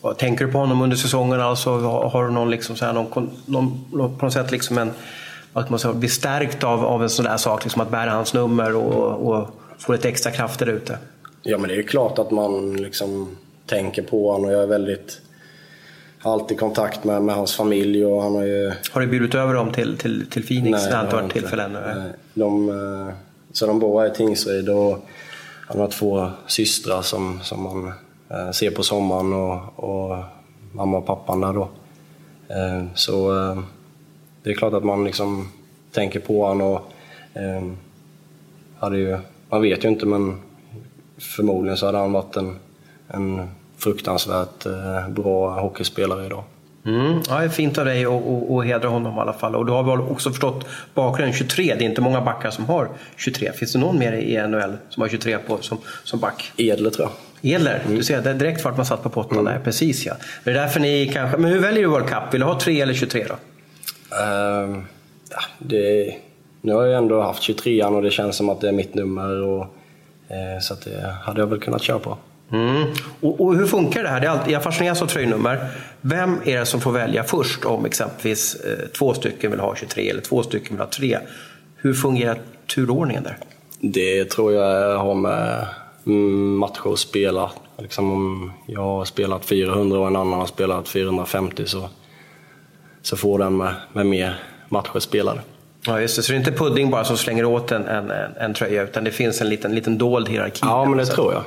Och 0.00 0.18
Tänker 0.18 0.44
du 0.46 0.52
på 0.52 0.58
honom 0.58 0.82
under 0.82 0.96
säsongen? 0.96 1.40
Alltså, 1.40 1.70
har, 1.78 2.24
du 2.24 2.30
någon, 2.30 2.50
liksom, 2.50 2.76
så 2.76 2.84
här, 2.84 2.92
någon, 2.92 3.30
någon, 3.46 3.88
på 4.18 4.24
något 4.24 4.32
sätt 4.32 4.50
liksom 4.50 4.78
en, 4.78 4.90
kan 5.54 5.66
man 5.68 5.78
säga, 5.78 5.94
bli 5.94 6.08
stärkt 6.08 6.64
av, 6.64 6.84
av 6.84 7.02
en 7.02 7.10
sån 7.10 7.24
där 7.24 7.36
sak, 7.36 7.64
liksom 7.64 7.82
att 7.82 7.90
bära 7.90 8.10
hans 8.10 8.34
nummer 8.34 8.76
och, 8.76 9.32
och 9.32 9.48
få 9.78 9.92
lite 9.92 10.08
extra 10.08 10.32
krafter 10.32 10.66
ute? 10.66 10.98
Ja 11.42 11.58
men 11.58 11.68
det 11.68 11.76
är 11.76 11.82
klart 11.82 12.18
att 12.18 12.30
man 12.30 12.76
liksom 12.76 13.36
tänker 13.66 14.02
på 14.02 14.32
honom 14.32 14.46
och 14.46 14.52
jag 14.52 14.62
är 14.62 14.66
väldigt 14.66 15.20
har 16.22 16.32
alltid 16.32 16.60
kontakt 16.60 17.04
med, 17.04 17.22
med 17.22 17.34
hans 17.34 17.56
familj 17.56 18.04
och 18.04 18.22
han 18.22 18.34
har 18.34 18.42
ju 18.42 18.72
Har 18.92 19.00
du 19.00 19.06
bjudit 19.06 19.34
över 19.34 19.54
dem 19.54 19.72
till, 19.72 19.96
till, 19.98 20.26
till 20.30 20.46
Phoenix? 20.46 20.70
Nej, 20.72 21.00
inte 21.02 21.16
har 21.16 21.22
varit 21.22 21.32
tillfälle 21.32 21.64
ännu? 21.64 22.12
De, 22.34 22.68
eh, 22.68 23.14
så 23.52 23.66
de 23.66 23.78
bor 23.78 24.00
här 24.00 24.08
i 24.08 24.14
Tingsryd 24.14 24.68
och 24.68 25.06
han 25.68 25.80
har 25.80 25.88
två 25.88 26.30
systrar 26.46 27.02
som, 27.02 27.40
som 27.42 27.62
man 27.62 27.92
eh, 28.30 28.50
ser 28.50 28.70
på 28.70 28.82
sommaren 28.82 29.32
och, 29.32 29.60
och 29.84 30.18
mamma 30.72 30.98
och 30.98 31.06
pappan 31.06 31.40
där 31.40 31.52
då. 31.52 31.68
Eh, 32.48 32.84
Så 32.94 33.32
det 34.42 34.50
är 34.50 34.54
klart 34.54 34.72
att 34.72 34.84
man 34.84 35.04
liksom 35.04 35.48
tänker 35.92 36.20
på 36.20 36.46
honom 36.46 36.66
och 36.72 36.80
hade 38.78 38.98
ju, 38.98 39.18
man 39.50 39.62
vet 39.62 39.84
ju 39.84 39.88
inte 39.88 40.06
men 40.06 40.40
förmodligen 41.18 41.76
så 41.76 41.86
hade 41.86 41.98
han 41.98 42.12
varit 42.12 42.36
en, 42.36 42.56
en 43.08 43.48
fruktansvärt 43.82 44.66
eh, 44.66 45.08
bra 45.08 45.60
hockeyspelare 45.60 46.26
idag. 46.26 46.44
Mm, 46.86 47.20
ja, 47.28 47.38
det 47.38 47.44
är 47.44 47.48
fint 47.48 47.78
av 47.78 47.84
dig 47.84 48.04
att 48.04 48.64
hedra 48.64 48.88
honom 48.88 49.16
i 49.16 49.20
alla 49.20 49.32
fall. 49.32 49.56
Och 49.56 49.66
du 49.66 49.72
har 49.72 49.82
väl 49.82 50.00
också 50.00 50.30
förstått 50.30 50.66
bakgrunden 50.94 51.34
23. 51.34 51.74
Det 51.78 51.84
är 51.84 51.88
inte 51.88 52.00
många 52.00 52.20
backar 52.20 52.50
som 52.50 52.64
har 52.64 52.88
23. 53.16 53.52
Finns 53.52 53.72
det 53.72 53.78
någon 53.78 53.98
mer 53.98 54.12
i 54.12 54.48
NHL 54.48 54.76
som 54.88 55.00
har 55.00 55.08
23 55.08 55.38
på, 55.38 55.58
som, 55.60 55.78
som 56.04 56.20
back? 56.20 56.52
Edler 56.56 56.90
tror 56.90 57.08
jag. 57.08 57.52
Edler, 57.54 57.82
mm. 57.84 57.96
du 57.96 58.04
ser, 58.04 58.22
det 58.22 58.30
är 58.30 58.34
direkt 58.34 58.64
vart 58.64 58.76
man 58.76 58.86
satt 58.86 59.02
på 59.02 59.08
potten 59.08 59.38
mm. 59.38 59.52
där. 59.52 59.60
Precis 59.64 60.06
ja. 60.06 60.14
Det 60.44 60.50
är 60.50 60.54
därför 60.54 60.80
ni 60.80 61.10
kanske... 61.14 61.36
Men 61.36 61.50
hur 61.50 61.60
väljer 61.60 61.82
du 61.82 61.88
World 61.88 62.06
Cup? 62.06 62.22
Vill 62.34 62.40
du 62.40 62.46
ha 62.46 62.60
3 62.60 62.80
eller 62.80 62.94
23 62.94 63.26
då? 63.28 63.34
Uh, 63.34 64.82
ja, 65.30 65.40
det, 65.58 66.14
nu 66.60 66.72
har 66.72 66.84
jag 66.84 66.98
ändå 66.98 67.22
haft 67.22 67.42
23 67.42 67.84
och 67.84 68.02
det 68.02 68.10
känns 68.10 68.36
som 68.36 68.48
att 68.48 68.60
det 68.60 68.68
är 68.68 68.72
mitt 68.72 68.94
nummer. 68.94 69.42
Och, 69.42 69.60
uh, 69.60 70.60
så 70.60 70.74
det 70.84 71.14
hade 71.22 71.40
jag 71.40 71.46
väl 71.46 71.60
kunnat 71.60 71.82
köra 71.82 71.98
på. 71.98 72.18
Mm. 72.52 72.86
Och, 73.20 73.40
och, 73.40 73.56
hur 73.56 73.66
funkar 73.66 74.02
det 74.02 74.08
här? 74.08 74.20
Det 74.20 74.26
är 74.26 74.30
alltid, 74.30 74.54
jag 74.54 74.62
fascineras 74.62 75.02
av 75.02 75.06
tröjnummer. 75.06 75.68
Vem 76.00 76.38
är 76.44 76.58
det 76.58 76.66
som 76.66 76.80
får 76.80 76.92
välja 76.92 77.24
först 77.24 77.64
om 77.64 77.84
exempelvis 77.84 78.54
eh, 78.54 78.88
två 78.98 79.14
stycken 79.14 79.50
vill 79.50 79.60
ha 79.60 79.76
23 79.76 80.10
eller 80.10 80.20
två 80.20 80.42
stycken 80.42 80.76
vill 80.76 80.80
ha 80.80 80.90
3? 80.90 81.18
Hur 81.76 81.94
fungerar 81.94 82.38
turordningen 82.74 83.22
där? 83.22 83.38
Det 83.80 84.24
tror 84.24 84.52
jag 84.52 84.98
har 84.98 85.14
med 85.14 85.66
mm, 86.06 86.56
matcher 86.56 86.92
att 86.92 86.98
spela. 86.98 87.50
Liksom 87.78 88.12
om 88.12 88.52
jag 88.66 88.82
har 88.82 89.04
spelat 89.04 89.44
400 89.44 89.98
och 89.98 90.06
en 90.06 90.16
annan 90.16 90.38
har 90.38 90.46
spelat 90.46 90.88
450 90.88 91.66
så, 91.66 91.88
så 93.02 93.16
får 93.16 93.38
den 93.38 93.56
med, 93.56 93.74
med 93.92 94.06
mer 94.06 94.38
matcher 94.68 94.98
spelade. 94.98 95.40
Ja, 95.86 96.00
just 96.00 96.16
det. 96.16 96.22
Så 96.22 96.32
det 96.32 96.36
är 96.36 96.38
inte 96.38 96.52
pudding 96.52 96.90
bara 96.90 97.04
som 97.04 97.16
slänger 97.16 97.44
åt 97.44 97.72
en, 97.72 97.88
en, 97.88 98.10
en 98.40 98.54
tröja 98.54 98.82
utan 98.82 99.04
det 99.04 99.10
finns 99.10 99.40
en 99.40 99.48
liten, 99.48 99.74
liten 99.74 99.98
dold 99.98 100.28
hierarki? 100.28 100.60
Ja, 100.62 100.84
men 100.84 100.98
det 100.98 101.06
tror 101.06 101.32
jag. 101.32 101.42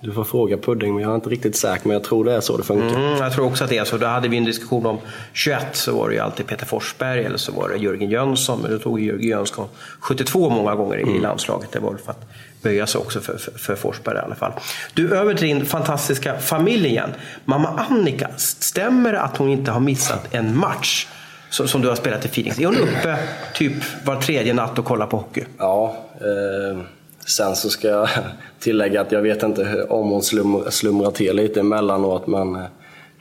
Du 0.00 0.12
får 0.12 0.24
fråga 0.24 0.56
Pudding, 0.56 0.94
men 0.94 1.02
jag 1.02 1.10
är 1.10 1.14
inte 1.14 1.30
riktigt 1.30 1.56
säker. 1.56 1.88
Men 1.88 1.94
jag 1.94 2.04
tror 2.04 2.24
det 2.24 2.32
är 2.32 2.40
så 2.40 2.56
det 2.56 2.62
funkar. 2.62 2.96
Mm, 2.96 3.16
jag 3.16 3.32
tror 3.32 3.46
också 3.46 3.64
att 3.64 3.70
det 3.70 3.78
är 3.78 3.84
så. 3.84 3.96
Då 3.96 4.06
hade 4.06 4.28
vi 4.28 4.36
en 4.36 4.44
diskussion 4.44 4.86
om 4.86 4.98
21 5.32 5.66
så 5.72 5.98
var 5.98 6.08
det 6.08 6.14
ju 6.14 6.20
alltid 6.20 6.46
Peter 6.46 6.66
Forsberg 6.66 7.24
eller 7.24 7.36
så 7.36 7.52
var 7.52 7.68
det 7.68 7.76
Jörgen 7.76 8.10
Jönsson. 8.10 8.60
Men 8.62 8.70
då 8.70 8.78
tog 8.78 9.00
Jörgen 9.00 9.28
Jönsson 9.28 9.68
72 10.00 10.50
många 10.50 10.74
gånger 10.74 10.98
i 10.98 11.02
mm. 11.02 11.22
landslaget. 11.22 11.72
Det 11.72 11.78
var 11.78 11.90
väl 11.90 12.00
för 12.00 12.10
att 12.10 12.28
böja 12.62 12.86
sig 12.86 13.00
också 13.00 13.20
för, 13.20 13.36
för, 13.36 13.50
för, 13.58 13.76
Forsberg 13.76 14.16
i 14.16 14.20
alla 14.20 14.34
fall. 14.34 14.52
Du, 14.94 15.16
över 15.16 15.34
till 15.34 15.46
din 15.46 15.66
fantastiska 15.66 16.38
familj 16.38 16.88
igen. 16.88 17.10
Mamma 17.44 17.68
Annika, 17.68 18.28
stämmer 18.36 19.12
det 19.12 19.20
att 19.20 19.36
hon 19.36 19.48
inte 19.48 19.70
har 19.70 19.80
missat 19.80 20.34
en 20.34 20.58
match? 20.58 21.06
Som, 21.50 21.82
du 21.82 21.88
har 21.88 21.96
spelat 21.96 22.24
i 22.24 22.28
Phoenix. 22.28 22.58
Är 22.58 22.66
hon 22.66 22.76
uppe 22.76 23.18
typ 23.54 23.72
var 24.04 24.16
tredje 24.16 24.54
natt 24.54 24.78
och 24.78 24.84
kollar 24.84 25.06
på 25.06 25.16
hockey? 25.16 25.44
Ja. 25.58 25.96
Eh 26.20 26.82
Sen 27.28 27.56
så 27.56 27.70
ska 27.70 27.88
jag 27.88 28.08
tillägga 28.60 29.00
att 29.00 29.12
jag 29.12 29.22
vet 29.22 29.42
inte 29.42 29.84
om 29.88 30.10
hon 30.10 30.22
slumrar, 30.22 30.70
slumrar 30.70 31.10
till 31.10 31.36
lite 31.36 31.60
emellanåt 31.60 32.26
men 32.26 32.56
eh, 32.56 32.62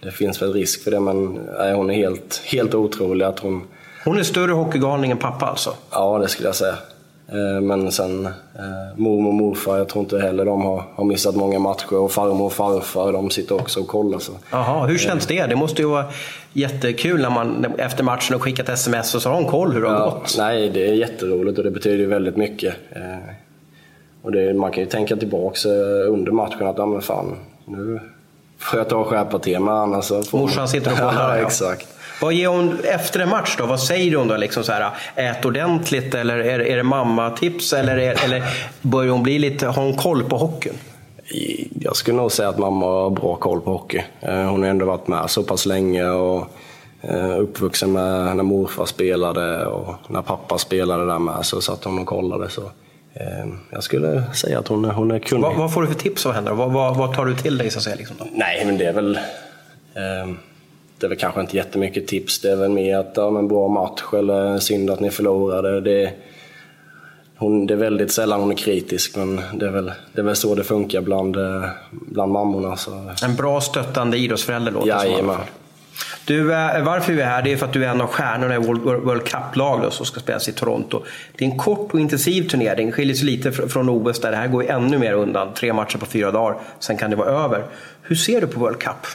det 0.02 0.12
finns 0.12 0.42
väl 0.42 0.54
risk 0.54 0.84
för 0.84 0.92
det. 0.92 1.00
Men 1.00 1.40
nej, 1.58 1.74
hon 1.74 1.90
är 1.90 1.94
helt, 1.94 2.42
helt 2.46 2.76
otrolig 2.76 3.26
att 3.26 3.40
hon... 3.40 3.62
Hon 4.06 4.20
är 4.20 4.24
större 4.24 4.52
hockeygalning 4.52 5.12
än 5.12 5.18
pappa 5.18 5.46
alltså? 5.46 5.74
Ja, 5.92 6.18
det 6.18 6.28
skulle 6.28 6.48
jag 6.48 6.56
säga. 6.56 6.76
Eh, 7.28 7.62
men 7.62 7.92
sen 7.92 8.26
eh, 8.26 8.32
mormor 8.96 9.28
och 9.28 9.34
morfar, 9.34 9.78
jag 9.78 9.90
tror 9.90 10.04
inte 10.04 10.20
heller 10.20 10.46
de 10.46 10.62
har, 10.62 10.84
har 10.96 11.06
missat 11.06 11.36
många 11.36 11.60
matcher. 11.60 11.94
Och 11.94 12.12
farmor 12.12 12.46
och 12.46 12.54
farfar, 12.54 13.14
de 13.14 13.30
sitter 13.30 13.56
också 13.56 13.80
och 13.80 13.88
kollar. 13.88 14.20
Så. 14.20 14.32
Jaha, 14.52 14.86
hur 14.86 14.98
känns 14.98 15.26
det? 15.26 15.46
Det 15.46 15.56
måste 15.56 15.82
ju 15.82 15.88
vara 15.88 16.06
jättekul 16.54 17.22
när 17.22 17.30
man 17.30 17.66
efter 17.78 18.04
matchen 18.04 18.34
har 18.34 18.40
skickat 18.40 18.70
sms 18.70 19.16
och 19.16 19.22
så 19.22 19.30
har 19.30 19.42
de 19.42 19.50
koll 19.50 19.74
hur 19.74 19.82
det 19.82 19.90
har 19.90 20.12
gått. 20.12 20.36
Nej, 20.38 20.70
det 20.70 20.90
är 20.90 20.94
jätteroligt 20.94 21.58
och 21.58 21.64
det 21.64 21.72
betyder 21.72 22.08
väldigt 22.08 22.38
mycket. 22.38 22.76
Och 24.28 24.34
det, 24.34 24.54
man 24.54 24.72
kan 24.72 24.84
ju 24.84 24.90
tänka 24.90 25.16
tillbaka 25.16 25.70
eh, 25.70 26.14
under 26.14 26.32
matchen 26.32 26.68
att, 26.68 26.78
ja 26.78 26.86
men 26.86 27.02
fan, 27.02 27.36
nu 27.66 28.00
får 28.58 28.80
jag 28.80 28.90
ta 28.90 28.96
och 28.96 29.08
skärpa 29.08 29.40
till 29.40 29.60
mig 29.60 29.74
annars 29.74 30.06
så 30.06 30.24
får 30.24 30.38
Morsan 30.38 30.68
sitter 30.68 30.92
och 30.92 30.98
kollar. 30.98 31.38
ja, 31.38 31.46
exakt. 31.46 31.88
Vad 32.22 32.34
ger 32.34 32.48
hon 32.48 32.80
efter 32.84 33.20
en 33.20 33.30
match 33.30 33.56
då? 33.58 33.66
Vad 33.66 33.80
säger 33.80 34.18
hon 34.18 34.28
då? 34.28 34.38
Liksom 34.38 34.64
så 34.64 34.72
här, 34.72 34.92
ät 35.16 35.46
ordentligt 35.46 36.16
eller 36.16 36.38
är, 36.38 36.60
är 36.60 36.78
det 36.78 36.84
mammatips? 36.84 37.74
Eller, 37.74 37.98
är, 37.98 38.26
eller 38.26 38.44
börjar 38.82 39.12
hon 39.12 39.24
bli 39.24 39.40
lite, 39.40 39.68
har 39.68 39.84
hon 39.84 39.98
koll 39.98 40.24
på 40.24 40.38
hockeyn? 40.38 40.78
Jag 41.80 41.96
skulle 41.96 42.18
nog 42.18 42.32
säga 42.32 42.50
att 42.50 42.58
mamma 42.58 42.86
har 42.86 43.10
bra 43.10 43.36
koll 43.36 43.62
på 43.62 43.72
hockey. 43.72 44.04
Eh, 44.22 44.44
hon 44.44 44.62
har 44.62 44.70
ändå 44.70 44.86
varit 44.86 45.08
med 45.08 45.30
så 45.30 45.44
pass 45.44 45.66
länge 45.66 46.10
och 46.10 46.48
eh, 47.02 47.40
uppvuxen 47.40 47.92
med 47.92 48.36
när 48.36 48.44
morfar 48.44 48.86
spelade 48.86 49.66
och 49.66 49.96
när 50.08 50.22
pappa 50.22 50.58
spelade 50.58 51.06
där 51.06 51.20
med 51.20 51.46
så 51.46 51.62
satt 51.62 51.84
hon 51.84 52.00
och 52.00 52.08
kollade. 52.08 52.50
Så 52.50 52.62
jag 53.70 53.84
skulle 53.84 54.24
säga 54.34 54.60
att 54.60 54.68
hon, 54.68 54.86
hon 54.86 55.12
är 55.12 55.20
kunnig. 55.20 55.44
Vad, 55.44 55.56
vad, 55.56 55.74
får 55.74 55.82
du 55.82 55.88
för 55.88 55.96
tips 55.96 56.26
av 56.26 56.34
henne? 56.34 56.52
Vad, 56.52 56.72
vad, 56.72 56.98
vad, 56.98 57.14
tar 57.14 57.26
du 57.26 57.36
till 57.36 57.58
dig? 57.58 57.70
Så 57.72 57.78
att 57.78 57.84
säga, 57.84 57.96
liksom 57.96 58.16
Nej, 58.34 58.66
men 58.66 58.78
det 58.78 58.86
är 58.86 58.94
väl... 58.94 59.16
Eh, 59.94 60.34
det 61.00 61.06
är 61.06 61.10
väl 61.10 61.18
kanske 61.18 61.42
inte 61.42 61.58
jättemycket 61.58 62.08
tips. 62.08 62.42
Det 62.42 62.52
är 62.52 62.56
väl 62.56 62.70
mer 62.70 62.98
att 62.98 63.12
ja, 63.16 63.30
men 63.30 63.48
bra 63.48 63.68
match 63.68 64.04
eller 64.14 64.60
synd 64.60 64.90
att 64.90 65.00
ni 65.00 65.12
förlorade. 65.12 65.82
Det, 65.82 66.14
hon, 67.38 67.68
det 67.68 67.74
är 67.74 67.78
väldigt 67.78 68.12
sällan 68.12 68.40
hon 68.40 68.52
är 68.52 68.56
kritisk, 68.56 69.16
men 69.16 69.42
det 69.54 69.66
är 69.66 69.72
väl, 69.72 69.92
det 70.14 70.22
är 70.22 70.26
väl 70.26 70.36
så 70.36 70.56
det 70.56 70.64
funkar 70.64 71.02
bland, 71.02 71.36
eh, 71.36 71.70
bland 71.92 72.32
mammorna. 72.32 72.78
Så. 72.78 73.12
En 73.24 73.36
bra 73.36 73.62
stöttande 73.62 74.18
idrottsförälder 74.18 74.72
låter 74.72 75.10
det 75.10 75.18
som. 75.18 75.36
Du, 76.26 76.54
eh, 76.54 76.84
varför 76.84 77.14
vi 77.14 77.22
är 77.22 77.26
här 77.26 77.42
det 77.42 77.54
är 77.54 77.58
för 77.58 77.66
att 77.66 77.74
du 77.74 77.86
är 77.86 77.90
en 77.90 78.02
av 78.02 78.08
stjärnorna 78.08 78.56
i 78.56 78.58
World 78.58 79.24
Cup-lag 79.24 79.94
som 79.94 80.06
ska 80.06 80.20
spelas 80.20 80.50
i 80.50 80.54
Toronto. 80.54 81.04
Det 81.36 81.46
är 81.46 81.50
en 81.50 81.58
kort 81.58 81.94
och 81.94 82.00
intensiv 82.00 82.50
turnering, 82.50 82.92
skiljer 82.92 83.16
sig 83.16 83.26
lite 83.26 83.52
från 83.52 83.90
OS 83.90 84.20
där 84.20 84.32
det 84.32 84.38
här 84.38 84.48
går 84.48 84.70
ännu 84.70 84.98
mer 84.98 85.14
undan. 85.14 85.54
Tre 85.54 85.74
matcher 85.74 85.98
på 85.98 86.06
fyra 86.06 86.32
dagar, 86.32 86.60
sen 86.80 86.98
kan 86.98 87.10
det 87.10 87.16
vara 87.16 87.30
över. 87.30 87.66
Hur 88.02 88.16
ser 88.16 88.42
du 88.42 88.48
på 88.48 88.60
World 88.60 88.80
Cup? 88.80 89.08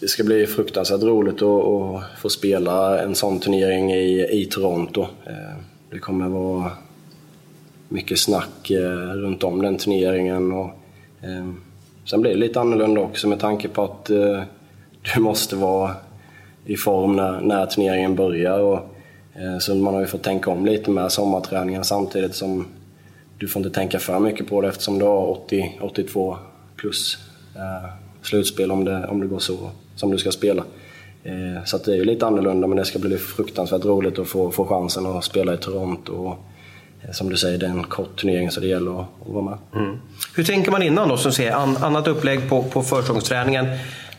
Det 0.00 0.08
ska 0.08 0.24
bli 0.24 0.46
fruktansvärt 0.46 1.02
roligt 1.02 1.42
att, 1.42 2.20
få 2.20 2.28
spela 2.28 3.02
en 3.02 3.14
sån 3.14 3.40
turnering 3.40 3.92
i, 3.92 4.40
i 4.42 4.44
Toronto. 4.50 5.02
Eh, 5.26 5.56
det 5.90 5.98
kommer 5.98 6.28
vara 6.28 6.70
mycket 7.88 8.18
snack 8.18 8.70
eh, 8.70 9.12
runt 9.14 9.44
om 9.44 9.62
den 9.62 9.78
turneringen. 9.78 10.52
Och, 10.52 10.70
sen 12.04 12.20
blir 12.20 12.30
det 12.30 12.38
lite 12.38 12.60
annorlunda 12.60 13.00
också 13.00 13.28
med 13.28 13.40
tanke 13.40 13.68
på 13.68 13.84
att 13.84 14.10
du 15.14 15.20
måste 15.20 15.56
vara 15.56 15.94
i 16.64 16.76
form 16.76 17.16
när, 17.16 17.40
när 17.40 17.66
turneringen 17.66 18.14
börjar. 18.14 18.58
Och, 18.58 18.78
eh, 19.34 19.58
så 19.58 19.74
man 19.74 19.94
har 19.94 20.00
ju 20.00 20.06
fått 20.06 20.22
tänka 20.22 20.50
om 20.50 20.66
lite 20.66 20.90
med 20.90 21.12
sommarträningen 21.12 21.84
samtidigt 21.84 22.34
som 22.34 22.66
du 23.38 23.48
får 23.48 23.60
inte 23.60 23.74
tänka 23.74 23.98
för 23.98 24.18
mycket 24.18 24.48
på 24.48 24.60
det 24.60 24.68
eftersom 24.68 24.98
du 24.98 25.04
har 25.04 25.30
80, 25.30 25.78
82 25.80 26.36
plus 26.76 27.18
eh, 27.54 27.90
slutspel 28.22 28.70
om 28.70 28.84
det, 28.84 29.06
om 29.06 29.20
det 29.20 29.26
går 29.26 29.38
så 29.38 29.70
som 29.96 30.10
du 30.10 30.18
ska 30.18 30.32
spela. 30.32 30.64
Eh, 31.24 31.64
så 31.64 31.78
det 31.78 31.92
är 31.92 31.96
ju 31.96 32.04
lite 32.04 32.26
annorlunda 32.26 32.66
men 32.66 32.76
det 32.76 32.84
ska 32.84 32.98
bli 32.98 33.18
fruktansvärt 33.18 33.84
roligt 33.84 34.18
att 34.18 34.28
få, 34.28 34.50
få 34.50 34.64
chansen 34.64 35.06
att 35.06 35.24
spela 35.24 35.54
i 35.54 35.56
Toronto. 35.56 36.12
Och, 36.12 36.38
eh, 37.02 37.10
som 37.12 37.28
du 37.28 37.36
säger, 37.36 37.58
det 37.58 37.66
är 37.66 37.70
en 37.70 37.84
kort 37.84 38.20
turnering 38.20 38.50
så 38.50 38.60
det 38.60 38.66
gäller 38.66 39.00
att, 39.00 39.06
att 39.26 39.32
vara 39.32 39.44
med. 39.44 39.58
Mm. 39.74 39.96
Hur 40.36 40.44
tänker 40.44 40.70
man 40.70 40.82
innan 40.82 41.08
då? 41.08 41.16
Som 41.16 41.32
ser, 41.32 41.52
an, 41.52 41.76
annat 41.76 42.08
upplägg 42.08 42.48
på, 42.48 42.62
på 42.62 42.82
försäsongsträningen 42.82 43.66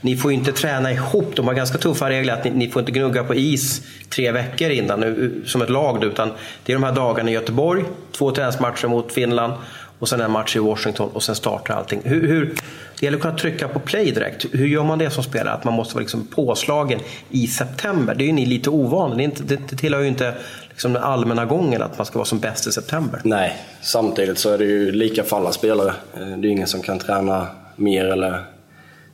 ni 0.01 0.17
får 0.17 0.31
ju 0.31 0.37
inte 0.37 0.51
träna 0.51 0.91
ihop. 0.91 1.35
De 1.35 1.47
har 1.47 1.53
ganska 1.53 1.77
tuffa 1.77 2.09
regler 2.09 2.33
att 2.33 2.43
ni, 2.43 2.49
ni 2.49 2.69
får 2.69 2.79
inte 2.79 2.91
gnugga 2.91 3.23
på 3.23 3.35
is 3.35 3.81
tre 4.09 4.31
veckor 4.31 4.69
innan 4.69 5.03
eh, 5.03 5.29
som 5.45 5.61
ett 5.61 5.69
lag. 5.69 6.03
Utan 6.03 6.31
det 6.65 6.73
är 6.73 6.75
de 6.75 6.83
här 6.83 6.91
dagarna 6.91 7.29
i 7.29 7.33
Göteborg, 7.33 7.83
två 8.11 8.31
träningsmatcher 8.31 8.87
mot 8.87 9.11
Finland 9.11 9.53
och 9.99 10.09
sen 10.09 10.21
en 10.21 10.31
match 10.31 10.55
i 10.55 10.59
Washington 10.59 11.09
och 11.13 11.23
sen 11.23 11.35
startar 11.35 11.73
allting. 11.73 12.01
Hur, 12.03 12.27
hur, 12.27 12.55
det 12.99 13.05
gäller 13.05 13.17
att 13.17 13.21
kunna 13.21 13.37
trycka 13.37 13.67
på 13.67 13.79
play 13.79 14.11
direkt. 14.11 14.45
Hur 14.51 14.67
gör 14.67 14.83
man 14.83 14.99
det 14.99 15.09
som 15.09 15.23
spelare? 15.23 15.53
Att 15.53 15.63
man 15.63 15.73
måste 15.73 15.95
vara 15.95 16.01
liksom 16.01 16.27
påslagen 16.27 16.99
i 17.29 17.47
september. 17.47 18.15
Det 18.15 18.23
är 18.23 18.25
ju 18.25 18.31
ni 18.31 18.45
lite 18.45 18.69
ovana. 18.69 19.15
Det, 19.15 19.27
det, 19.27 19.59
det 19.69 19.75
tillhör 19.75 20.01
ju 20.01 20.07
inte 20.07 20.33
liksom 20.69 20.93
den 20.93 21.03
allmänna 21.03 21.45
gången 21.45 21.81
att 21.81 21.97
man 21.97 22.05
ska 22.05 22.19
vara 22.19 22.25
som 22.25 22.39
bäst 22.39 22.67
i 22.67 22.71
september. 22.71 23.21
Nej, 23.23 23.57
samtidigt 23.81 24.37
så 24.37 24.49
är 24.49 24.57
det 24.57 24.65
ju 24.65 24.91
lika 24.91 25.23
för 25.23 25.37
alla 25.37 25.51
spelare. 25.51 25.93
Eh, 26.13 26.37
det 26.37 26.47
är 26.47 26.51
ingen 26.51 26.67
som 26.67 26.81
kan 26.81 26.99
träna 26.99 27.47
mer 27.75 28.05
eller 28.05 28.43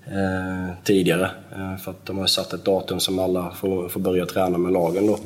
eh, 0.06 0.74
tidigare. 0.84 1.32
Eh, 1.56 1.78
för 1.78 1.92
att 1.92 2.06
de 2.06 2.18
har 2.18 2.28
satt 2.28 2.54
ett 2.54 2.66
datum 2.66 3.00
som 3.00 3.20
alla 3.20 3.52
får, 3.52 3.90
får 3.90 4.00
börja 4.00 4.26
träna 4.26 4.58
med 4.58 4.74
lagen 4.74 5.08
då. 5.08 5.18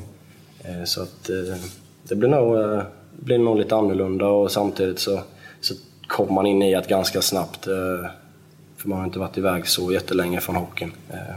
Eh, 0.63 0.83
så 0.85 1.01
att 1.01 1.29
eh, 1.29 1.57
det 2.03 2.15
blir 2.15 2.29
nog, 2.29 2.59
eh, 2.59 2.81
blir 3.11 3.37
nog 3.37 3.57
lite 3.57 3.75
annorlunda 3.75 4.27
och 4.27 4.51
samtidigt 4.51 4.99
så, 4.99 5.19
så 5.61 5.73
kommer 6.07 6.31
man 6.33 6.45
in 6.45 6.61
i 6.61 6.75
att 6.75 6.87
ganska 6.87 7.21
snabbt. 7.21 7.67
Eh, 7.67 8.09
för 8.77 8.89
man 8.89 8.97
har 8.97 9.05
inte 9.05 9.19
varit 9.19 9.37
iväg 9.37 9.67
så 9.67 9.93
jättelänge 9.93 10.41
från 10.41 10.55
hockeyn. 10.55 10.91
Eh, 11.09 11.35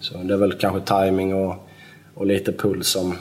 så 0.00 0.18
det 0.18 0.34
är 0.34 0.38
väl 0.38 0.52
kanske 0.52 0.80
timing 0.80 1.34
och, 1.34 1.68
och 2.14 2.26
lite 2.26 2.52
puls 2.52 2.88
som, 2.88 3.14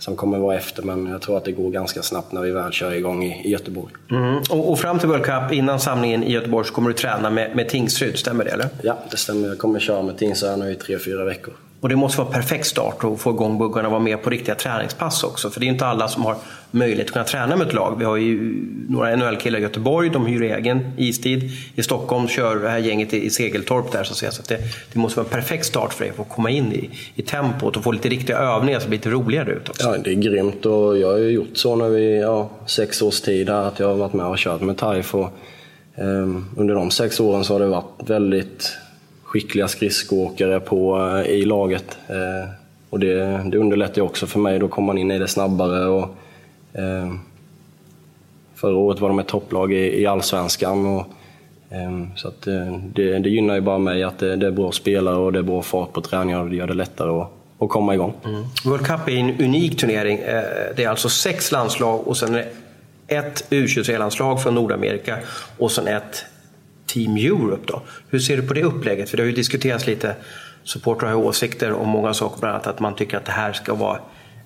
som 0.00 0.16
kommer 0.16 0.38
vara 0.38 0.56
efter. 0.56 0.82
Men 0.82 1.06
jag 1.06 1.20
tror 1.20 1.36
att 1.36 1.44
det 1.44 1.52
går 1.52 1.70
ganska 1.70 2.02
snabbt 2.02 2.32
när 2.32 2.40
vi 2.40 2.50
väl 2.50 2.72
kör 2.72 2.92
igång 2.92 3.24
i, 3.24 3.42
i 3.44 3.50
Göteborg. 3.50 3.92
Mm. 4.10 4.38
Och, 4.50 4.70
och, 4.70 4.78
fram 4.78 4.98
till 4.98 5.08
World 5.08 5.24
Cup, 5.24 5.52
innan 5.52 5.80
samlingen 5.80 6.22
i 6.22 6.32
Göteborg, 6.32 6.66
så 6.66 6.74
kommer 6.74 6.88
du 6.88 6.94
träna 6.94 7.30
med, 7.30 7.56
med 7.56 7.68
Tingsryd, 7.68 8.18
stämmer 8.18 8.44
det 8.44 8.50
eller? 8.50 8.68
Ja, 8.82 8.98
det 9.10 9.16
stämmer. 9.16 9.48
Jag 9.48 9.58
kommer 9.58 9.80
köra 9.80 10.02
med 10.02 10.18
Tingsryd 10.18 10.58
nu 10.58 10.72
i 10.72 10.74
tre, 10.74 10.98
fyra 10.98 11.24
veckor. 11.24 11.54
Och 11.80 11.88
det 11.88 11.96
måste 11.96 12.18
vara 12.20 12.32
perfekt 12.32 12.66
start 12.66 13.04
att 13.04 13.20
få 13.20 13.30
igång 13.30 13.58
buggarna 13.58 13.88
och 13.88 13.92
vara 13.92 14.02
med 14.02 14.22
på 14.22 14.30
riktiga 14.30 14.54
träningspass 14.54 15.24
också. 15.24 15.50
För 15.50 15.60
det 15.60 15.66
är 15.66 15.68
inte 15.68 15.86
alla 15.86 16.08
som 16.08 16.24
har 16.24 16.36
möjlighet 16.70 17.06
att 17.06 17.12
kunna 17.12 17.24
träna 17.24 17.56
med 17.56 17.66
ett 17.66 17.72
lag. 17.72 17.96
Vi 17.98 18.04
har 18.04 18.16
ju 18.16 18.66
några 18.88 19.16
NHL-killar 19.16 19.58
i 19.58 19.62
Göteborg, 19.62 20.10
de 20.10 20.26
hyr 20.26 20.42
egen 20.42 20.92
istid. 20.96 21.50
I 21.74 21.82
Stockholm 21.82 22.28
kör 22.28 22.56
det 22.56 22.68
här 22.68 22.78
gänget 22.78 23.14
i 23.14 23.30
Segeltorp 23.30 23.92
där 23.92 24.04
så 24.04 24.12
att 24.12 24.18
säga. 24.18 24.32
Så 24.32 24.42
att 24.42 24.48
det, 24.48 24.58
det, 24.92 24.98
måste 24.98 25.20
vara 25.20 25.26
en 25.26 25.32
perfekt 25.32 25.66
start 25.66 25.92
för 25.92 26.04
er 26.04 26.12
för 26.12 26.22
att 26.22 26.28
komma 26.28 26.50
in 26.50 26.72
i, 26.72 26.90
i 27.14 27.22
tempot 27.22 27.76
och 27.76 27.84
få 27.84 27.92
lite 27.92 28.08
riktiga 28.08 28.38
övningar 28.38 28.78
så 28.78 28.84
det 28.84 28.88
blir 28.88 28.98
lite 28.98 29.10
roligare 29.10 29.50
ut 29.50 29.68
också. 29.68 29.88
Ja, 29.88 29.96
det 30.04 30.10
är 30.10 30.14
grymt 30.14 30.66
och 30.66 30.98
jag 30.98 31.10
har 31.10 31.18
ju 31.18 31.30
gjort 31.30 31.56
så 31.56 31.76
nu 31.76 31.98
i 31.98 32.20
ja, 32.20 32.50
sex 32.66 33.02
års 33.02 33.20
tid 33.20 33.48
här, 33.48 33.62
att 33.62 33.78
jag 33.78 33.88
har 33.88 33.94
varit 33.94 34.12
med 34.12 34.26
och 34.26 34.38
kört 34.38 34.60
med 34.60 34.76
TAIF. 34.76 35.14
Och, 35.14 35.28
um, 35.96 36.46
under 36.56 36.74
de 36.74 36.90
sex 36.90 37.20
åren 37.20 37.44
så 37.44 37.54
har 37.54 37.60
det 37.60 37.66
varit 37.66 38.00
väldigt 38.06 38.76
skickliga 39.30 39.68
skridskoåkare 39.68 40.60
på, 40.60 40.98
eh, 40.98 41.30
i 41.30 41.44
laget. 41.44 41.98
Eh, 42.08 42.50
och 42.90 43.00
det, 43.00 43.40
det 43.50 43.58
underlättar 43.58 43.96
ju 43.96 44.02
också 44.02 44.26
för 44.26 44.38
mig, 44.38 44.58
då 44.58 44.68
kommer 44.68 44.86
man 44.86 44.98
in 44.98 45.10
i 45.10 45.18
det 45.18 45.28
snabbare. 45.28 45.86
Och, 45.86 46.16
eh, 46.72 47.12
förra 48.54 48.76
året 48.76 49.00
var 49.00 49.08
de 49.08 49.18
ett 49.18 49.28
topplag 49.28 49.72
i, 49.72 50.02
i 50.02 50.06
Allsvenskan. 50.06 50.86
Och, 50.86 51.06
eh, 51.70 52.16
så 52.16 52.28
att, 52.28 52.46
eh, 52.46 52.76
det, 52.94 53.18
det 53.18 53.28
gynnar 53.28 53.54
ju 53.54 53.60
bara 53.60 53.78
mig 53.78 54.02
att 54.02 54.18
det, 54.18 54.36
det, 54.36 54.46
är 54.46 54.50
bra 54.50 54.72
spelare 54.72 55.16
och 55.16 55.32
det 55.32 55.38
är 55.38 55.42
bra 55.42 55.62
fart 55.62 55.92
på 55.92 56.00
träningarna 56.00 56.42
och 56.42 56.50
det 56.50 56.56
gör 56.56 56.66
det 56.66 56.74
lättare 56.74 57.10
att, 57.10 57.30
att 57.58 57.68
komma 57.68 57.94
igång. 57.94 58.12
Mm. 58.24 58.44
World 58.64 58.86
Cup 58.86 59.08
är 59.08 59.12
en 59.12 59.40
unik 59.40 59.80
turnering. 59.80 60.18
Eh, 60.18 60.42
det 60.76 60.84
är 60.84 60.88
alltså 60.88 61.08
sex 61.08 61.52
landslag 61.52 62.08
och 62.08 62.16
sen 62.16 62.34
är 62.34 62.38
det 63.06 63.16
ett 63.16 63.50
U23-landslag 63.50 64.42
från 64.42 64.54
Nordamerika 64.54 65.18
och 65.58 65.72
sen 65.72 65.88
ett 65.88 66.24
Team 66.92 67.16
Europe. 67.16 67.62
Då. 67.66 67.82
Hur 68.08 68.18
ser 68.18 68.36
du 68.36 68.42
på 68.42 68.54
det 68.54 68.62
upplägget? 68.62 69.10
För 69.10 69.16
det 69.16 69.22
har 69.22 69.28
ju 69.28 69.34
diskuterats 69.34 69.86
lite, 69.86 70.16
supportrar 70.64 71.08
har 71.10 71.16
åsikter 71.16 71.72
om 71.72 71.88
många 71.88 72.14
saker, 72.14 72.40
bland 72.40 72.54
annat 72.54 72.66
att 72.66 72.80
man 72.80 72.94
tycker 72.94 73.16
att 73.16 73.24
det 73.24 73.32
här 73.32 73.52
ska 73.52 73.74
vara 73.74 73.98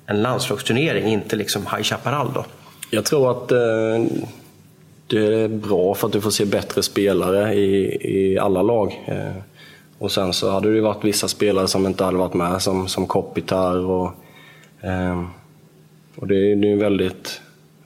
en 0.06 0.22
landslagsturnering, 0.22 1.04
inte 1.04 1.36
liksom 1.36 1.62
High 1.62 1.82
Chaparral 1.82 2.32
då. 2.34 2.44
Jag 2.90 3.04
tror 3.04 3.30
att 3.30 3.52
eh, 3.52 4.18
det 5.06 5.42
är 5.42 5.48
bra 5.48 5.94
för 5.94 6.06
att 6.06 6.12
du 6.12 6.20
får 6.20 6.30
se 6.30 6.44
bättre 6.44 6.82
spelare 6.82 7.54
i, 7.54 7.98
i 8.00 8.38
alla 8.38 8.62
lag. 8.62 9.04
Eh, 9.06 9.42
och 9.98 10.12
sen 10.12 10.32
så 10.32 10.50
hade 10.50 10.68
det 10.68 10.74
ju 10.74 10.80
varit 10.80 11.04
vissa 11.04 11.28
spelare 11.28 11.68
som 11.68 11.86
inte 11.86 12.04
hade 12.04 12.18
varit 12.18 12.34
med, 12.34 12.62
som, 12.62 12.88
som 12.88 13.06
Kopitar 13.06 13.76
och, 13.76 14.12
eh, 14.80 15.24
och 16.16 16.26
det, 16.26 16.34
är 16.34 16.56
ju 16.56 16.78
väldigt 16.78 17.40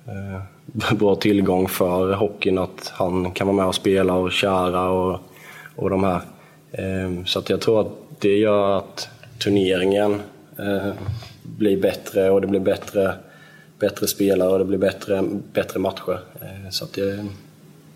eh, 0.06 0.42
bra 0.98 1.16
tillgång 1.16 1.68
för 1.68 2.12
hockeyn 2.12 2.58
att 2.58 2.92
han 2.94 3.30
kan 3.30 3.46
vara 3.46 3.56
med 3.56 3.66
och 3.66 3.74
spela 3.74 4.14
och 4.14 4.32
köra 4.32 4.90
och, 4.90 5.20
och 5.76 5.90
de 5.90 6.04
här. 6.04 6.20
Ehm, 6.72 7.26
så 7.26 7.38
att 7.38 7.50
jag 7.50 7.60
tror 7.60 7.80
att 7.80 7.92
det 8.18 8.36
gör 8.36 8.78
att 8.78 9.08
turneringen 9.38 10.20
eh, 10.58 10.92
blir 11.42 11.82
bättre 11.82 12.30
och 12.30 12.40
det 12.40 12.46
blir 12.46 12.60
bättre, 12.60 13.14
bättre 13.78 14.06
spelare 14.06 14.48
och 14.48 14.58
det 14.58 14.64
blir 14.64 14.78
bättre, 14.78 15.24
bättre 15.52 15.80
matcher. 15.80 16.20
Eh, 16.40 16.70
så 16.70 16.84
att 16.84 16.92
det, 16.92 17.26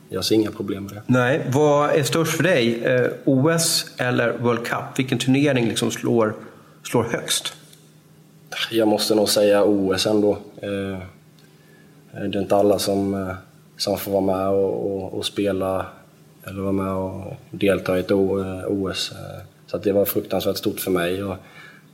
jag 0.08 0.24
ser 0.24 0.34
inga 0.34 0.50
problem 0.50 0.84
med 0.84 0.92
det. 0.92 1.02
Nej. 1.06 1.46
Vad 1.52 1.90
är 1.90 2.02
störst 2.02 2.36
för 2.36 2.42
dig? 2.42 2.84
Eh, 2.84 3.10
OS 3.24 3.86
eller 3.98 4.32
World 4.38 4.64
Cup? 4.64 4.98
Vilken 4.98 5.18
turnering 5.18 5.68
liksom 5.68 5.90
slår, 5.90 6.34
slår 6.82 7.02
högst? 7.02 7.54
Jag 8.70 8.88
måste 8.88 9.14
nog 9.14 9.28
säga 9.28 9.64
OS 9.64 10.06
ändå. 10.06 10.38
Eh, 12.12 12.22
det 12.22 12.38
är 12.38 12.42
inte 12.42 12.56
alla 12.56 12.78
som, 12.78 13.14
eh, 13.14 13.34
som 13.76 13.98
får 13.98 14.12
vara 14.12 14.36
med 14.36 14.48
och, 14.48 14.92
och, 14.92 15.14
och 15.14 15.24
spela 15.24 15.86
eller 16.44 16.60
vara 16.60 16.72
med 16.72 16.92
och 16.92 17.34
delta 17.50 17.96
i 17.96 18.00
ett 18.00 18.10
OS. 18.10 19.12
Eh, 19.12 19.42
så 19.66 19.78
det 19.78 19.92
var 19.92 20.04
fruktansvärt 20.04 20.56
stort 20.56 20.80
för 20.80 20.90
mig. 20.90 21.24
Och 21.24 21.36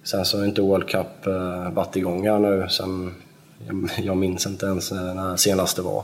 sen 0.02 0.24
så 0.24 0.38
har 0.38 0.44
inte 0.44 0.62
World 0.62 0.88
Cup 0.88 1.26
varit 1.72 1.96
igång 1.96 2.28
här 2.28 2.38
nu 2.38 2.66
sen, 2.70 3.14
jag 4.02 4.16
minns 4.16 4.46
inte 4.46 4.66
ens 4.66 4.92
när 4.92 5.36
senaste 5.36 5.82
var. 5.82 6.02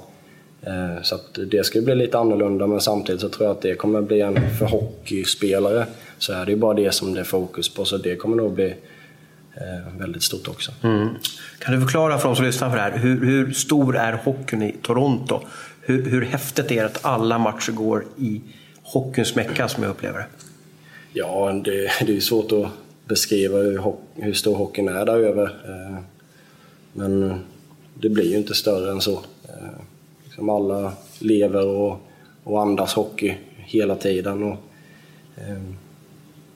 Så 1.03 1.19
det 1.51 1.67
ska 1.67 1.81
bli 1.81 1.95
lite 1.95 2.19
annorlunda 2.19 2.67
men 2.67 2.81
samtidigt 2.81 3.21
så 3.21 3.29
tror 3.29 3.47
jag 3.49 3.57
att 3.57 3.63
det 3.63 3.75
kommer 3.75 4.03
bli 4.03 4.21
en, 4.21 4.51
för 4.59 4.67
hockeyspelare 4.67 5.87
så 6.19 6.33
är 6.33 6.47
det 6.47 6.53
ju 6.53 6.59
bara 6.59 6.75
det 6.75 6.93
som 6.93 7.15
det 7.15 7.21
är 7.21 7.25
fokus 7.25 7.75
på 7.75 7.85
så 7.85 7.97
det 7.97 8.17
kommer 8.17 8.37
nog 8.37 8.53
bli 8.53 8.75
väldigt 9.99 10.23
stort 10.23 10.49
också. 10.49 10.73
Mm. 10.83 11.09
Kan 11.59 11.75
du 11.75 11.81
förklara 11.81 12.19
för 12.19 12.29
de 12.29 12.37
som 12.37 12.45
lyssnar 12.45 12.71
på 12.71 12.77
det 12.77 12.83
här, 12.83 12.99
hur, 12.99 13.27
hur 13.27 13.53
stor 13.53 13.97
är 13.97 14.13
hockeyn 14.13 14.63
i 14.63 14.77
Toronto? 14.83 15.41
Hur, 15.81 16.11
hur 16.11 16.23
häftigt 16.23 16.71
är 16.71 16.75
det 16.75 16.87
att 16.87 17.05
alla 17.05 17.39
matcher 17.39 17.73
går 17.73 18.05
i 18.19 18.41
hockeyns 18.83 19.35
mecka 19.35 19.69
som 19.69 19.83
jag 19.83 19.91
upplever 19.91 20.19
det? 20.19 20.27
Ja, 21.13 21.53
det, 21.65 21.91
det 22.07 22.17
är 22.17 22.21
svårt 22.21 22.53
att 22.53 22.69
beskriva 23.09 23.59
hur, 23.59 23.83
hur 24.15 24.33
stor 24.33 24.57
hockeyn 24.57 24.89
är 24.89 25.07
där 25.07 25.19
över. 25.19 25.45
Eh, 25.45 25.99
men 26.93 27.41
det 27.95 28.09
blir 28.09 28.31
ju 28.31 28.37
inte 28.37 28.55
större 28.55 28.91
än 28.91 29.01
så. 29.01 29.13
Eh, 29.49 29.81
liksom 30.25 30.51
alla 30.51 30.93
lever 31.19 31.67
och, 31.67 32.01
och 32.45 32.63
andas 32.63 32.95
hockey 32.95 33.35
hela 33.57 33.97
tiden. 33.97 34.43
Och, 34.43 34.59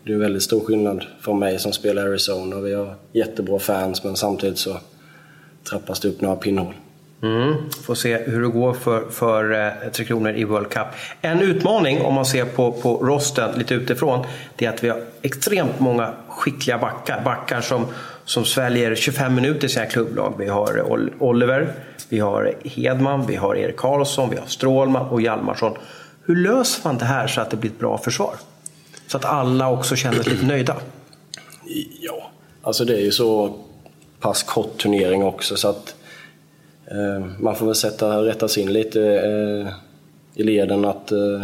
det 0.08 0.14
är 0.14 0.18
väldigt 0.18 0.42
stor 0.42 0.60
skillnad 0.60 1.04
för 1.20 1.32
mig 1.32 1.58
som 1.58 1.72
spelar 1.72 2.02
i 2.02 2.08
Arizona. 2.08 2.60
Vi 2.60 2.74
har 2.74 2.94
jättebra 3.12 3.58
fans 3.58 4.04
men 4.04 4.16
samtidigt 4.16 4.58
så 4.58 4.76
trappas 5.70 6.00
det 6.00 6.08
upp 6.08 6.20
några 6.20 6.36
pinnhål. 6.36 6.74
Mm. 7.22 7.54
Får 7.84 7.94
se 7.94 8.16
hur 8.16 8.42
det 8.42 8.48
går 8.48 8.74
för, 8.74 9.10
för 9.10 9.66
eh, 9.66 9.90
Tre 9.92 10.04
Kronor 10.04 10.32
i 10.32 10.44
World 10.44 10.68
Cup. 10.68 10.86
En 11.20 11.40
utmaning 11.40 12.02
om 12.02 12.14
man 12.14 12.26
ser 12.26 12.44
på, 12.44 12.72
på 12.72 12.94
rosten 12.94 13.58
lite 13.58 13.74
utifrån, 13.74 14.26
det 14.56 14.66
är 14.66 14.70
att 14.70 14.84
vi 14.84 14.88
har 14.88 15.00
extremt 15.22 15.80
många 15.80 16.14
skickliga 16.28 16.78
backar. 16.78 17.22
Backar 17.24 17.60
som, 17.60 17.86
som 18.24 18.44
sväljer 18.44 18.94
25 18.94 19.34
minuter 19.34 19.66
i 19.66 19.68
sina 19.68 19.86
klubblag. 19.86 20.34
Vi 20.38 20.48
har 20.48 20.84
Oliver, 21.18 21.72
vi 22.08 22.18
har 22.18 22.54
Hedman, 22.64 23.26
vi 23.26 23.36
har 23.36 23.56
Erik 23.56 23.76
Karlsson, 23.76 24.30
vi 24.30 24.36
har 24.36 24.46
Strålman 24.46 25.06
och 25.06 25.22
Hjalmarsson. 25.22 25.72
Hur 26.24 26.36
löser 26.36 26.88
man 26.88 26.98
det 26.98 27.04
här 27.04 27.26
så 27.26 27.40
att 27.40 27.50
det 27.50 27.56
blir 27.56 27.70
ett 27.70 27.78
bra 27.78 27.98
försvar? 27.98 28.34
Så 29.08 29.16
att 29.16 29.24
alla 29.24 29.70
också 29.70 29.96
känner 29.96 30.22
sig 30.22 30.32
lite 30.32 30.46
nöjda. 30.46 30.76
Ja, 32.00 32.30
alltså 32.62 32.84
det 32.84 32.94
är 32.94 33.00
ju 33.00 33.12
så 33.12 33.56
pass 34.20 34.42
kort 34.42 34.82
turnering 34.82 35.24
också 35.24 35.56
så 35.56 35.68
att 35.68 35.94
eh, 36.86 37.26
man 37.38 37.56
får 37.56 37.66
väl 37.66 37.74
sätta, 37.74 38.24
rätta 38.24 38.48
sig 38.48 38.62
in 38.62 38.72
lite 38.72 39.02
eh, 39.02 39.72
i 40.34 40.42
leden 40.42 40.84
att 40.84 41.12
eh, 41.12 41.42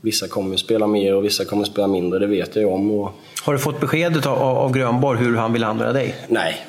vissa 0.00 0.28
kommer 0.28 0.56
spela 0.56 0.86
mer 0.86 1.14
och 1.14 1.24
vissa 1.24 1.44
kommer 1.44 1.64
spela 1.64 1.86
mindre, 1.86 2.18
det 2.18 2.26
vet 2.26 2.56
jag 2.56 2.72
om. 2.72 2.90
Och... 2.90 3.10
Har 3.42 3.52
du 3.52 3.58
fått 3.58 3.80
beskedet 3.80 4.26
av, 4.26 4.38
av 4.38 4.72
Grönborg 4.72 5.18
hur 5.18 5.36
han 5.36 5.52
vill 5.52 5.64
använda 5.64 5.92
dig? 5.92 6.14
Nej, 6.28 6.66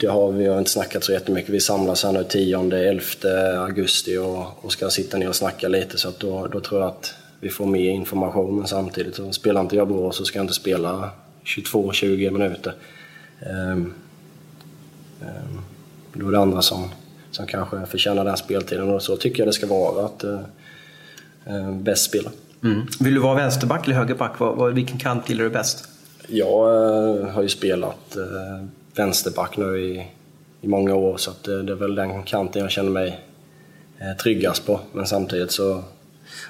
det 0.00 0.06
har 0.06 0.32
vi 0.32 0.46
har 0.46 0.58
inte 0.58 0.70
snackat 0.70 1.04
så 1.04 1.12
jättemycket. 1.12 1.50
Vi 1.50 1.60
samlas 1.60 2.04
här 2.04 2.12
nu 2.12 2.22
10-11 2.22 3.64
augusti 3.64 4.16
och, 4.16 4.64
och 4.64 4.72
ska 4.72 4.90
sitta 4.90 5.18
ner 5.18 5.28
och 5.28 5.36
snacka 5.36 5.68
lite 5.68 5.98
så 5.98 6.08
att 6.08 6.20
då, 6.20 6.46
då 6.46 6.60
tror 6.60 6.80
jag 6.80 6.88
att 6.88 7.14
vi 7.40 7.48
får 7.48 7.66
mer 7.66 7.90
information 7.90 8.56
men 8.56 8.66
samtidigt 8.66 9.14
så 9.14 9.32
spelar 9.32 9.60
inte 9.60 9.76
jag 9.76 9.88
bra 9.88 10.12
så 10.12 10.24
ska 10.24 10.38
jag 10.38 10.44
inte 10.44 10.54
spela 10.54 11.10
22-20 11.44 12.30
minuter. 12.30 12.74
Um, 13.72 13.94
um, 15.20 15.60
då 16.12 16.28
är 16.28 16.32
det 16.32 16.38
andra 16.38 16.62
som, 16.62 16.90
som 17.30 17.46
kanske 17.46 17.86
förtjänar 17.86 18.24
den 18.24 18.36
speltiden 18.36 18.88
och 18.88 19.02
så 19.02 19.16
tycker 19.16 19.38
jag 19.38 19.48
det 19.48 19.52
ska 19.52 19.66
vara 19.66 20.04
att 20.04 20.24
uh, 20.24 20.40
uh, 21.50 21.72
bäst 21.72 22.04
spela. 22.04 22.30
Mm. 22.62 22.86
Vill 23.00 23.14
du 23.14 23.20
vara 23.20 23.34
vänsterback 23.34 23.86
eller 23.86 23.96
högerback? 23.96 24.38
Var, 24.38 24.70
vilken 24.70 24.98
kant 24.98 25.28
gillar 25.28 25.44
du 25.44 25.50
bäst? 25.50 25.88
Jag 26.26 26.68
uh, 27.18 27.28
har 27.28 27.42
ju 27.42 27.48
spelat 27.48 28.16
vänsterback 28.94 29.56
nu 29.56 29.80
i, 29.80 30.06
i 30.60 30.68
många 30.68 30.94
år 30.94 31.16
så 31.16 31.30
det, 31.44 31.62
det 31.62 31.72
är 31.72 31.76
väl 31.76 31.94
den 31.94 32.22
kanten 32.22 32.62
jag 32.62 32.70
känner 32.70 32.90
mig 32.90 33.20
tryggast 34.22 34.66
på. 34.66 34.80
Men 34.92 35.06
samtidigt 35.06 35.50
så 35.50 35.84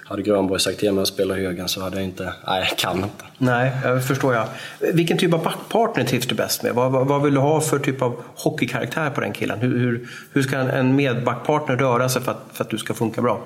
hade 0.04 0.22
Grönborg 0.22 0.60
sagt 0.60 0.78
till 0.78 0.92
mig 0.92 1.02
att 1.02 1.08
spela 1.08 1.34
högen 1.34 1.68
så 1.68 1.80
hade 1.80 1.96
jag 1.96 2.04
inte, 2.04 2.32
nej 2.46 2.66
jag 2.68 2.78
kan 2.78 2.96
inte. 2.96 3.24
Nej, 3.38 3.72
jag 3.84 4.06
förstår 4.06 4.34
jag. 4.34 4.46
Vilken 4.92 5.18
typ 5.18 5.34
av 5.34 5.42
backpartner 5.42 6.04
trivs 6.04 6.26
du 6.26 6.34
bäst 6.34 6.62
med? 6.62 6.74
Vad, 6.74 6.92
vad, 6.92 7.06
vad, 7.06 7.22
vill 7.22 7.34
du 7.34 7.40
ha 7.40 7.60
för 7.60 7.78
typ 7.78 8.02
av 8.02 8.22
hockeykaraktär 8.34 9.10
på 9.10 9.20
den 9.20 9.32
killen? 9.32 9.58
Hur, 9.58 9.78
hur, 9.78 10.08
hur 10.32 10.42
ska 10.42 10.56
en, 10.56 10.96
medbackpartner 10.96 11.76
röra 11.76 12.08
sig 12.08 12.22
för 12.22 12.32
att, 12.32 12.44
för 12.52 12.64
att 12.64 12.70
du 12.70 12.78
ska 12.78 12.94
funka 12.94 13.22
bra? 13.22 13.40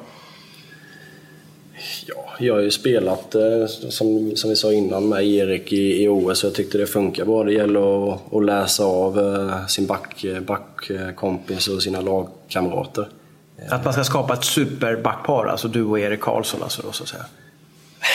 Ja, 2.07 2.35
jag 2.39 2.55
har 2.55 2.61
ju 2.61 2.71
spelat, 2.71 3.35
eh, 3.35 3.67
som, 3.67 4.37
som 4.37 4.51
vi 4.51 4.57
sa 4.57 4.73
innan, 4.73 5.09
med 5.09 5.27
Erik 5.27 5.73
i, 5.73 6.03
i 6.05 6.09
OS 6.09 6.45
och 6.45 6.49
jag 6.49 6.55
tyckte 6.55 6.79
det 6.79 6.87
funkar 6.87 7.25
bra. 7.25 7.45
Det 7.45 7.53
gäller 7.53 8.13
att, 8.15 8.35
att 8.35 8.45
läsa 8.45 8.85
av 8.85 9.19
eh, 9.19 9.67
sin 9.67 9.87
back, 9.87 10.25
backkompis 10.47 11.69
och 11.69 11.83
sina 11.83 12.01
lagkamrater. 12.01 13.09
Att 13.69 13.85
man 13.85 13.93
ska 13.93 14.05
skapa 14.05 14.35
ett 14.35 14.45
superbackpar, 14.45 15.47
alltså 15.47 15.69
du 15.69 15.85
och 15.85 15.99
Erik 15.99 16.21
Karlsson 16.21 16.63
alltså 16.63 16.83
då, 16.83 16.93
så 16.93 17.03
att 17.03 17.09
säga? 17.09 17.25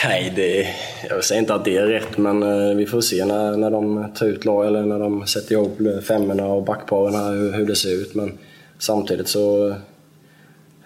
Nej, 0.03 0.33
det, 0.35 0.67
jag 1.09 1.23
säger 1.23 1.41
inte 1.41 1.53
att 1.53 1.65
det 1.65 1.77
är 1.77 1.87
rätt, 1.87 2.17
men 2.17 2.43
eh, 2.43 2.75
vi 2.75 2.85
får 2.85 3.01
se 3.01 3.25
när, 3.25 3.57
när 3.57 3.71
de 3.71 4.11
tar 4.15 4.25
ut 4.25 4.45
lag 4.45 4.67
eller 4.67 4.85
när 4.85 4.99
de 4.99 5.27
sätter 5.27 5.51
ihop 5.51 5.79
femmorna 6.07 6.45
och 6.45 6.63
backparen 6.63 7.39
hur, 7.39 7.53
hur 7.53 7.65
det 7.65 7.75
ser 7.75 7.93
ut. 7.93 8.15
Men 8.15 8.37
samtidigt 8.77 9.27
så 9.27 9.69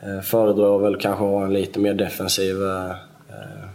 eh, 0.02 0.22
föredrar 0.24 0.66
jag 0.66 0.80
väl 0.80 0.96
kanske 0.96 1.24
att 1.24 1.30
ha 1.32 1.46
en 1.46 1.54
lite 1.54 1.80
mer 1.80 1.94
defensiv 1.94 2.64
eh, 2.64 2.90
eh 3.30 3.68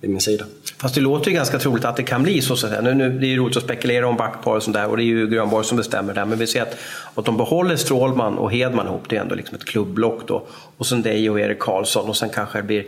vid 0.00 0.10
min 0.10 0.20
sida. 0.20 0.44
Fast 0.80 0.94
det 0.94 1.00
låter 1.00 1.30
ju 1.30 1.36
ganska 1.36 1.58
troligt 1.58 1.84
att 1.84 1.96
det 1.96 2.02
kan 2.02 2.22
bli 2.22 2.42
så. 2.42 2.56
så. 2.56 2.80
Nu, 2.80 2.94
nu, 2.94 3.18
det 3.18 3.26
är 3.26 3.28
ju 3.28 3.36
roligt 3.36 3.56
att 3.56 3.62
spekulera 3.62 4.06
om 4.06 4.16
backpar 4.16 4.56
och 4.56 4.62
sånt 4.62 4.76
där 4.76 4.86
och 4.86 4.96
det 4.96 5.02
är 5.02 5.04
ju 5.04 5.26
Grönborg 5.26 5.64
som 5.64 5.76
bestämmer 5.76 6.14
där. 6.14 6.24
Men 6.24 6.38
vi 6.38 6.46
ser 6.46 6.62
att, 6.62 6.76
att 7.14 7.24
de 7.24 7.36
behåller 7.36 7.76
Strålman 7.76 8.38
och 8.38 8.52
Hedman 8.52 8.86
ihop, 8.86 9.04
det 9.08 9.16
är 9.16 9.20
ändå 9.20 9.34
liksom 9.34 9.56
ett 9.56 9.64
klubblock 9.64 10.22
då. 10.26 10.46
Och 10.76 10.86
sen 10.86 11.02
dig 11.02 11.30
och 11.30 11.40
Erik 11.40 11.58
Karlsson 11.58 12.08
och 12.08 12.16
sen 12.16 12.28
kanske 12.28 12.58
det 12.58 12.62
blir 12.62 12.84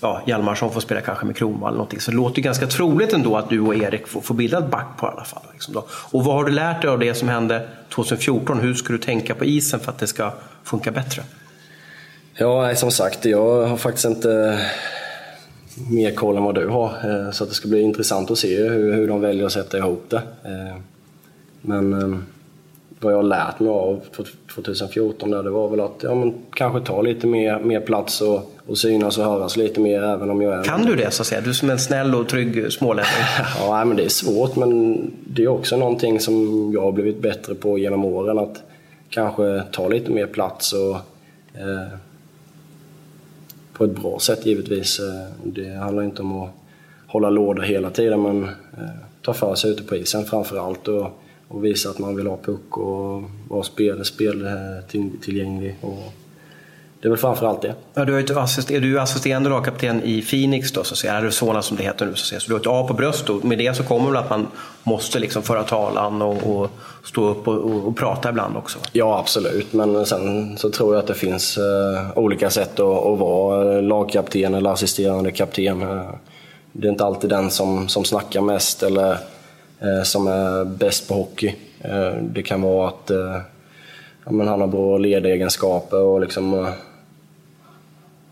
ja, 0.00 0.22
Hjalmarsson 0.26 0.72
får 0.72 0.80
spela 0.80 1.00
kanske 1.00 1.26
med 1.26 1.36
Kronwall 1.36 1.68
eller 1.68 1.78
någonting. 1.78 2.00
Så 2.00 2.10
det 2.10 2.16
låter 2.16 2.42
ganska 2.42 2.66
troligt 2.66 3.12
ändå 3.12 3.36
att 3.36 3.48
du 3.50 3.60
och 3.60 3.74
Erik 3.74 4.06
får, 4.06 4.20
får 4.20 4.34
bilda 4.34 4.58
ett 4.58 4.70
backpar 4.70 5.08
i 5.08 5.10
alla 5.10 5.24
fall. 5.24 5.42
Liksom 5.52 5.74
då. 5.74 5.86
Och 5.90 6.24
vad 6.24 6.34
har 6.34 6.44
du 6.44 6.52
lärt 6.52 6.82
dig 6.82 6.90
av 6.90 6.98
det 6.98 7.14
som 7.14 7.28
hände 7.28 7.68
2014? 7.94 8.60
Hur 8.60 8.74
ska 8.74 8.92
du 8.92 8.98
tänka 8.98 9.34
på 9.34 9.44
isen 9.44 9.80
för 9.80 9.92
att 9.92 9.98
det 9.98 10.06
ska 10.06 10.32
funka 10.64 10.90
bättre? 10.90 11.22
Ja, 12.34 12.74
som 12.74 12.90
sagt, 12.90 13.24
jag 13.24 13.66
har 13.66 13.76
faktiskt 13.76 14.04
inte 14.04 14.60
mer 15.90 16.10
koll 16.10 16.36
än 16.36 16.42
vad 16.44 16.54
du 16.54 16.68
har. 16.68 16.86
Eh, 16.86 17.30
så 17.30 17.44
det 17.44 17.54
ska 17.54 17.68
bli 17.68 17.80
intressant 17.80 18.30
att 18.30 18.38
se 18.38 18.56
hur, 18.56 18.92
hur 18.92 19.08
de 19.08 19.20
väljer 19.20 19.46
att 19.46 19.52
sätta 19.52 19.78
ihop 19.78 20.04
det. 20.08 20.22
Eh, 20.44 20.76
men 21.60 21.92
eh, 21.92 22.18
vad 23.00 23.12
jag 23.12 23.18
har 23.18 23.22
lärt 23.22 23.60
mig 23.60 23.68
av 23.68 24.00
2014 24.54 25.30
där, 25.30 25.42
det 25.42 25.50
var 25.50 25.68
väl 25.68 25.80
att 25.80 25.96
ja, 26.02 26.14
men 26.14 26.34
kanske 26.54 26.80
ta 26.80 27.02
lite 27.02 27.26
mer, 27.26 27.58
mer 27.58 27.80
plats 27.80 28.20
och, 28.20 28.52
och 28.66 28.78
synas 28.78 29.18
och 29.18 29.24
höras 29.24 29.56
lite 29.56 29.80
mer 29.80 30.02
även 30.02 30.30
om 30.30 30.42
jag 30.42 30.54
är... 30.54 30.64
Kan 30.64 30.86
du 30.86 30.96
det 30.96 31.10
så 31.10 31.22
att 31.22 31.26
säga? 31.26 31.40
Du 31.40 31.54
som 31.54 31.70
en 31.70 31.78
snäll 31.78 32.14
och 32.14 32.28
trygg 32.28 32.72
smålänning. 32.72 33.12
ja, 33.60 33.84
men 33.84 33.96
det 33.96 34.04
är 34.04 34.08
svårt 34.08 34.56
men 34.56 35.00
det 35.26 35.42
är 35.42 35.48
också 35.48 35.76
någonting 35.76 36.20
som 36.20 36.70
jag 36.74 36.82
har 36.82 36.92
blivit 36.92 37.22
bättre 37.22 37.54
på 37.54 37.78
genom 37.78 38.04
åren. 38.04 38.38
Att 38.38 38.62
kanske 39.10 39.62
ta 39.72 39.88
lite 39.88 40.10
mer 40.10 40.26
plats 40.26 40.72
och 40.72 40.96
eh, 41.60 41.98
på 43.72 43.84
ett 43.84 44.00
bra 44.02 44.18
sätt 44.18 44.46
givetvis. 44.46 45.00
Eh, 45.00 45.28
det 45.44 45.68
handlar 45.68 46.02
inte 46.02 46.22
om 46.22 46.42
att 46.42 46.50
hålla 47.06 47.30
låda 47.30 47.62
hela 47.62 47.90
tiden 47.90 48.22
men 48.22 48.44
eh, 48.44 48.50
ta 49.22 49.34
för 49.34 49.54
sig 49.54 49.70
ute 49.70 49.82
på 49.82 49.96
isen 49.96 50.24
framför 50.24 50.56
allt 50.56 50.88
och, 50.88 51.20
och 51.48 51.64
visa 51.64 51.90
att 51.90 51.98
man 51.98 52.16
vill 52.16 52.26
ha 52.26 52.36
puck 52.36 52.78
och 52.78 53.22
vara 53.48 53.62
spel, 53.62 54.04
speltillgänglig. 54.04 55.76
Och 55.80 56.21
det 57.02 57.08
är 57.08 57.10
väl 57.10 57.18
framför 57.18 57.46
allt 57.46 57.62
det. 57.62 57.74
Ja, 57.94 58.04
du 58.04 58.18
är, 58.18 58.38
assist, 58.38 58.70
är 58.70 58.80
du 58.80 59.00
assisterande 59.00 59.50
lagkapten 59.50 60.02
i 60.04 60.22
Phoenix 60.22 60.72
då, 60.72 60.84
så 60.84 60.94
att 60.94 60.98
säga, 60.98 61.12
Arizona 61.12 61.62
som 61.62 61.76
det 61.76 61.82
heter 61.82 62.06
nu. 62.06 62.14
Så, 62.14 62.22
att 62.22 62.26
säga. 62.26 62.40
så 62.40 62.48
du 62.48 62.54
har 62.54 62.60
ett 62.60 62.66
A 62.66 62.84
på 62.88 62.94
bröst 62.94 63.30
och 63.30 63.44
med 63.44 63.58
det 63.58 63.76
så 63.76 63.82
kommer 63.82 64.06
väl 64.06 64.16
att 64.16 64.30
man 64.30 64.46
måste 64.82 65.18
liksom 65.18 65.42
föra 65.42 65.62
talan 65.62 66.22
och, 66.22 66.56
och 66.56 66.70
stå 67.04 67.28
upp 67.28 67.48
och, 67.48 67.54
och, 67.54 67.86
och, 67.88 67.96
prata 67.96 68.28
ibland 68.28 68.56
också? 68.56 68.78
Ja, 68.92 69.18
absolut. 69.18 69.72
Men 69.72 70.06
sen 70.06 70.58
så 70.58 70.70
tror 70.70 70.94
jag 70.94 71.00
att 71.00 71.06
det 71.06 71.14
finns 71.14 71.58
uh, 71.58 72.18
olika 72.18 72.50
sätt 72.50 72.80
att, 72.80 73.06
att 73.06 73.18
vara 73.18 73.80
lagkapten 73.80 74.54
eller 74.54 74.70
assisterande 74.70 75.30
kapten. 75.30 75.82
Uh, 75.82 76.10
det 76.72 76.86
är 76.86 76.90
inte 76.90 77.04
alltid 77.04 77.30
den 77.30 77.50
som, 77.50 77.88
som 77.88 78.04
snackar 78.04 78.40
mest 78.40 78.82
eller 78.82 79.10
uh, 79.84 80.02
som 80.04 80.26
är 80.26 80.64
bäst 80.64 81.08
på 81.08 81.14
hockey. 81.14 81.54
det 82.22 82.42
kan 82.42 82.62
vara 82.62 82.88
att 82.88 83.10
ja, 84.24 84.32
men 84.32 84.48
han 84.48 84.60
har 84.60 84.68
bra 84.68 84.98
ledegenskaper 84.98 86.02
och 86.02 86.20
liksom 86.20 86.72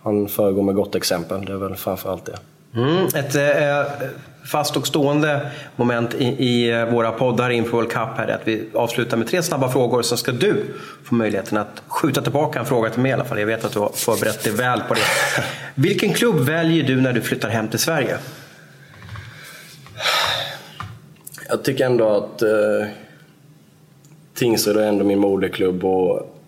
han 0.03 0.29
föregår 0.29 0.63
med 0.63 0.75
gott 0.75 0.95
exempel. 0.95 1.45
Det 1.45 1.53
är 1.53 1.57
väl 1.57 1.75
framförallt 1.75 2.25
det. 2.25 2.39
Mm, 2.75 3.07
ett 3.07 3.35
eh, 3.35 4.09
fast 4.45 4.77
och 4.77 4.87
stående 4.87 5.51
moment 5.77 6.15
i, 6.15 6.25
i 6.25 6.71
eh, 6.71 6.85
våra 6.85 7.13
poddar 7.13 7.51
inför 7.51 7.73
World 7.73 7.89
Cup 7.89 8.09
här 8.17 8.29
är 8.29 8.35
att 8.35 8.49
vi 8.49 8.69
avslutar 8.75 9.17
med 9.17 9.29
tre 9.29 9.43
snabba 9.43 9.69
frågor. 9.69 10.03
Sen 10.03 10.19
ska 10.19 10.33
du 10.33 10.65
få 11.05 11.15
möjligheten 11.15 11.59
att 11.59 11.83
skjuta 11.89 12.23
tillbaka 12.23 12.59
en 12.59 12.67
fråga 12.67 12.91
till 12.91 13.01
mig 13.01 13.11
i 13.11 13.15
alla 13.15 13.25
fall. 13.25 13.39
Jag 13.39 13.47
vet 13.47 13.65
att 13.65 13.73
du 13.73 13.79
har 13.79 13.93
förberett 13.95 14.45
dig 14.45 14.53
väl 14.53 14.81
på 14.81 14.95
det. 14.95 15.01
Vilken 15.75 16.13
klubb 16.13 16.37
väljer 16.37 16.85
du 16.85 17.01
när 17.01 17.13
du 17.13 17.21
flyttar 17.21 17.49
hem 17.49 17.69
till 17.69 17.79
Sverige? 17.79 18.19
Jag 21.49 21.63
tycker 21.63 21.87
ändå 21.87 22.09
att 22.09 22.43
eh, 22.43 22.89
Tingsryd 24.35 24.77
är 24.77 24.83
ändå 24.83 25.05
min 25.05 25.19
moderklubb 25.19 25.85
och 25.85 26.40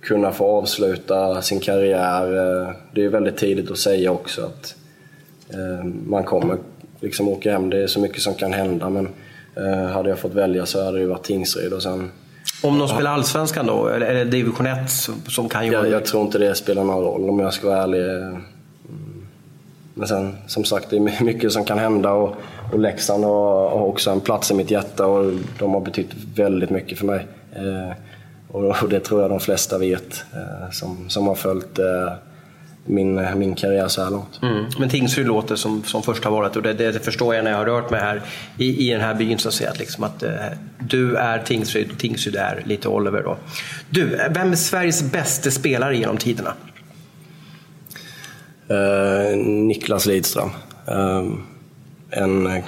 kunna 0.00 0.32
få 0.32 0.58
avsluta 0.58 1.42
sin 1.42 1.60
karriär. 1.60 2.36
Eh, 2.36 2.74
det 2.92 3.04
är 3.04 3.08
väldigt 3.08 3.36
tidigt 3.36 3.70
att 3.70 3.78
säga 3.78 4.12
också 4.12 4.42
att 4.42 4.74
eh, 5.50 5.84
man 6.06 6.24
kommer 6.24 6.56
liksom 7.00 7.28
åka 7.28 7.52
hem. 7.52 7.70
Det 7.70 7.82
är 7.82 7.86
så 7.86 8.00
mycket 8.00 8.22
som 8.22 8.34
kan 8.34 8.52
hända 8.52 8.90
men 8.90 9.08
eh, 9.56 9.90
hade 9.90 10.08
jag 10.08 10.18
fått 10.18 10.34
välja 10.34 10.66
så 10.66 10.84
hade 10.84 10.98
det 10.98 11.06
varit 11.06 11.24
Tingsryd 11.24 11.72
och 11.72 11.82
sen 11.82 12.10
om 12.62 12.78
de 12.78 12.88
spelar 12.88 13.10
Allsvenskan 13.10 13.66
då? 13.66 13.88
Eller 13.88 14.24
division 14.24 14.66
1 14.66 14.90
som 15.28 15.48
kan 15.48 15.66
göra 15.66 15.86
jag, 15.86 15.92
jag 15.92 16.04
tror 16.04 16.22
inte 16.22 16.38
det 16.38 16.54
spelar 16.54 16.84
någon 16.84 17.04
roll 17.04 17.30
om 17.30 17.38
jag 17.38 17.54
ska 17.54 17.68
vara 17.68 17.82
ärlig. 17.82 18.10
Mm. 18.10 18.42
Men 19.94 20.08
sen, 20.08 20.36
som 20.46 20.64
sagt, 20.64 20.90
det 20.90 20.96
är 20.96 21.24
mycket 21.24 21.52
som 21.52 21.64
kan 21.64 21.78
hända 21.78 22.12
och, 22.12 22.36
och 22.72 22.78
Leksand 22.78 23.24
har, 23.24 23.70
har 23.70 23.86
också 23.86 24.10
en 24.10 24.20
plats 24.20 24.50
i 24.50 24.54
mitt 24.54 24.70
hjärta 24.70 25.06
och 25.06 25.32
de 25.58 25.74
har 25.74 25.80
betytt 25.80 26.10
väldigt 26.34 26.70
mycket 26.70 26.98
för 26.98 27.06
mig. 27.06 27.26
Och 28.52 28.88
det 28.88 29.00
tror 29.00 29.20
jag 29.22 29.30
de 29.30 29.40
flesta 29.40 29.78
vet 29.78 30.24
eh, 30.34 30.70
som, 30.70 31.10
som 31.10 31.26
har 31.26 31.34
följt 31.34 31.78
eh, 31.78 32.12
min, 32.84 33.38
min 33.38 33.54
karriär 33.54 33.88
så 33.88 34.02
här 34.02 34.10
långt. 34.10 34.40
Mm. 34.42 34.64
Men 34.78 34.88
Tingsryd 34.88 35.26
låter 35.26 35.56
som, 35.56 35.82
som 35.84 36.02
första 36.02 36.30
valet 36.30 36.56
och 36.56 36.62
det, 36.62 36.72
det, 36.72 37.04
förstår 37.04 37.34
jag 37.34 37.44
när 37.44 37.50
jag 37.50 37.58
har 37.58 37.66
rört 37.66 37.90
mig 37.90 38.00
här 38.00 38.22
i, 38.58 38.88
i 38.88 38.92
den 38.92 39.00
här 39.00 39.14
byn. 39.14 39.38
Så 39.38 39.48
att, 39.48 39.54
säga, 39.54 39.70
att, 39.70 39.78
liksom 39.78 40.04
att 40.04 40.22
eh, 40.22 40.32
du 40.78 41.16
är 41.16 41.38
Tingsryd, 41.38 41.98
Tingsryd 41.98 42.36
är 42.36 42.62
lite 42.66 42.88
Oliver. 42.88 43.22
Då. 43.22 43.36
Du, 43.90 44.20
vem 44.30 44.52
är 44.52 44.56
Sveriges 44.56 45.02
bästa 45.02 45.50
spelare 45.50 45.96
genom 45.96 46.16
tiderna? 46.16 46.54
Uh, 48.70 49.36
Niklas 49.36 50.06
Lidström. 50.06 50.50
Uh, 50.88 51.34
en 52.10 52.62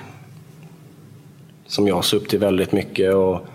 som 1.67 1.89
jag 1.89 1.95
har 1.95 2.03
sett 2.03 2.23
upp 2.23 2.29
till 2.29 2.39
väldigt 2.39 2.73
mycket. 2.73 3.15
Och, 3.15 3.47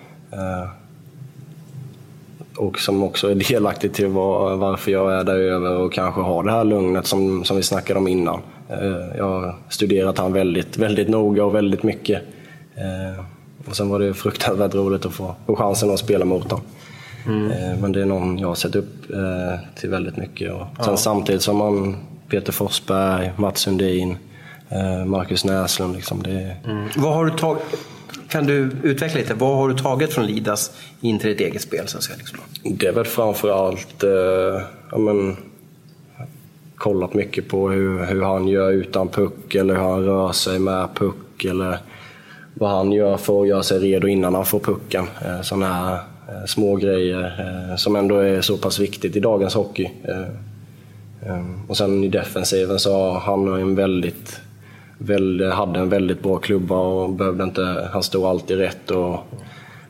och 2.58 2.80
som 2.80 3.04
också 3.04 3.32
är 3.32 3.36
delaktig 3.36 3.94
till 3.94 4.08
var, 4.08 4.56
varför 4.56 4.92
jag 4.92 5.20
är 5.20 5.24
där 5.24 5.40
över 5.40 5.78
och 5.78 5.94
kanske 5.94 6.22
har 6.22 6.44
det 6.44 6.52
här 6.52 6.64
lugnet 6.64 7.06
som, 7.08 7.44
som 7.44 7.58
vi 7.58 7.64
snackade 7.64 8.00
om 8.00 8.08
innan. 8.08 8.42
Eh, 8.70 9.18
jag 9.18 9.26
har 9.26 9.56
studerat 9.70 10.18
han 10.18 10.34
väldigt, 10.34 10.78
väldigt 10.78 11.10
noga 11.10 11.46
och 11.46 11.56
väldigt 11.56 11.84
mycket. 11.84 12.22
Eh, 12.76 13.24
och 13.70 13.76
sen 13.76 13.90
var 13.90 14.00
det 14.00 14.14
fruktansvärt 14.14 14.76
roligt 14.76 15.06
att 15.06 15.14
få, 15.14 15.36
få 15.46 15.56
chansen 15.56 15.92
att 15.92 16.00
spela 16.00 16.26
mot 16.26 16.52
honom. 16.52 16.66
Mm. 17.26 17.52
Eh, 17.52 17.80
men 17.82 17.92
det 17.92 18.02
är 18.02 18.06
någon 18.06 18.38
jag 18.38 18.48
har 18.48 18.56
sett 18.56 18.76
upp 18.76 18.94
till 19.76 19.90
väldigt 19.90 20.18
mycket. 20.18 20.54
Och 20.54 20.66
sen 20.78 20.86
ja. 20.88 20.98
samtidigt 20.98 21.42
som 21.42 21.58
man 21.58 21.98
Peter 22.30 22.52
Forsberg, 22.52 23.32
Mats 23.36 23.60
Sundin, 23.60 24.18
Marcus 25.06 25.46
Näslund. 25.46 25.96
Liksom 25.96 26.24
det... 26.24 26.56
Mm. 26.66 26.88
Vad 26.98 27.14
har 27.14 27.26
du 27.26 27.32
tagit 27.32 27.64
kan 28.30 28.46
du 28.46 28.72
utveckla 28.84 29.20
lite? 29.20 29.34
Vad 29.34 29.58
har 29.58 29.70
du 29.70 29.76
tagit 29.76 30.14
från 30.14 30.26
Lidas 30.26 30.72
in 31.02 31.20
till 31.20 31.30
ditt 31.30 31.40
eget 31.40 31.62
spel? 31.62 31.88
Så 31.88 31.98
att 31.98 32.04
säga, 32.04 32.18
liksom? 32.18 32.40
Det 32.64 32.88
är 32.88 32.92
väl 32.92 33.06
framförallt 33.06 34.04
eh, 34.04 34.10
ja, 34.92 34.98
men, 34.98 35.38
kollat 36.76 37.14
mycket 37.14 37.48
på 37.48 37.70
hur, 37.70 38.06
hur 38.06 38.22
han 38.22 38.48
gör 38.48 38.72
utan 38.72 39.08
puck 39.08 39.56
eller 39.56 39.76
hur 39.76 39.82
han 39.82 40.06
rör 40.06 40.32
sig 40.32 40.60
med 40.60 40.88
puck 40.96 41.46
eller 41.46 41.78
vad 42.54 42.70
han 42.70 42.92
gör 42.92 43.18
för 43.18 43.42
att 43.42 43.48
göra 43.48 43.64
sig 43.64 43.80
redo 43.80 44.08
innan 44.08 44.36
han 44.36 44.46
får 44.46 44.60
pucken. 44.60 45.06
Eh, 45.26 45.42
Sådana 45.42 45.74
här 45.74 45.94
eh, 46.28 46.46
små 46.46 46.76
grejer 46.76 47.24
eh, 47.70 47.76
som 47.76 47.96
ändå 47.96 48.18
är 48.18 48.42
så 48.42 48.58
pass 48.58 48.80
viktigt 48.80 49.16
i 49.16 49.20
dagens 49.20 49.54
hockey. 49.54 49.90
Eh, 50.04 50.22
eh, 51.30 51.46
och 51.68 51.78
sen 51.78 52.04
i 52.04 52.08
defensiven 52.08 52.80
så 52.80 52.94
har 52.94 53.20
han 53.20 53.48
en 53.48 53.76
väldigt 53.76 54.40
väl, 54.98 55.52
hade 55.52 55.80
en 55.80 55.90
väldigt 55.90 56.24
bra 56.24 56.38
klubba 56.38 56.76
och 56.76 57.10
behövde 57.10 57.44
inte, 57.44 57.90
han 57.94 58.04
stod 58.04 58.26
alltid 58.26 58.58
rätt 58.58 58.92
och 58.92 59.20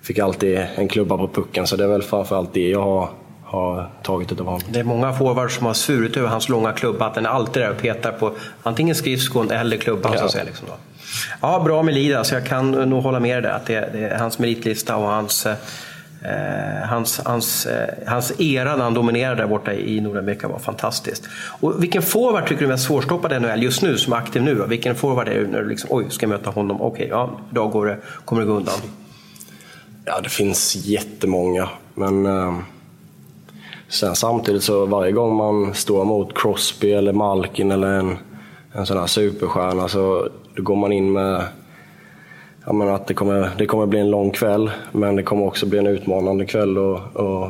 fick 0.01 0.19
alltid 0.19 0.65
en 0.75 0.87
klubba 0.87 1.17
på 1.17 1.27
pucken. 1.27 1.67
Så 1.67 1.75
det 1.75 1.83
är 1.83 1.87
väl 1.87 2.03
framförallt 2.03 2.53
det 2.53 2.69
jag 2.69 2.81
har, 2.81 3.09
har 3.43 3.89
tagit 4.03 4.31
utav 4.31 4.45
honom. 4.45 4.61
Det 4.69 4.79
är 4.79 4.83
många 4.83 5.13
forwards 5.13 5.55
som 5.55 5.65
har 5.65 5.73
svurit 5.73 6.17
över 6.17 6.27
hans 6.27 6.49
långa 6.49 6.71
klubba, 6.71 7.05
att 7.05 7.15
den 7.15 7.25
är 7.25 7.29
alltid 7.29 7.63
där 7.63 7.71
och 7.71 7.77
petar 7.77 8.11
på 8.11 8.31
antingen 8.63 8.95
skridskon 8.95 9.51
eller 9.51 9.77
klubban. 9.77 10.11
Ja. 10.13 10.19
Så 10.19 10.25
att 10.25 10.31
säga, 10.31 10.43
liksom 10.43 10.67
ja, 11.41 11.61
bra 11.65 11.83
med 11.83 11.93
Lida, 11.93 12.23
så 12.23 12.35
jag 12.35 12.45
kan 12.45 12.71
nog 12.71 13.03
hålla 13.03 13.19
med 13.19 13.35
dig 13.35 13.41
där. 13.41 13.49
Att 13.49 13.65
det, 13.65 13.89
det 13.93 13.99
är 13.99 14.17
hans 14.17 14.39
meritlista 14.39 14.95
och 14.95 15.07
hans 15.07 15.45
Eh, 15.45 15.53
Eh, 16.27 16.87
hans, 16.89 17.21
hans, 17.25 17.65
eh, 17.65 17.93
hans 18.07 18.41
era 18.41 18.75
när 18.75 18.83
han 18.83 18.93
dominerade 18.93 19.41
där 19.41 19.47
borta 19.47 19.73
i 19.73 20.01
Nordamerika 20.01 20.47
var 20.47 20.59
fantastiskt. 20.59 21.23
Och 21.59 21.83
vilken 21.83 22.01
forward 22.01 22.47
tycker 22.47 22.59
du 22.59 22.65
är 22.65 22.69
mest 22.69 22.85
svårstoppad 22.85 23.33
i 23.33 23.39
NHL 23.39 23.63
just 23.63 23.81
nu, 23.81 23.97
som 23.97 24.13
är 24.13 24.17
aktiv 24.17 24.41
nu? 24.41 24.55
Då? 24.55 24.65
Vilken 24.65 24.95
forward 24.95 25.27
är 25.27 25.33
du 25.33 25.47
när 25.47 25.61
du 25.61 25.69
liksom, 25.69 25.89
oj, 25.91 26.05
ska 26.09 26.23
jag 26.23 26.29
möta 26.29 26.49
honom? 26.49 26.81
Okej, 26.81 27.05
okay, 27.05 27.07
ja, 27.07 27.39
idag 27.51 27.71
går 27.71 27.85
det, 27.85 27.97
kommer 28.25 28.41
det 28.41 28.47
gå 28.47 28.53
undan. 28.53 28.79
Ja, 30.05 30.21
det 30.21 30.29
finns 30.29 30.75
jättemånga, 30.75 31.69
men 31.93 32.25
eh, 32.25 32.57
sen 33.87 34.15
samtidigt 34.15 34.63
så 34.63 34.85
varje 34.85 35.11
gång 35.11 35.35
man 35.35 35.73
står 35.73 36.05
mot 36.05 36.37
Crosby 36.37 36.91
eller 36.91 37.13
Malkin 37.13 37.71
eller 37.71 37.87
en, 37.87 38.17
en 38.73 38.85
sån 38.85 38.97
här 38.97 39.07
superstjärna 39.07 39.87
så 39.87 40.29
då 40.55 40.63
går 40.63 40.75
man 40.75 40.91
in 40.91 41.11
med 41.11 41.43
jag 42.67 42.75
menar 42.75 42.93
att 42.93 43.07
det 43.07 43.13
kommer, 43.13 43.49
det 43.57 43.65
kommer 43.65 43.85
bli 43.85 43.99
en 43.99 44.09
lång 44.09 44.31
kväll, 44.31 44.71
men 44.91 45.15
det 45.15 45.23
kommer 45.23 45.45
också 45.45 45.65
bli 45.65 45.79
en 45.79 45.87
utmanande 45.87 46.45
kväll 46.45 46.77
och, 46.77 47.15
och 47.15 47.49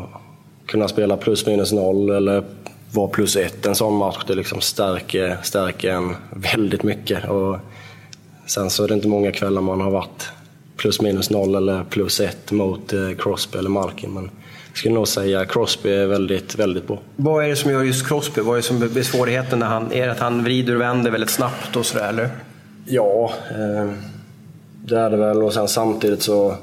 kunna 0.65 0.87
spela 0.87 1.17
plus 1.17 1.45
minus 1.45 1.71
noll 1.71 2.09
eller 2.09 2.43
vara 2.91 3.07
plus 3.07 3.35
ett 3.35 3.65
en 3.65 3.75
sån 3.75 3.97
match. 3.97 4.23
Det 4.27 4.35
liksom 4.35 4.61
stärker, 4.61 5.37
stärker 5.43 5.91
en 5.91 6.15
väldigt 6.31 6.83
mycket. 6.83 7.29
Och 7.29 7.57
sen 8.45 8.69
så 8.69 8.83
är 8.83 8.87
det 8.87 8.93
inte 8.93 9.07
många 9.07 9.31
kvällar 9.31 9.61
man 9.61 9.81
har 9.81 9.91
varit 9.91 10.29
plus 10.75 11.01
minus 11.01 11.29
noll 11.29 11.55
eller 11.55 11.83
plus 11.83 12.19
ett 12.19 12.51
mot 12.51 12.93
eh, 12.93 13.11
Crosby 13.17 13.59
eller 13.59 13.69
Malkin. 13.69 14.13
Men 14.13 14.23
jag 14.67 14.77
skulle 14.77 14.95
nog 14.95 15.07
säga 15.07 15.45
Crosby 15.45 15.89
är 15.89 16.07
väldigt, 16.07 16.55
väldigt 16.55 16.87
bra. 16.87 16.99
Vad 17.15 17.45
är 17.45 17.49
det 17.49 17.55
som 17.55 17.71
gör 17.71 17.83
just 17.83 18.07
Crosby? 18.07 18.41
Vad 18.41 18.53
är 18.53 18.61
det 18.61 18.67
som 18.67 18.83
är 18.83 19.01
svårigheten? 19.01 19.59
När 19.59 19.67
han, 19.67 19.91
är 19.91 20.05
det 20.05 20.11
att 20.11 20.19
han 20.19 20.43
vrider 20.43 20.75
och 20.75 20.81
vänder 20.81 21.11
väldigt 21.11 21.29
snabbt 21.29 21.75
och 21.75 21.85
sådär, 21.85 22.09
eller? 22.09 22.29
Ja, 22.85 23.33
eh, 23.51 23.91
det 24.87 24.99
är 24.99 25.09
det 25.09 25.17
väl. 25.17 25.43
Och 25.43 25.53
sen 25.53 25.67
samtidigt 25.67 26.21
så 26.21 26.55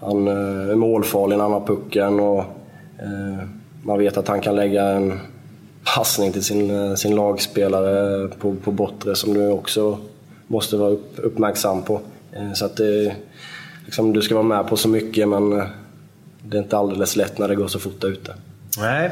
han 0.00 0.28
eh, 0.28 0.70
är 0.70 0.74
målfarlig 0.74 1.36
när 1.36 1.44
han 1.44 1.52
har 1.52 1.66
pucken 1.66 2.20
och 2.20 2.38
eh, 2.98 3.48
man 3.82 3.98
vet 3.98 4.16
att 4.16 4.28
han 4.28 4.40
kan 4.40 4.56
lägga 4.56 4.84
en 4.84 5.20
passning 5.94 6.32
till 6.32 6.44
sin, 6.44 6.70
eh, 6.70 6.94
sin 6.94 7.14
lagspelare 7.14 8.28
på, 8.28 8.54
på 8.54 8.70
bortre 8.70 9.14
som 9.14 9.34
du 9.34 9.48
också 9.48 9.98
måste 10.46 10.76
vara 10.76 10.90
upp, 10.90 11.12
uppmärksam 11.16 11.82
på. 11.82 12.00
Så 12.54 12.64
att 12.64 12.76
det, 12.76 13.14
liksom, 13.84 14.12
du 14.12 14.22
ska 14.22 14.34
vara 14.34 14.44
med 14.44 14.68
på 14.68 14.76
så 14.76 14.88
mycket 14.88 15.28
men 15.28 15.50
det 16.42 16.56
är 16.56 16.62
inte 16.62 16.76
alldeles 16.76 17.16
lätt 17.16 17.38
när 17.38 17.48
det 17.48 17.54
går 17.54 17.68
så 17.68 17.78
fort 17.78 18.00
där 18.00 18.08
ute. 18.08 18.34
Nej, 18.78 19.10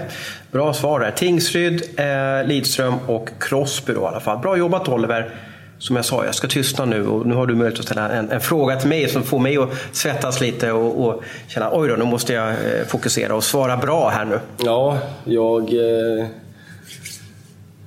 bra 0.53 0.75
svar 0.75 1.01
där. 1.01 1.11
Tingsryd, 1.11 1.83
eh, 1.97 2.47
Lidström 2.47 2.95
och 3.07 3.31
Crosby 3.41 3.93
då 3.93 4.01
i 4.01 4.05
alla 4.05 4.21
fall. 4.21 4.39
Bra 4.39 4.57
jobbat 4.57 4.89
Oliver. 4.89 5.35
Som 5.79 5.97
jag 5.97 6.05
sa, 6.05 6.25
jag 6.25 6.35
ska 6.35 6.49
tystna 6.49 6.85
nu 6.85 7.07
och 7.07 7.27
nu 7.27 7.35
har 7.35 7.47
du 7.47 7.55
möjlighet 7.55 7.81
att 7.81 7.87
ställa 7.87 8.09
en, 8.09 8.31
en 8.31 8.41
fråga 8.41 8.77
till 8.77 8.89
mig 8.89 9.09
som 9.09 9.23
får 9.23 9.39
mig 9.39 9.57
att 9.57 9.71
svettas 9.93 10.41
lite 10.41 10.73
och, 10.73 11.07
och 11.07 11.23
känna 11.49 11.71
oj 11.73 11.89
då, 11.89 11.97
nu 11.97 12.05
måste 12.05 12.33
jag 12.33 12.49
eh, 12.49 12.87
fokusera 12.87 13.35
och 13.35 13.45
svara 13.45 13.77
bra 13.77 14.09
här 14.09 14.25
nu. 14.25 14.41
Ja, 14.65 14.99
jag 15.25 15.63
eh, 15.63 16.27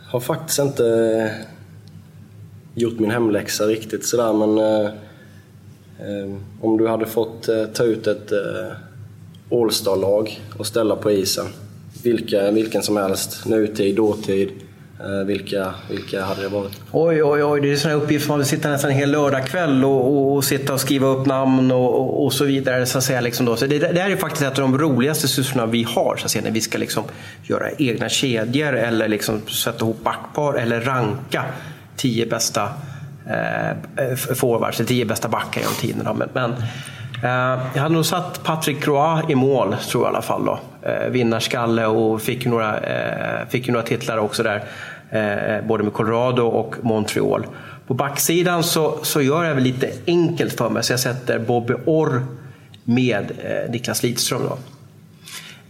har 0.08 0.20
faktiskt 0.20 0.60
inte 0.60 0.86
eh, 0.88 1.46
gjort 2.76 3.00
min 3.00 3.12
hemläxa 3.12 3.66
riktigt 3.66 4.06
sådär 4.06 4.34
men 4.34 4.58
eh, 4.58 4.86
eh, 6.00 6.34
om 6.62 6.78
du 6.78 6.88
hade 6.88 7.06
fått 7.06 7.48
eh, 7.48 7.66
ta 7.66 7.84
ut 7.84 8.08
ett 8.08 8.32
eh, 8.32 8.72
All-star-lag 9.52 10.42
och 10.58 10.68
ställa 10.68 10.96
på 10.96 11.12
isen, 11.12 11.46
vilka, 12.04 12.52
vilken 12.52 12.84
som 12.84 12.98
helst, 12.98 13.46
nutid, 13.46 13.96
dåtid, 13.96 14.50
Eh, 15.00 15.26
vilka, 15.26 15.74
vilka 15.90 16.24
hade 16.24 16.42
det 16.42 16.48
varit? 16.48 16.82
Oj, 16.92 17.24
oj, 17.24 17.44
oj, 17.44 17.62
det 17.62 17.72
är 17.72 17.76
sådana 17.76 18.04
uppgifter 18.04 18.30
man 18.30 18.38
vill 18.40 18.48
sitta 18.48 18.70
nästan 18.70 18.92
en 18.92 18.98
hel 18.98 19.12
lördagkväll 19.12 19.86
och, 19.86 19.92
och, 19.92 20.36
och 20.36 20.44
sitta 20.44 20.74
och 20.74 20.80
skriva 20.80 21.08
upp 21.08 21.26
namn 21.26 21.72
och, 21.72 21.96
och, 21.96 22.26
och 22.26 22.34
så 22.34 22.46
vidare. 22.46 22.86
Så 22.86 22.98
att 22.98 23.04
säga, 23.04 23.22
liksom 23.22 23.46
då. 23.46 23.56
Så 23.56 23.66
det, 23.66 23.80
det 23.80 24.02
här 24.02 24.10
är 24.10 24.16
faktiskt 24.16 24.44
ett 24.44 24.60
av 24.60 24.72
de 24.72 24.78
roligaste 24.78 25.28
sysslorna 25.28 25.66
vi 25.66 25.84
har, 25.84 26.16
så 26.18 26.26
att 26.26 26.32
säga, 26.32 26.44
när 26.44 26.52
vi 26.52 26.62
ska 26.62 26.78
liksom 26.78 27.04
göra 27.44 27.72
egna 27.78 28.10
kedjor 28.10 28.76
eller 28.76 29.08
liksom 29.08 29.42
sätta 29.48 29.86
ihop 29.86 30.04
backpar 30.04 30.54
eller 30.54 30.82
ranka 30.82 31.46
tio 31.96 32.26
bästa 32.26 32.70
eh, 33.26 34.16
forwards, 34.16 34.82
tio 34.88 35.06
bästa 35.06 35.28
backar 35.28 35.62
genom 35.62 35.76
tiderna. 35.76 36.14
Men, 36.14 36.30
men 36.34 36.54
Eh, 37.24 37.60
jag 37.74 37.82
hade 37.82 37.96
nog 37.96 38.06
satt 38.06 38.44
Patrick 38.44 38.84
Croix 38.84 39.30
i 39.30 39.36
mål, 39.36 39.76
tror 39.90 40.04
jag 40.04 40.12
i 40.12 40.16
alla 40.16 40.22
fall. 40.22 40.46
Då. 40.46 40.60
Eh, 40.82 41.10
vinnarskalle 41.10 41.86
och 41.86 42.22
fick 42.22 42.46
ju 42.46 42.52
några, 42.52 42.80
eh, 42.80 43.48
fick 43.50 43.68
ju 43.68 43.74
några 43.74 43.86
titlar 43.86 44.18
också 44.18 44.44
där. 44.44 44.64
Både 45.68 45.84
med 45.84 45.94
Colorado 45.94 46.44
och 46.44 46.76
Montreal. 46.82 47.46
På 47.88 47.94
backsidan 47.94 48.64
så, 48.64 49.00
så 49.02 49.22
gör 49.22 49.44
jag 49.44 49.56
väl 49.56 49.64
lite 49.64 49.92
enkelt 50.08 50.58
för 50.58 50.70
mig, 50.70 50.84
så 50.84 50.94
jag 50.94 51.00
sätter 51.00 51.40
Bobby 51.40 51.74
Orr 51.86 52.26
med 52.84 53.32
Niklas 53.70 54.04
Lidström. 54.04 54.42
Då. 54.50 54.58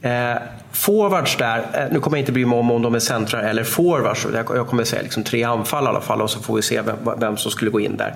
Eh, 0.02 0.38
forwards 0.72 1.36
där, 1.36 1.58
eh, 1.74 1.86
nu 1.92 2.00
kommer 2.00 2.18
jag 2.18 2.22
inte 2.22 2.32
bry 2.32 2.46
mig 2.46 2.60
om 2.60 2.72
om 2.72 2.82
de 2.82 2.96
är 2.96 3.00
centrar 3.00 3.44
eller 3.44 3.64
forwards. 3.64 4.28
Jag, 4.34 4.46
jag 4.58 4.68
kommer 4.68 4.84
säga 4.84 5.02
liksom 5.02 5.24
tre 5.24 5.44
anfall 5.44 5.84
i 5.84 5.88
alla 5.88 6.02
fall 6.02 6.22
och 6.22 6.30
så 6.30 6.40
får 6.40 6.56
vi 6.56 6.62
se 6.62 6.82
vem, 6.82 6.96
vem 7.20 7.38
som 7.38 7.52
skulle 7.52 7.72
gå 7.72 7.80
in 7.80 7.98
där. 7.98 8.16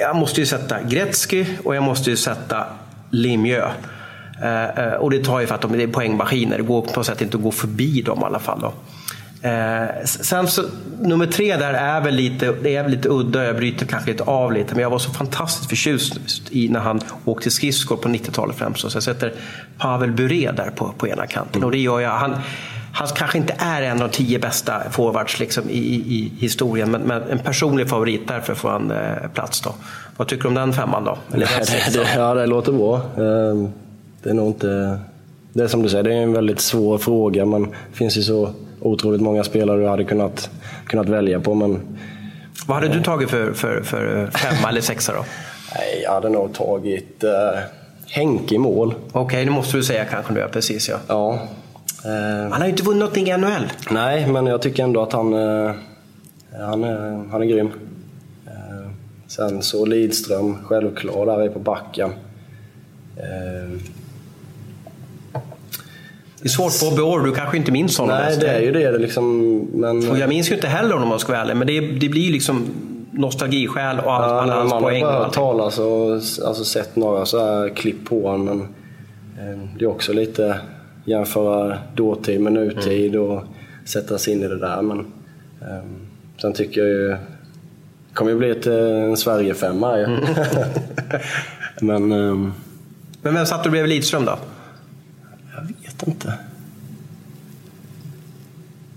Jag 0.00 0.16
måste 0.16 0.40
ju 0.40 0.46
sätta 0.46 0.82
Gretzky 0.82 1.46
och 1.64 1.76
jag 1.76 1.82
måste 1.82 2.10
ju 2.10 2.16
sätta 2.16 2.66
Lemieux. 3.10 3.72
Eh, 4.42 4.64
eh 4.64 4.92
och 4.92 5.10
det 5.10 5.24
tar 5.24 5.40
ju 5.40 5.46
för 5.46 5.54
att 5.54 5.60
de 5.60 5.80
är 5.80 5.86
poängmaskiner. 5.86 6.56
Det 6.56 6.62
går 6.62 6.82
på 6.82 6.92
något 6.96 7.06
sätt 7.06 7.20
inte 7.20 7.36
att 7.36 7.42
gå 7.42 7.50
förbi 7.50 8.02
dem 8.02 8.20
i 8.20 8.24
alla 8.24 8.38
fall. 8.38 8.60
Då. 8.60 8.72
Eh, 9.42 10.04
sen 10.04 10.48
så, 10.48 10.62
nummer 11.00 11.26
tre 11.26 11.56
där 11.56 11.74
är 11.74 12.00
väl 12.00 12.14
lite, 12.14 12.54
det 12.62 12.76
är 12.76 12.82
väl 12.82 12.92
lite 12.92 13.08
udda, 13.08 13.44
jag 13.44 13.56
bryter 13.56 13.86
kanske 13.86 14.10
lite 14.10 14.22
av 14.22 14.52
lite, 14.52 14.74
men 14.74 14.82
jag 14.82 14.90
var 14.90 14.98
så 14.98 15.10
fantastiskt 15.10 15.68
förtjust 15.68 16.20
i 16.50 16.68
när 16.68 16.80
han 16.80 17.00
åkte 17.24 17.50
skridskor 17.50 17.96
på 17.96 18.08
90-talet 18.08 18.56
främst. 18.56 18.90
Så 18.90 18.96
jag 18.96 19.02
sätter 19.02 19.32
Pavel 19.78 20.12
Bure 20.12 20.52
där 20.52 20.70
på, 20.70 20.92
på 20.98 21.08
ena 21.08 21.26
kanten. 21.26 21.64
Och 21.64 21.70
det 21.70 21.78
gör 21.78 22.00
jag. 22.00 22.10
Han, 22.10 22.36
han 22.98 23.08
kanske 23.08 23.38
inte 23.38 23.54
är 23.58 23.82
en 23.82 24.02
av 24.02 24.08
de 24.08 24.14
tio 24.16 24.38
bästa 24.38 24.82
forwards 24.90 25.40
liksom, 25.40 25.70
i, 25.70 25.78
i, 25.78 26.32
historien, 26.38 26.90
men, 26.90 27.00
men, 27.02 27.22
en 27.30 27.38
personlig 27.38 27.88
favorit. 27.88 28.28
Därför 28.28 28.54
får 28.54 28.70
han 28.70 28.90
eh, 28.90 29.28
plats. 29.34 29.60
Då. 29.60 29.74
Vad 30.16 30.28
tycker 30.28 30.42
du 30.42 30.48
om 30.48 30.54
den 30.54 30.72
femman 30.72 31.04
då? 31.04 31.18
Eller 31.34 31.46
Det, 31.46 31.98
det, 31.98 32.08
ja, 32.16 32.34
det 32.34 32.46
låter 32.46 32.72
bra. 32.72 32.94
Eh, 32.96 33.68
Det 34.22 34.30
är 34.30 34.34
nog 34.34 34.46
inte... 34.46 34.98
Det 35.52 35.62
är 35.62 35.68
som 35.68 35.82
du 35.82 35.88
säger, 35.88 36.04
det 36.04 36.14
är 36.14 36.22
en 36.22 36.32
väldigt 36.32 36.60
svår 36.60 36.98
fråga. 36.98 37.44
Men 37.46 37.62
det 37.62 37.96
finns 37.96 38.16
ju 38.16 38.22
så 38.22 38.50
otroligt 38.80 39.20
många 39.20 39.44
spelare 39.44 39.80
du 39.80 39.88
hade 39.88 40.04
kunnat, 40.04 40.50
kunnat 40.86 41.08
välja 41.08 41.40
på. 41.40 41.54
Men 41.54 41.80
Vad 42.66 42.76
hade 42.76 42.88
du 42.94 43.02
tagit 43.02 43.30
för, 43.30 43.52
för, 43.52 43.82
för 43.82 44.30
femma 44.30 44.68
eller 44.68 44.80
sexa 44.80 45.12
då? 45.12 45.24
nej, 45.74 46.00
jag 46.04 46.12
hade 46.12 46.28
nog 46.28 46.54
tagit 46.54 47.24
eh, 47.24 47.60
Henke 48.06 48.54
i 48.54 48.58
mål. 48.58 48.94
Okej, 49.12 49.44
nu 49.44 49.50
måste 49.50 49.76
du 49.76 49.82
säga 49.84 50.04
kanske 50.04 50.32
nu, 50.32 50.48
precis 50.52 50.88
ja. 50.88 50.96
Ja. 51.08 51.38
Eh, 52.04 52.42
Han 52.42 52.52
har 52.52 52.64
ju 52.64 52.70
inte 52.70 52.82
vunnit 52.82 52.98
någonting 53.00 53.28
i 53.28 53.36
NHL. 53.36 53.66
nej, 53.90 54.26
men 54.26 54.46
jag 54.46 54.62
tycker 54.62 54.82
ändå 54.84 55.02
att 55.02 55.12
han, 55.12 55.32
eh, 55.34 55.72
han, 56.60 56.84
är, 56.84 57.28
han 57.30 57.42
är 57.42 57.46
grym. 57.46 57.70
Eh, 58.46 58.90
sen 59.26 59.62
så 59.62 59.84
Lidström, 59.86 60.64
självklar, 60.64 61.26
där 61.26 61.40
är 61.40 61.48
på 61.48 61.58
backen. 61.58 62.10
Eh, 63.16 63.78
Det 66.42 66.44
är 66.44 66.48
svårt 66.48 66.80
på 66.80 66.90
Bobby 66.90 67.02
Orr, 67.02 67.24
du 67.24 67.32
kanske 67.34 67.56
inte 67.56 67.72
minns 67.72 67.98
honom 67.98 68.16
nej, 68.16 68.36
det 68.40 68.48
är 68.48 68.60
ju 68.60 68.72
det. 68.72 68.90
det 68.90 68.98
liksom, 68.98 69.56
men, 69.74 70.10
Och 70.10 70.18
jag 70.18 70.28
minns 70.28 70.50
ju 70.50 70.54
inte 70.54 70.66
heller 70.68 70.92
honom 70.92 71.04
om 71.08 71.10
jag 71.10 71.20
ska 71.20 71.32
vara 71.32 71.42
ärlig, 71.42 71.56
men 71.56 71.66
det, 71.66 71.80
det 71.80 72.08
blir 72.08 72.32
liksom 72.32 72.66
nostalgiskäl 73.12 73.98
och 73.98 74.04
Ja, 74.06 74.40
alla 74.42 74.54
hans 74.54 74.70
man 74.70 74.82
poäng. 74.82 75.02
har 75.04 75.10
och 75.10 75.16
bara 75.16 75.24
allting. 75.24 75.34
talat 75.42 75.78
och 75.78 76.12
alltså, 76.48 76.64
sett 76.64 76.96
några 76.96 77.26
så 77.26 77.38
här 77.44 77.68
klipp 77.68 78.04
på 78.08 78.28
honom. 78.28 78.68
Men, 79.36 79.52
eh, 79.52 79.58
det 79.78 79.84
är 79.84 79.88
också 79.88 80.12
lite 80.12 80.60
jämföra 81.08 81.78
dåtid 81.94 82.40
med 82.40 82.52
nutid 82.52 83.14
Mm. 83.14 83.26
och 83.30 83.44
sätta 83.84 84.18
sig 84.18 84.32
in 84.32 84.42
i 84.42 84.48
det 84.48 84.58
där. 84.58 84.82
Men, 84.82 84.98
eh, 85.60 85.84
sen 86.40 86.52
tycker 86.52 86.80
jag 86.80 86.90
ju... 86.90 87.08
Det 87.08 88.14
kommer 88.14 88.30
ju 88.32 88.38
bli 88.38 88.50
ett, 88.50 88.66
eh, 88.66 88.74
en 89.04 89.16
Sverigefemma 89.16 89.98
ju. 89.98 90.04
Mm. 90.04 90.20
men 91.80 92.12
eh, 92.12 92.52
Men 93.22 93.34
vem 93.34 93.46
satt 93.46 93.64
du 93.64 93.70
bredvid 93.70 93.88
Lidström 93.90 94.24
då? 94.24 94.38
jag 95.54 95.62
vet 95.62 96.06
inte. 96.08 96.32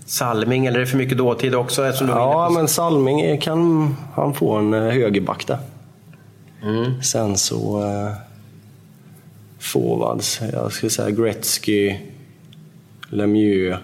Salming, 0.06 0.66
eller 0.66 0.76
är 0.76 0.80
det 0.80 0.86
för 0.86 0.96
mycket 0.98 1.18
dåtid 1.18 1.54
också? 1.54 1.84
Eftersom 1.84 2.06
du 2.06 2.12
Ja, 2.12 2.50
men 2.50 2.68
Salming 2.68 3.38
kan 3.40 3.94
han 4.14 4.34
få 4.34 4.52
en 4.56 4.74
eh, 4.74 4.80
högerback 4.80 5.46
där. 5.46 5.58
Mm. 6.62 7.02
Sen 7.02 7.36
så... 7.38 7.82
Eh, 7.82 8.12
forwards. 9.62 10.40
Jag 10.52 10.72
skulle 10.72 10.90
säga 10.90 11.10
Gretzky, 11.10 11.96
Lemieux. 13.08 13.78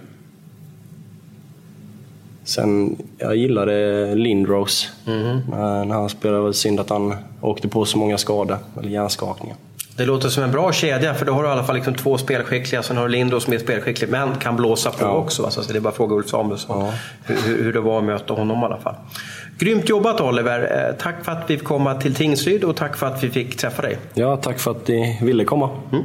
Sen, 2.45 2.97
jag 3.18 3.37
gillade 3.37 4.14
Lindros. 4.14 4.91
Mhm. 5.07 5.41
Men 5.51 5.91
han 5.91 6.09
spelade 6.09 6.43
väl 6.45 6.55
synd 6.55 6.81
att 6.81 6.91
han 6.91 7.14
åkte 7.41 7.68
på 7.68 7.85
så 7.85 7.99
många 7.99 8.18
skador, 8.18 8.59
eller 8.81 8.89
hjärnskakningar. 8.89 9.57
Det 9.97 10.07
låter 10.07 10.29
som 10.29 10.43
en 10.45 10.51
bra 10.53 10.72
kedja, 10.72 11.14
för 11.14 11.26
då 11.26 11.33
har 11.33 11.43
du 11.43 11.49
i 11.49 11.53
alla 11.53 11.64
fall 11.64 11.74
liksom 11.76 11.95
två 11.95 12.18
spelskickliga. 12.18 12.83
Sen 12.83 12.97
har 12.97 13.05
du 13.05 13.11
Lindros 13.12 13.45
som 13.45 13.53
är 13.53 13.59
spelskicklig, 13.59 14.11
men 14.11 14.35
kan 14.37 14.57
blåsa 14.57 14.91
på 14.91 15.05
Ja. 15.05 15.11
också. 15.11 15.43
va? 15.43 15.51
Så 15.51 15.72
det 15.72 15.79
är 15.79 15.81
bara 15.81 15.89
att 15.89 15.97
fråga 15.97 16.14
Ulf 16.16 16.29
Samuelsson 16.29 16.85
Ja. 16.85 16.93
hur- 17.24 17.62
hur 17.64 17.72
det 17.72 17.81
var 17.81 17.99
att 17.99 18.05
möta 18.05 18.35
honom 18.35 18.62
i 18.62 18.64
alla 18.64 18.76
fall. 18.79 18.95
Grymt 19.59 19.88
jobbat 19.88 20.20
Oliver! 20.20 20.88
Eh, 20.88 20.94
Tack 20.96 21.24
för 21.24 21.32
att 21.32 21.50
vi 21.50 21.56
fick 21.59 21.66
komma 21.66 21.94
till 21.94 22.14
Tingsryd 22.14 22.64
och 22.64 22.76
tack 22.76 22.96
för 22.96 23.06
att 23.06 23.24
vi 23.24 23.30
fick 23.30 23.56
träffa 23.56 23.82
dig. 23.82 23.98
Ja, 24.14 24.36
tack 24.36 24.59
för 24.59 24.70
att 24.70 24.88
ni 24.88 25.18
ville 25.22 25.44
komma. 25.44 25.70
Mm. 25.92 26.04